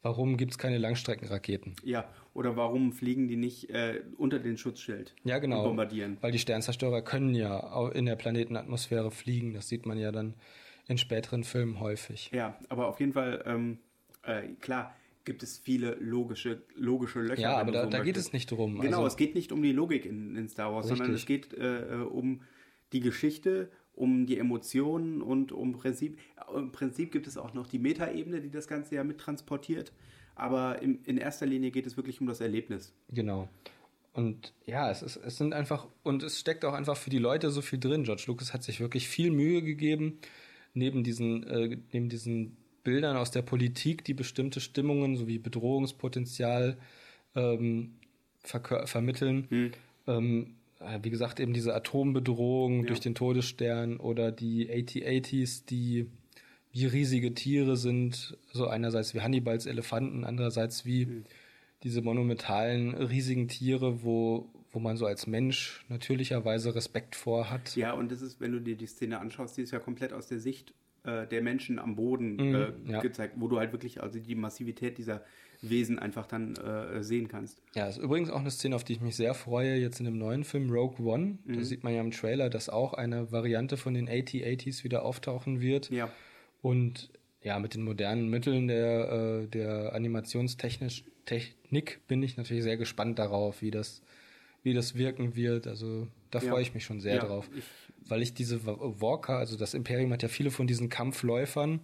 [0.03, 1.75] warum gibt es keine Langstreckenraketen?
[1.83, 5.59] Ja, oder warum fliegen die nicht äh, unter den Schutzschild Ja, genau.
[5.59, 6.17] und bombardieren?
[6.21, 9.53] Weil die Sternzerstörer können ja auch in der Planetenatmosphäre fliegen.
[9.53, 10.35] Das sieht man ja dann
[10.87, 12.29] in späteren Filmen häufig.
[12.33, 13.79] Ja, aber auf jeden Fall, ähm,
[14.23, 14.95] äh, klar,
[15.27, 17.41] gibt es viele logische, logische Löcher.
[17.41, 18.79] Ja, aber da, so da geht es nicht drum.
[18.79, 21.49] Genau, Also, es geht nicht um die Logik in, in Star Wars, sondern es Richtig.
[21.49, 22.41] geht äh, äh, um
[22.93, 26.17] die Geschichte, um die Emotionen und um Prinzip.
[26.55, 29.91] Im Prinzip gibt es auch noch die Metaebene, die das Ganze ja mit transportiert.
[30.35, 32.93] Aber im, in erster Linie geht es wirklich um das Erlebnis.
[33.09, 33.49] Genau.
[34.13, 37.51] Und ja, es, ist, es sind einfach, und es steckt auch einfach für die Leute
[37.51, 38.03] so viel drin.
[38.03, 40.19] George Lucas hat sich wirklich viel Mühe gegeben,
[40.73, 42.55] neben diesen, äh, neben diesen
[42.87, 46.77] Bildern aus der Politik, die bestimmte Stimmungen sowie Bedrohungspotenzial
[47.35, 47.95] ähm,
[48.85, 49.73] vermitteln.
[50.07, 52.87] Ähm, äh, wie gesagt, eben diese Atombedrohung Ja.
[52.87, 56.05] durch den Todesstern oder die AT-ATs, die
[56.71, 61.23] wie riesige Tiere sind, so einerseits wie Hannibals Elefanten, andererseits wie
[61.83, 67.75] diese monumentalen, riesigen Tiere, wo, wo man so als Mensch natürlicherweise Respekt vor hat.
[67.75, 70.27] Ja, und das ist, wenn du dir die Szene anschaust, die ist ja komplett aus
[70.27, 70.73] der Sicht
[71.07, 72.99] äh, der Menschen am Boden Mhm, äh, ja.
[72.99, 75.23] gezeigt, wo du halt wirklich also die Massivität dieser
[75.61, 77.63] Wesen einfach dann äh, sehen kannst.
[77.73, 80.19] Ja, ist übrigens auch eine Szene, auf die ich mich sehr freue, jetzt in dem
[80.19, 81.39] neuen Film Rogue One.
[81.45, 85.59] Da sieht man ja im Trailer, dass auch eine Variante von den AT-ATs wieder auftauchen
[85.59, 85.89] wird.
[85.89, 86.11] Ja.
[86.61, 87.09] Und
[87.41, 93.61] ja, mit den modernen Mitteln der, äh, der Animationstechnik bin ich natürlich sehr gespannt darauf,
[93.61, 94.01] wie das,
[94.69, 95.65] wie das wirken wird.
[95.67, 96.49] Also da Ja.
[96.49, 97.49] freue ich mich schon sehr Ja, drauf.
[98.07, 101.79] weil ich diese Wa- Walker, also das Imperium hat ja viele von diesen Kampfläufern.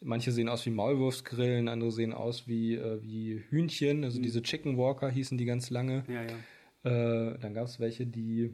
[0.00, 4.02] Manche sehen aus wie Maulwurfsgrillen, andere sehen aus wie, äh, wie Hühnchen.
[4.04, 6.04] Also diese Chicken Walker hießen die ganz lange.
[6.08, 7.30] Ja, ja.
[7.34, 8.50] Äh, dann gab es welche, die.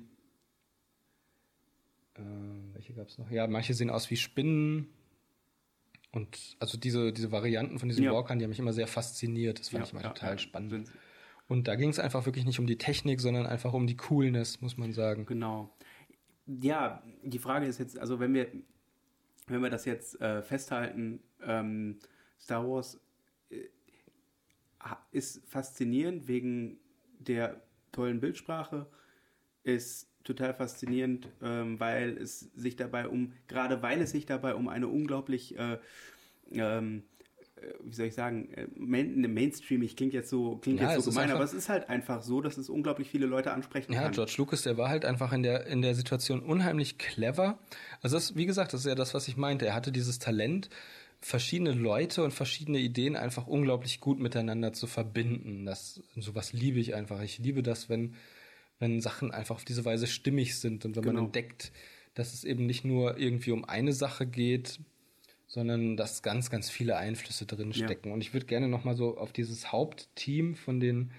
[2.14, 2.20] Äh,
[2.74, 3.30] welche gab es noch?
[3.30, 4.88] Ja, manche sehen aus wie Spinnen.
[6.12, 8.12] Und also diese, diese Varianten von diesen Ja.
[8.12, 9.58] Walkern, die haben mich immer sehr fasziniert.
[9.60, 10.70] Das fand ja, ich immer total spannend.
[10.70, 10.92] Sind-
[11.48, 14.60] Und da ging es einfach wirklich nicht um die Technik, sondern einfach um die Coolness,
[14.60, 15.24] muss man sagen.
[15.26, 15.74] Genau.
[16.46, 18.48] Ja, die Frage ist jetzt, also wenn wir,
[19.46, 21.98] wenn wir das jetzt äh, festhalten, ähm,
[22.38, 23.00] Star Wars
[23.50, 23.64] äh,
[25.10, 26.78] ist faszinierend wegen
[27.18, 27.62] der
[27.92, 28.86] tollen Bildsprache,
[29.64, 34.68] ist total faszinierend, ähm, weil es sich dabei um, gerade weil es sich dabei um
[34.68, 35.78] eine unglaublich äh,
[36.52, 37.17] ähm, äh,
[37.84, 41.24] wie soll ich sagen, äh, main, mainstreamig klingt jetzt so, klingt Ja, jetzt so gemein,
[41.24, 44.12] einfach- aber es ist halt einfach so, dass es unglaublich viele Leute ansprechen Ja, kann.
[44.12, 47.58] George Lucas, der war halt einfach in der, in der Situation unheimlich clever.
[48.02, 49.66] Also das, wie gesagt, das ist ja das, was ich meinte.
[49.66, 50.68] Er hatte dieses Talent,
[51.20, 55.66] verschiedene Leute und verschiedene Ideen einfach unglaublich gut miteinander zu verbinden.
[55.66, 57.20] Das, sowas liebe ich einfach.
[57.22, 58.14] Ich liebe das, wenn,
[58.78, 61.26] wenn Sachen einfach auf diese Weise stimmig sind und wenn man Genau.
[61.26, 61.72] entdeckt,
[62.14, 64.78] dass es eben nicht nur irgendwie um eine Sache geht,
[65.48, 67.84] sondern dass ganz, ganz viele Einflüsse drin Ja.
[67.86, 68.12] stecken.
[68.12, 71.10] Und ich würde gerne nochmal so auf dieses Hauptteam von den,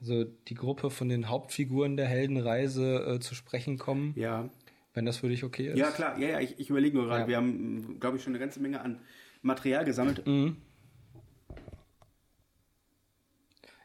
[0.00, 4.48] also die Gruppe von den Hauptfiguren der Heldenreise äh, zu sprechen kommen, Ja,
[4.94, 5.78] wenn das für dich okay ist.
[5.78, 7.28] ja klar, ja, ja, ich, ich überlege nur gerade, Ja.
[7.28, 9.00] wir haben, glaube ich, schon eine ganze Menge an
[9.42, 10.26] Material gesammelt.
[10.26, 10.56] Mhm.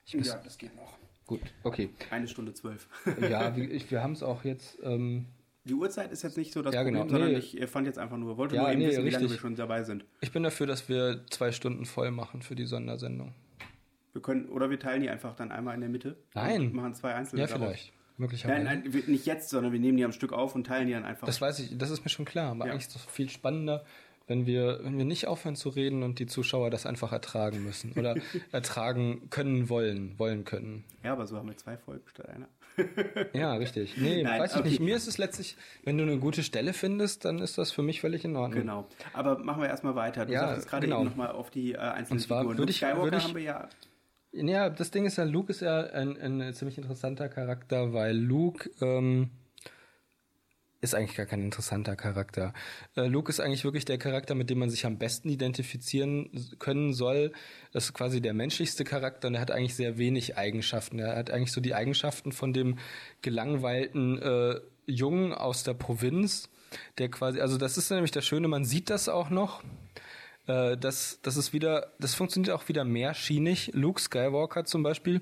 [0.06, 0.98] Ich muss, Ja, das geht noch.
[1.26, 1.90] Gut, okay.
[2.10, 2.88] Eine Stunde zwölf.
[3.22, 4.78] Ja, ich, wir haben es auch jetzt.
[4.84, 5.26] Ähm,
[5.66, 7.10] Die Uhrzeit ist jetzt nicht so das Ja, Problem, genau.
[7.10, 7.38] sondern Nee.
[7.38, 9.32] ich fand jetzt einfach nur, wollte Ja, nur eben nee, wissen, wie lange richtig.
[9.32, 10.04] wir schon dabei sind.
[10.22, 13.34] ich bin dafür, dass wir zwei Stunden voll machen für die Sondersendung.
[14.12, 16.18] Wir können, oder wir teilen die einfach dann einmal in der Mitte.
[16.36, 16.74] Nein.
[16.74, 17.94] Machen zwei einzelne Ja, vielleicht.
[18.18, 18.64] Möglicherweise.
[18.64, 21.04] Nein, nein, nicht jetzt, sondern wir nehmen die am Stück auf und teilen die dann
[21.06, 21.26] einfach.
[21.26, 22.52] Das weiß ich, das ist mir schon klar.
[22.52, 22.74] Aber Ja.
[22.74, 23.84] eigentlich ist es doch viel spannender,
[24.28, 27.94] wenn wir, wenn wir nicht aufhören zu reden und die Zuschauer das einfach ertragen müssen.
[27.98, 28.16] Oder
[28.52, 30.84] ertragen können wollen, wollen können.
[31.04, 32.48] ja, aber so haben wir zwei Folgen statt einer.
[33.34, 33.98] Ja, richtig.
[33.98, 34.80] Nee, Nein, weiß ich nicht.
[34.80, 38.02] Mir ist es letztlich, wenn du eine gute Stelle findest, dann ist das für mich
[38.02, 38.62] völlig in Ordnung.
[38.62, 38.88] Genau.
[39.14, 40.26] Aber machen wir erstmal weiter.
[40.26, 41.02] Du Ja, sagtest gerade genau.
[41.02, 42.58] eben nochmal auf die äh, einzelnen Und zwar Figuren.
[42.58, 43.70] würde Luke ich- Skywalker würde ich- haben wir ja.
[44.32, 48.68] Ja, das Ding ist ja, Luke ist ja ein, ein ziemlich interessanter Charakter, weil Luke
[48.82, 49.30] ähm,
[50.84, 52.54] ist eigentlich gar kein interessanter Charakter.
[52.96, 56.30] Äh, Luke ist eigentlich wirklich der Charakter, mit dem man sich am besten identifizieren
[56.60, 57.32] können soll.
[57.72, 61.00] Das ist quasi der menschlichste Charakter und er hat eigentlich sehr wenig Eigenschaften.
[61.00, 62.78] Er hat eigentlich so die Eigenschaften von dem
[63.22, 66.50] gelangweilten äh, Jungen aus der Provinz,
[66.98, 69.64] der quasi, also das ist nämlich das Schöne, man sieht das auch noch.
[70.48, 73.72] Äh, das, das ist wieder, das funktioniert auch wieder mehrschienig.
[73.74, 75.22] Luke Skywalker zum Beispiel,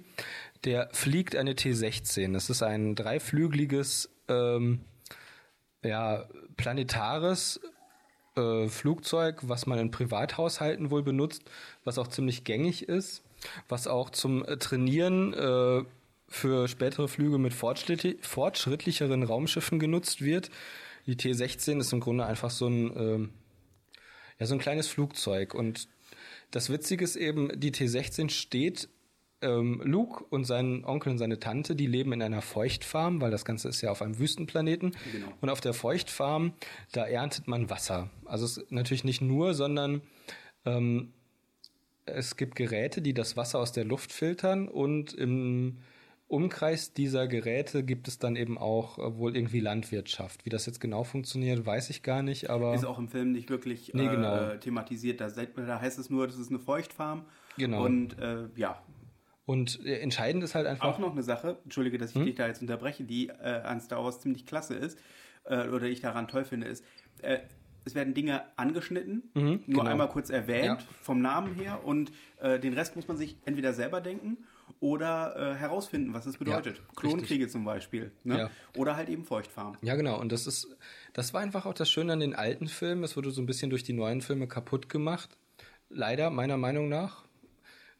[0.65, 2.33] der fliegt eine T-16.
[2.33, 4.81] Das ist ein dreiflügeliges, ähm,
[5.83, 6.27] ja,
[6.57, 7.59] planetares
[8.35, 11.43] äh, Flugzeug, was man in Privathaushalten wohl benutzt,
[11.83, 13.23] was auch ziemlich gängig ist,
[13.67, 15.83] was auch zum äh, Trainieren äh,
[16.27, 20.49] für spätere Flüge mit fortschrittlicheren Raumschiffen genutzt wird.
[21.05, 23.29] Die T-16 ist im Grunde einfach so ein, ähm,
[24.39, 25.53] ja, so ein kleines Flugzeug.
[25.53, 25.89] Und
[26.51, 28.87] das Witzige ist eben, die T-16 steht
[29.41, 33.45] ähm, Luke und sein Onkel und seine Tante, die leben in einer Feuchtfarm, weil das
[33.45, 34.95] Ganze ist ja auf einem Wüstenplaneten.
[35.11, 35.27] Genau.
[35.41, 36.53] Und auf der Feuchtfarm,
[36.91, 38.09] da erntet man Wasser.
[38.25, 40.01] Also es ist natürlich nicht nur, sondern
[40.65, 41.13] ähm,
[42.05, 45.77] es gibt Geräte, die das Wasser aus der Luft filtern und im
[46.31, 50.45] Umkreis dieser Geräte gibt es dann eben auch äh, wohl irgendwie Landwirtschaft.
[50.45, 52.73] Wie das jetzt genau funktioniert, weiß ich gar nicht, aber.
[52.73, 54.37] Ist auch im Film nicht wirklich nee, genau.
[54.37, 55.19] äh, thematisiert.
[55.19, 57.25] Da, da, heißt es nur, das ist eine Feuchtfarm.
[57.57, 57.83] Genau.
[57.83, 58.81] Und äh, ja.
[59.45, 60.85] Und äh, entscheidend ist halt einfach.
[60.85, 62.25] Auch noch eine Sache, entschuldige, dass ich hm?
[62.25, 64.99] dich da jetzt unterbreche, die äh, an Star Wars ziemlich klasse ist,
[65.45, 66.83] äh, oder ich daran toll finde, ist,
[67.85, 69.83] es werden Dinge angeschnitten, mhm, nur genau.
[69.83, 70.87] einmal kurz erwähnt ja.
[71.01, 74.37] vom Namen her und äh, den Rest muss man sich entweder selber denken
[74.79, 76.77] oder äh, herausfinden, was es bedeutet.
[76.77, 78.11] Ja, Klonkriege zum Beispiel.
[78.23, 78.37] Ne?
[78.37, 78.51] Ja.
[78.77, 79.77] Oder halt eben Feuchtfarm.
[79.81, 80.19] Ja, genau.
[80.19, 80.75] Und das ist,
[81.13, 83.03] das war einfach auch das Schöne an den alten Filmen.
[83.03, 85.37] Es wurde so ein bisschen durch die neuen Filme kaputt gemacht.
[85.89, 87.25] Leider, meiner Meinung nach.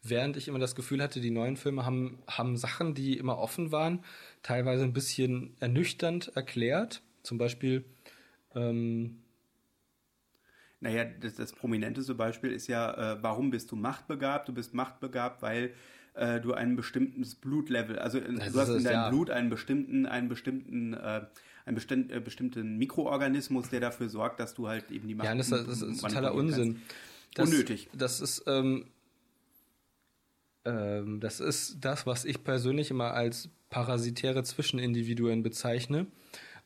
[0.03, 3.72] Während ich immer das Gefühl hatte, die neuen Filme haben, haben Sachen, die immer offen
[3.72, 4.03] waren,
[4.41, 7.03] teilweise ein bisschen ernüchternd erklärt.
[7.22, 7.86] Zum Beispiel,
[8.56, 9.22] ähm,
[10.80, 14.49] naja, das, das prominenteste Beispiel ist ja, äh, warum bist du machtbegabt?
[14.49, 15.73] Du bist machtbegabt, weil
[16.15, 19.10] äh, du ein bestimmtes Blutlevel, also in, du hast in deinem ja.
[19.10, 21.22] Blut einen bestimmten, einen bestimmten, äh,
[21.65, 25.28] einen bestimmt, äh, bestimmten Mikroorganismus, der dafür sorgt, dass du halt eben die Macht.
[25.28, 26.82] Ja, das, das ist totaler Unsinn.
[27.36, 27.88] Das, Unnötig.
[27.94, 28.88] Das ist ähm,
[30.66, 36.08] ähm, das ist das, was ich persönlich immer als parasitäre Zwischenindividuen bezeichne.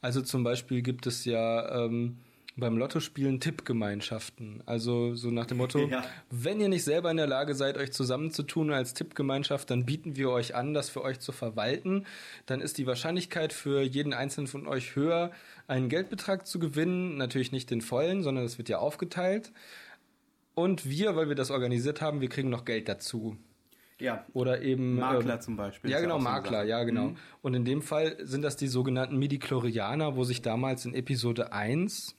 [0.01, 2.17] Also zum Beispiel gibt es ja ähm,
[2.57, 4.63] beim Lottospielen Tippgemeinschaften.
[4.65, 6.03] Also so nach dem Motto, ja.
[6.29, 10.29] wenn ihr nicht selber in der Lage seid, euch zusammenzutun als Tippgemeinschaft, dann bieten wir
[10.29, 12.05] euch an, das für euch zu verwalten.
[12.45, 15.31] Dann ist die Wahrscheinlichkeit für jeden einzelnen von euch höher,
[15.67, 17.17] einen Geldbetrag zu gewinnen.
[17.17, 19.51] Natürlich nicht den vollen, sondern es wird ja aufgeteilt.
[20.53, 23.37] Und wir, weil wir das organisiert haben, wir kriegen noch Geld dazu.
[23.99, 24.25] Ja.
[24.33, 24.95] Oder eben.
[24.95, 25.89] Makler ähm, zum Beispiel.
[25.89, 27.09] Ja, genau, Makler, ja, genau.
[27.09, 27.17] Mhm.
[27.41, 32.15] Und in dem Fall sind das die sogenannten Midi-Chlorianer, wo sich damals in Episode 1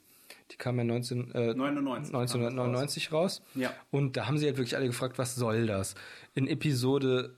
[0.53, 3.43] die kam ja 19, äh, 99, 1999 raus.
[3.55, 3.73] Ja.
[3.91, 5.95] Und da haben sie halt wirklich alle gefragt, was soll das?
[6.35, 7.37] In Episode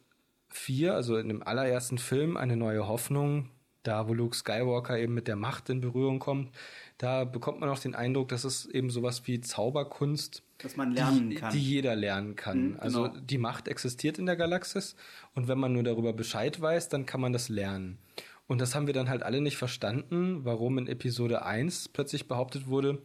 [0.51, 3.48] 4, also in dem allerersten Film, eine neue Hoffnung,
[3.82, 6.55] da wo Luke Skywalker eben mit der Macht in Berührung kommt,
[6.98, 11.30] da bekommt man auch den Eindruck, dass es eben sowas wie Zauberkunst, dass man lernen
[11.30, 11.52] die, kann.
[11.52, 12.70] die jeder lernen kann.
[12.70, 13.20] Mhm, also genau.
[13.20, 14.96] die Macht existiert in der Galaxis
[15.34, 17.98] und wenn man nur darüber Bescheid weiß, dann kann man das lernen.
[18.48, 22.66] Und das haben wir dann halt alle nicht verstanden, warum in Episode 1 plötzlich behauptet
[22.66, 23.02] wurde,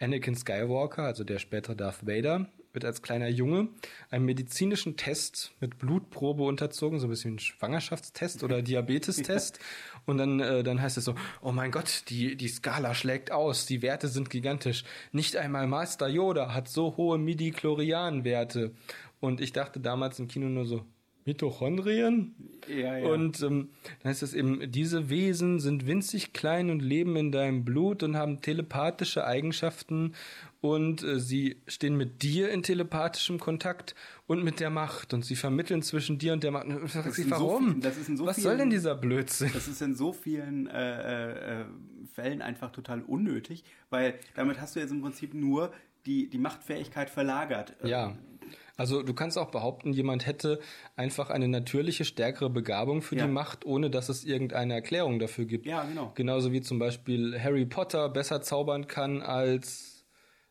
[0.00, 3.68] Anakin Skywalker, also der spätere Darth Vader, wird als kleiner Junge
[4.10, 9.58] einem medizinischen Test mit Blutprobe unterzogen, so ein bisschen Schwangerschaftstest oder Diabetestest.
[10.04, 13.66] Und dann, äh, dann heißt es so, oh mein Gott, die, die Skala schlägt aus,
[13.66, 14.84] die Werte sind gigantisch.
[15.10, 18.72] Nicht einmal Master Yoda hat so hohe Midi-Chlorian-Werte.
[19.18, 20.84] Und ich dachte damals im Kino nur so,
[21.26, 22.34] Mitochondrien.
[22.68, 23.08] Ja, ja.
[23.08, 23.70] Und ähm,
[24.02, 28.16] dann heißt es eben, diese Wesen sind winzig klein und leben in deinem Blut und
[28.16, 30.14] haben telepathische Eigenschaften
[30.60, 33.94] und äh, sie stehen mit dir in telepathischem Kontakt
[34.26, 36.66] und mit der Macht und sie vermitteln zwischen dir und der Macht.
[37.12, 37.80] Sie, warum?
[37.82, 39.50] So, so Was vielen, soll denn dieser Blödsinn?
[39.52, 41.64] Das ist in so vielen äh, äh,
[42.12, 45.72] Fällen einfach total unnötig, weil damit hast du jetzt im Prinzip nur
[46.06, 47.74] die, die Machtfähigkeit verlagert.
[47.82, 48.16] Ja.
[48.76, 50.60] Also du kannst auch behaupten, jemand hätte
[50.96, 53.26] einfach eine natürliche, stärkere Begabung für ja.
[53.26, 55.66] die Macht, ohne dass es irgendeine Erklärung dafür gibt.
[55.66, 56.12] Ja, genau.
[56.14, 59.95] Genauso wie zum Beispiel Harry Potter besser zaubern kann als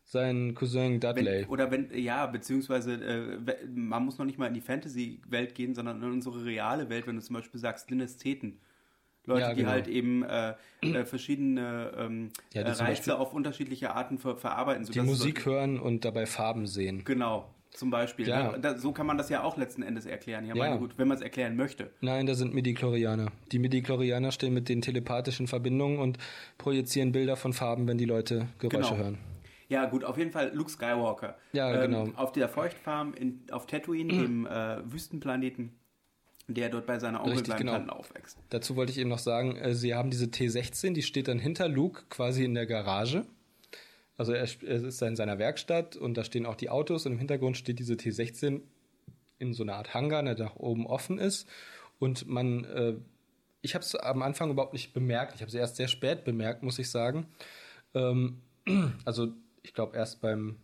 [0.06, 1.42] sein Cousin Dudley.
[1.42, 5.74] Wenn, oder wenn, ja, beziehungsweise äh, man muss noch nicht mal in die Fantasy-Welt gehen,
[5.74, 8.60] sondern in unsere reale Welt, wenn du zum Beispiel sagst, Dynastheten.
[9.24, 9.58] Leute, ja, genau.
[9.58, 14.86] die halt eben äh, äh, verschiedene ähm, ja, Reize auf unterschiedliche Arten ver verarbeiten.
[14.86, 17.02] Die Musik hören und dabei Farben sehen.
[17.04, 18.28] Genau, zum Beispiel.
[18.28, 18.52] Ja.
[18.52, 18.60] Ne?
[18.60, 20.46] Da, so kann man das ja auch letzten Endes erklären.
[20.46, 20.62] Ja, ja.
[20.62, 21.90] meine gut, wenn man es erklären möchte.
[22.00, 23.32] Nein, da sind Midi-Chlorianer.
[23.50, 26.18] Die Midi-Chlorianer stehen mit den telepathischen Verbindungen und
[26.56, 28.96] projizieren Bilder von Farben, wenn die Leute Geräusche genau.
[28.96, 29.18] hören.
[29.68, 31.36] Ja, gut, auf jeden Fall Luke Skywalker.
[31.52, 32.08] Ja, ähm, genau.
[32.16, 34.22] Auf der Feuchtfarm in, auf Tatooine, mhm.
[34.22, 35.72] dem äh, Wüstenplaneten,
[36.46, 37.76] der dort bei seiner Onkel genau.
[37.86, 38.38] aufwächst.
[38.50, 41.68] Dazu wollte ich eben noch sagen, äh, sie haben diese T16, die steht dann hinter
[41.68, 43.26] Luke quasi in der Garage.
[44.16, 47.18] Also er, er ist in seiner Werkstatt und da stehen auch die Autos und im
[47.18, 48.62] Hintergrund steht diese T16
[49.38, 51.46] in so einer Art Hangar, der nach oben offen ist.
[51.98, 52.94] Und man, äh,
[53.60, 55.34] ich habe es am Anfang überhaupt nicht bemerkt.
[55.34, 57.26] Ich habe es erst sehr spät bemerkt, muss ich sagen.
[57.94, 58.40] Ähm,
[59.04, 59.32] also
[59.66, 60.56] ich glaube erst beim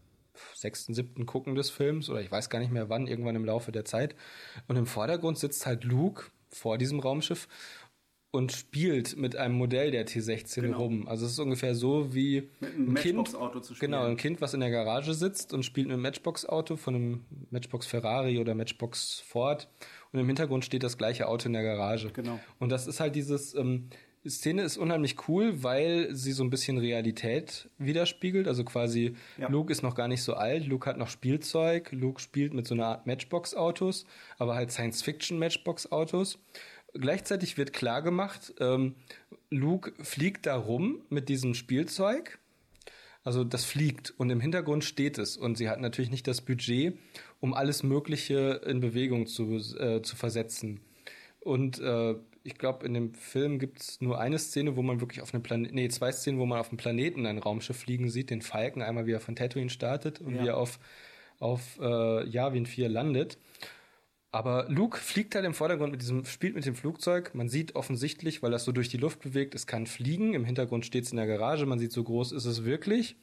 [0.54, 3.72] sechsten, siebten Gucken des Films oder ich weiß gar nicht mehr wann, irgendwann im Laufe
[3.72, 4.14] der Zeit.
[4.68, 7.48] Und im Vordergrund sitzt halt Luke vor diesem Raumschiff
[8.30, 10.78] und spielt mit einem Modell der T16 Genau.
[10.78, 11.06] rum.
[11.08, 13.90] Also es ist ungefähr so wie Mit einem ein Kind, Matchbox-Auto zu spielen.
[13.92, 17.24] genau, ein Kind, was in der Garage sitzt und spielt mit einem Matchbox-Auto von einem
[17.50, 19.68] Matchbox Ferrari oder Matchbox Ford
[20.12, 22.10] und im Hintergrund steht das gleiche Auto in der Garage.
[22.12, 22.40] Genau.
[22.58, 23.90] Und das ist halt dieses, ähm,
[24.28, 28.46] Szene ist unheimlich cool, weil sie so ein bisschen Realität widerspiegelt.
[28.46, 29.48] Also quasi, Ja.
[29.48, 32.74] Luke ist noch gar nicht so alt, Luke hat noch Spielzeug, Luke spielt mit so
[32.74, 34.06] einer Art Matchbox-Autos,
[34.38, 36.38] aber halt Science-Fiction-Matchbox-Autos.
[36.94, 38.94] Gleichzeitig wird klar gemacht, ähm,
[39.50, 42.38] Luke fliegt da rum mit diesem Spielzeug.
[43.24, 45.36] Also das fliegt und im Hintergrund steht es.
[45.36, 46.98] Und sie hat natürlich nicht das Budget,
[47.40, 50.80] um alles Mögliche in Bewegung zu, äh, zu versetzen.
[51.40, 55.22] Und äh, ich glaube, in dem Film gibt es nur eine Szene, wo man wirklich
[55.22, 58.30] auf einem Planeten, nee, zwei Szenen, wo man auf einem Planeten ein Raumschiff fliegen sieht,
[58.30, 60.42] den Falken, einmal wie er von Tatooine startet und Ja.
[60.42, 60.78] wie er auf,
[61.38, 63.38] auf äh, Yavin 4 landet.
[64.34, 67.34] Aber Luke fliegt halt im Vordergrund mit diesem, spielt mit dem Flugzeug.
[67.34, 70.32] Man sieht offensichtlich, weil das so durch die Luft bewegt, es kann fliegen.
[70.32, 71.66] Im Hintergrund steht es in der Garage.
[71.66, 73.16] Man sieht, so groß ist es wirklich.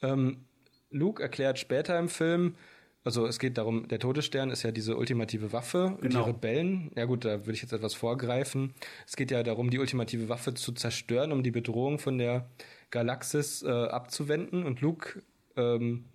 [0.00, 0.46] Ähm,
[0.90, 2.54] Luke erklärt später im Film,
[3.06, 6.24] also es geht darum, der Todesstern ist ja diese ultimative Waffe und die Genau.
[6.24, 8.74] Rebellen, ja gut, da würde ich jetzt etwas vorgreifen.
[9.06, 12.50] Es geht ja darum, die ultimative Waffe zu zerstören, um die Bedrohung von der
[12.90, 14.64] Galaxis äh, abzuwenden.
[14.64, 15.22] Und Luke
[15.56, 16.06] ähm,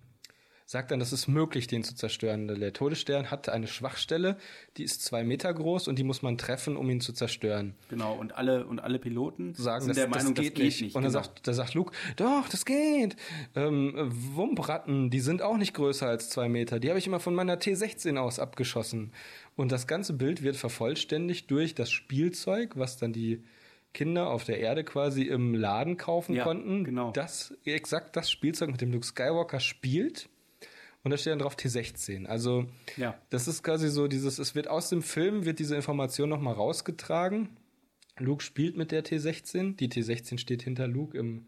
[0.72, 2.48] sagt dann, das ist möglich, den zu zerstören.
[2.48, 4.38] Der Todesstern hat eine Schwachstelle,
[4.78, 7.74] die ist zwei Meter groß und die muss man treffen, um ihn zu zerstören.
[7.90, 10.82] Genau, und alle, und alle Piloten Sagen, sind das, der Meinung, das geht, nicht.
[10.82, 11.24] Und dann genau.
[11.24, 13.16] sagt, da sagt Luke, doch, das geht.
[13.54, 13.92] Ähm,
[14.34, 16.80] Wumpratten, die sind auch nicht größer als zwei Meter.
[16.80, 19.12] Die habe ich immer von meiner T16 aus abgeschossen.
[19.56, 23.44] Und das ganze Bild wird vervollständigt durch das Spielzeug, was dann die
[23.92, 26.84] Kinder auf der Erde quasi im Laden kaufen Ja, konnten.
[26.84, 27.10] genau.
[27.10, 30.30] Das, exakt das Spielzeug, mit dem Luke Skywalker spielt.
[31.04, 32.26] Und da steht dann drauf T16.
[32.26, 32.66] Also,
[32.96, 33.18] Ja.
[33.30, 37.48] das ist quasi so dieses, es wird aus dem Film, wird diese Information nochmal rausgetragen.
[38.18, 39.76] Luke spielt mit der T16.
[39.76, 41.46] Die T16 steht hinter Luke im,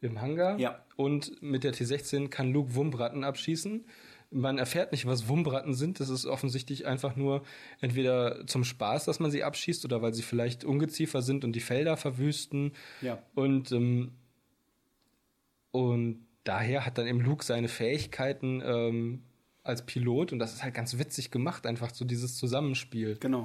[0.00, 0.58] im Hangar.
[0.58, 0.82] Ja.
[0.96, 3.84] Und mit der T16 kann Luke Wumbratten abschießen.
[4.32, 5.98] Man erfährt nicht, was Wumbratten sind.
[5.98, 7.42] Das ist offensichtlich einfach nur
[7.80, 11.60] entweder zum Spaß, dass man sie abschießt, oder weil sie vielleicht Ungeziefer sind und die
[11.60, 12.72] Felder verwüsten.
[13.02, 13.20] Ja.
[13.34, 14.12] Und, ähm,
[15.72, 19.22] und daher hat dann eben Luke seine Fähigkeiten ähm,
[19.62, 23.16] als Pilot und das ist halt ganz witzig gemacht, einfach so dieses Zusammenspiel.
[23.20, 23.44] Genau.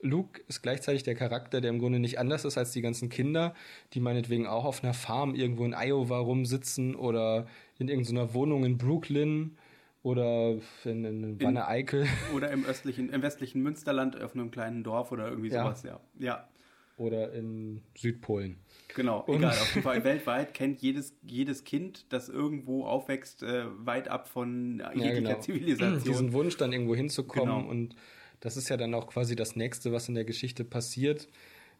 [0.00, 3.54] Luke ist gleichzeitig der Charakter, der im Grunde nicht anders ist als die ganzen Kinder,
[3.94, 7.46] die meinetwegen auch auf einer Farm irgendwo in Iowa rumsitzen oder
[7.78, 9.56] in irgendeiner Wohnung in Brooklyn
[10.02, 15.10] oder in, in Wanne Eickel Oder im östlichen, im westlichen Münsterland auf einem kleinen Dorf
[15.10, 15.62] oder irgendwie Ja.
[15.62, 15.98] sowas, ja.
[16.18, 16.48] Ja.
[16.96, 18.56] Oder in Südpolen.
[18.94, 19.50] Genau, Und- egal.
[19.50, 24.82] Auf jeden Fall weltweit kennt jedes, jedes Kind, das irgendwo aufwächst, äh, weit ab von
[24.94, 25.92] jeglicher Zivilisation.
[26.02, 26.04] genau.
[26.04, 27.56] Diesen Wunsch, dann irgendwo hinzukommen.
[27.58, 27.68] Genau.
[27.70, 27.96] Und
[28.40, 31.28] das ist ja dann auch quasi das Nächste, was in der Geschichte passiert.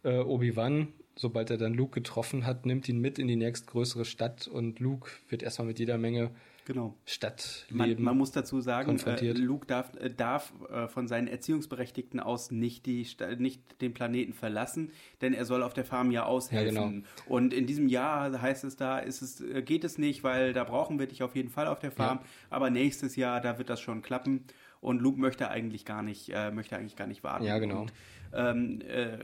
[0.02, 4.48] Äh, Obi-Wan, sobald er dann Luke getroffen hat, nimmt ihn mit in die nächstgrößere Stadt
[4.48, 6.30] und Luke wird erstmal mit jeder Menge
[6.64, 6.88] genau.
[6.88, 8.04] Man, Stadtleben.
[8.04, 9.32] man muss dazu sagen, äh.
[9.32, 13.06] Luke darf, äh, darf äh, von seinen Erziehungsberechtigten aus nicht, die,
[13.38, 16.76] nicht den Planeten verlassen, denn er soll auf der Farm ja aushelfen.
[16.76, 17.06] Ja, genau.
[17.26, 20.64] Und in diesem Jahr heißt es da, ist es, äh, geht es nicht, weil da
[20.64, 22.20] brauchen wir dich auf jeden Fall auf der Farm.
[22.50, 24.44] Aber nächstes Jahr, da wird das schon klappen.
[24.80, 27.44] Und Luke möchte eigentlich gar nicht, möchte eigentlich gar nicht warten.
[27.44, 27.82] Ja, genau.
[27.82, 27.92] Und,
[28.34, 29.16] ähm, äh,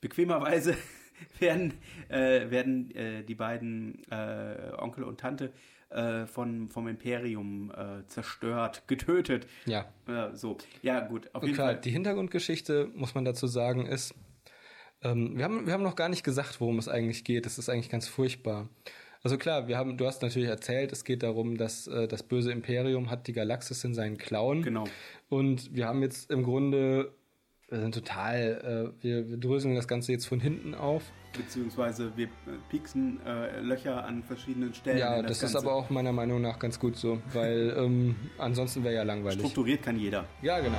[0.00, 0.76] bequemerweise
[1.38, 1.74] werden,
[2.08, 5.52] äh, werden äh, die beiden äh, Onkel und Tante
[5.94, 9.46] äh, von, vom Imperium äh, zerstört, getötet.
[9.66, 9.86] ja.
[10.08, 11.80] Äh, so, ja gut, auf Und jeden klar, Fall.
[11.80, 14.14] die Hintergrundgeschichte, muss man dazu sagen, ist,
[15.02, 17.46] ähm, wir, haben, wir haben noch gar nicht gesagt, worum es eigentlich geht.
[17.46, 18.68] Das ist eigentlich ganz furchtbar.
[19.22, 22.52] Also klar, wir haben, du hast natürlich erzählt, es geht darum, dass äh, das böse
[22.52, 24.62] Imperium hat die Galaxis in seinen Klauen.
[24.62, 24.84] Genau.
[25.30, 27.10] Und wir haben jetzt im Grunde,
[27.68, 31.02] wir sind total, äh, wir, wir dröseln das Ganze jetzt von hinten auf.
[31.36, 32.30] Beziehungsweise wir äh,
[32.70, 34.98] pieksen äh, Löcher an verschiedenen Stellen.
[34.98, 38.84] Ja, das, das ist aber auch meiner Meinung nach ganz gut so, weil ähm, ansonsten
[38.84, 39.40] wäre ja langweilig.
[39.40, 40.26] Strukturiert kann jeder.
[40.42, 40.78] Ja, genau.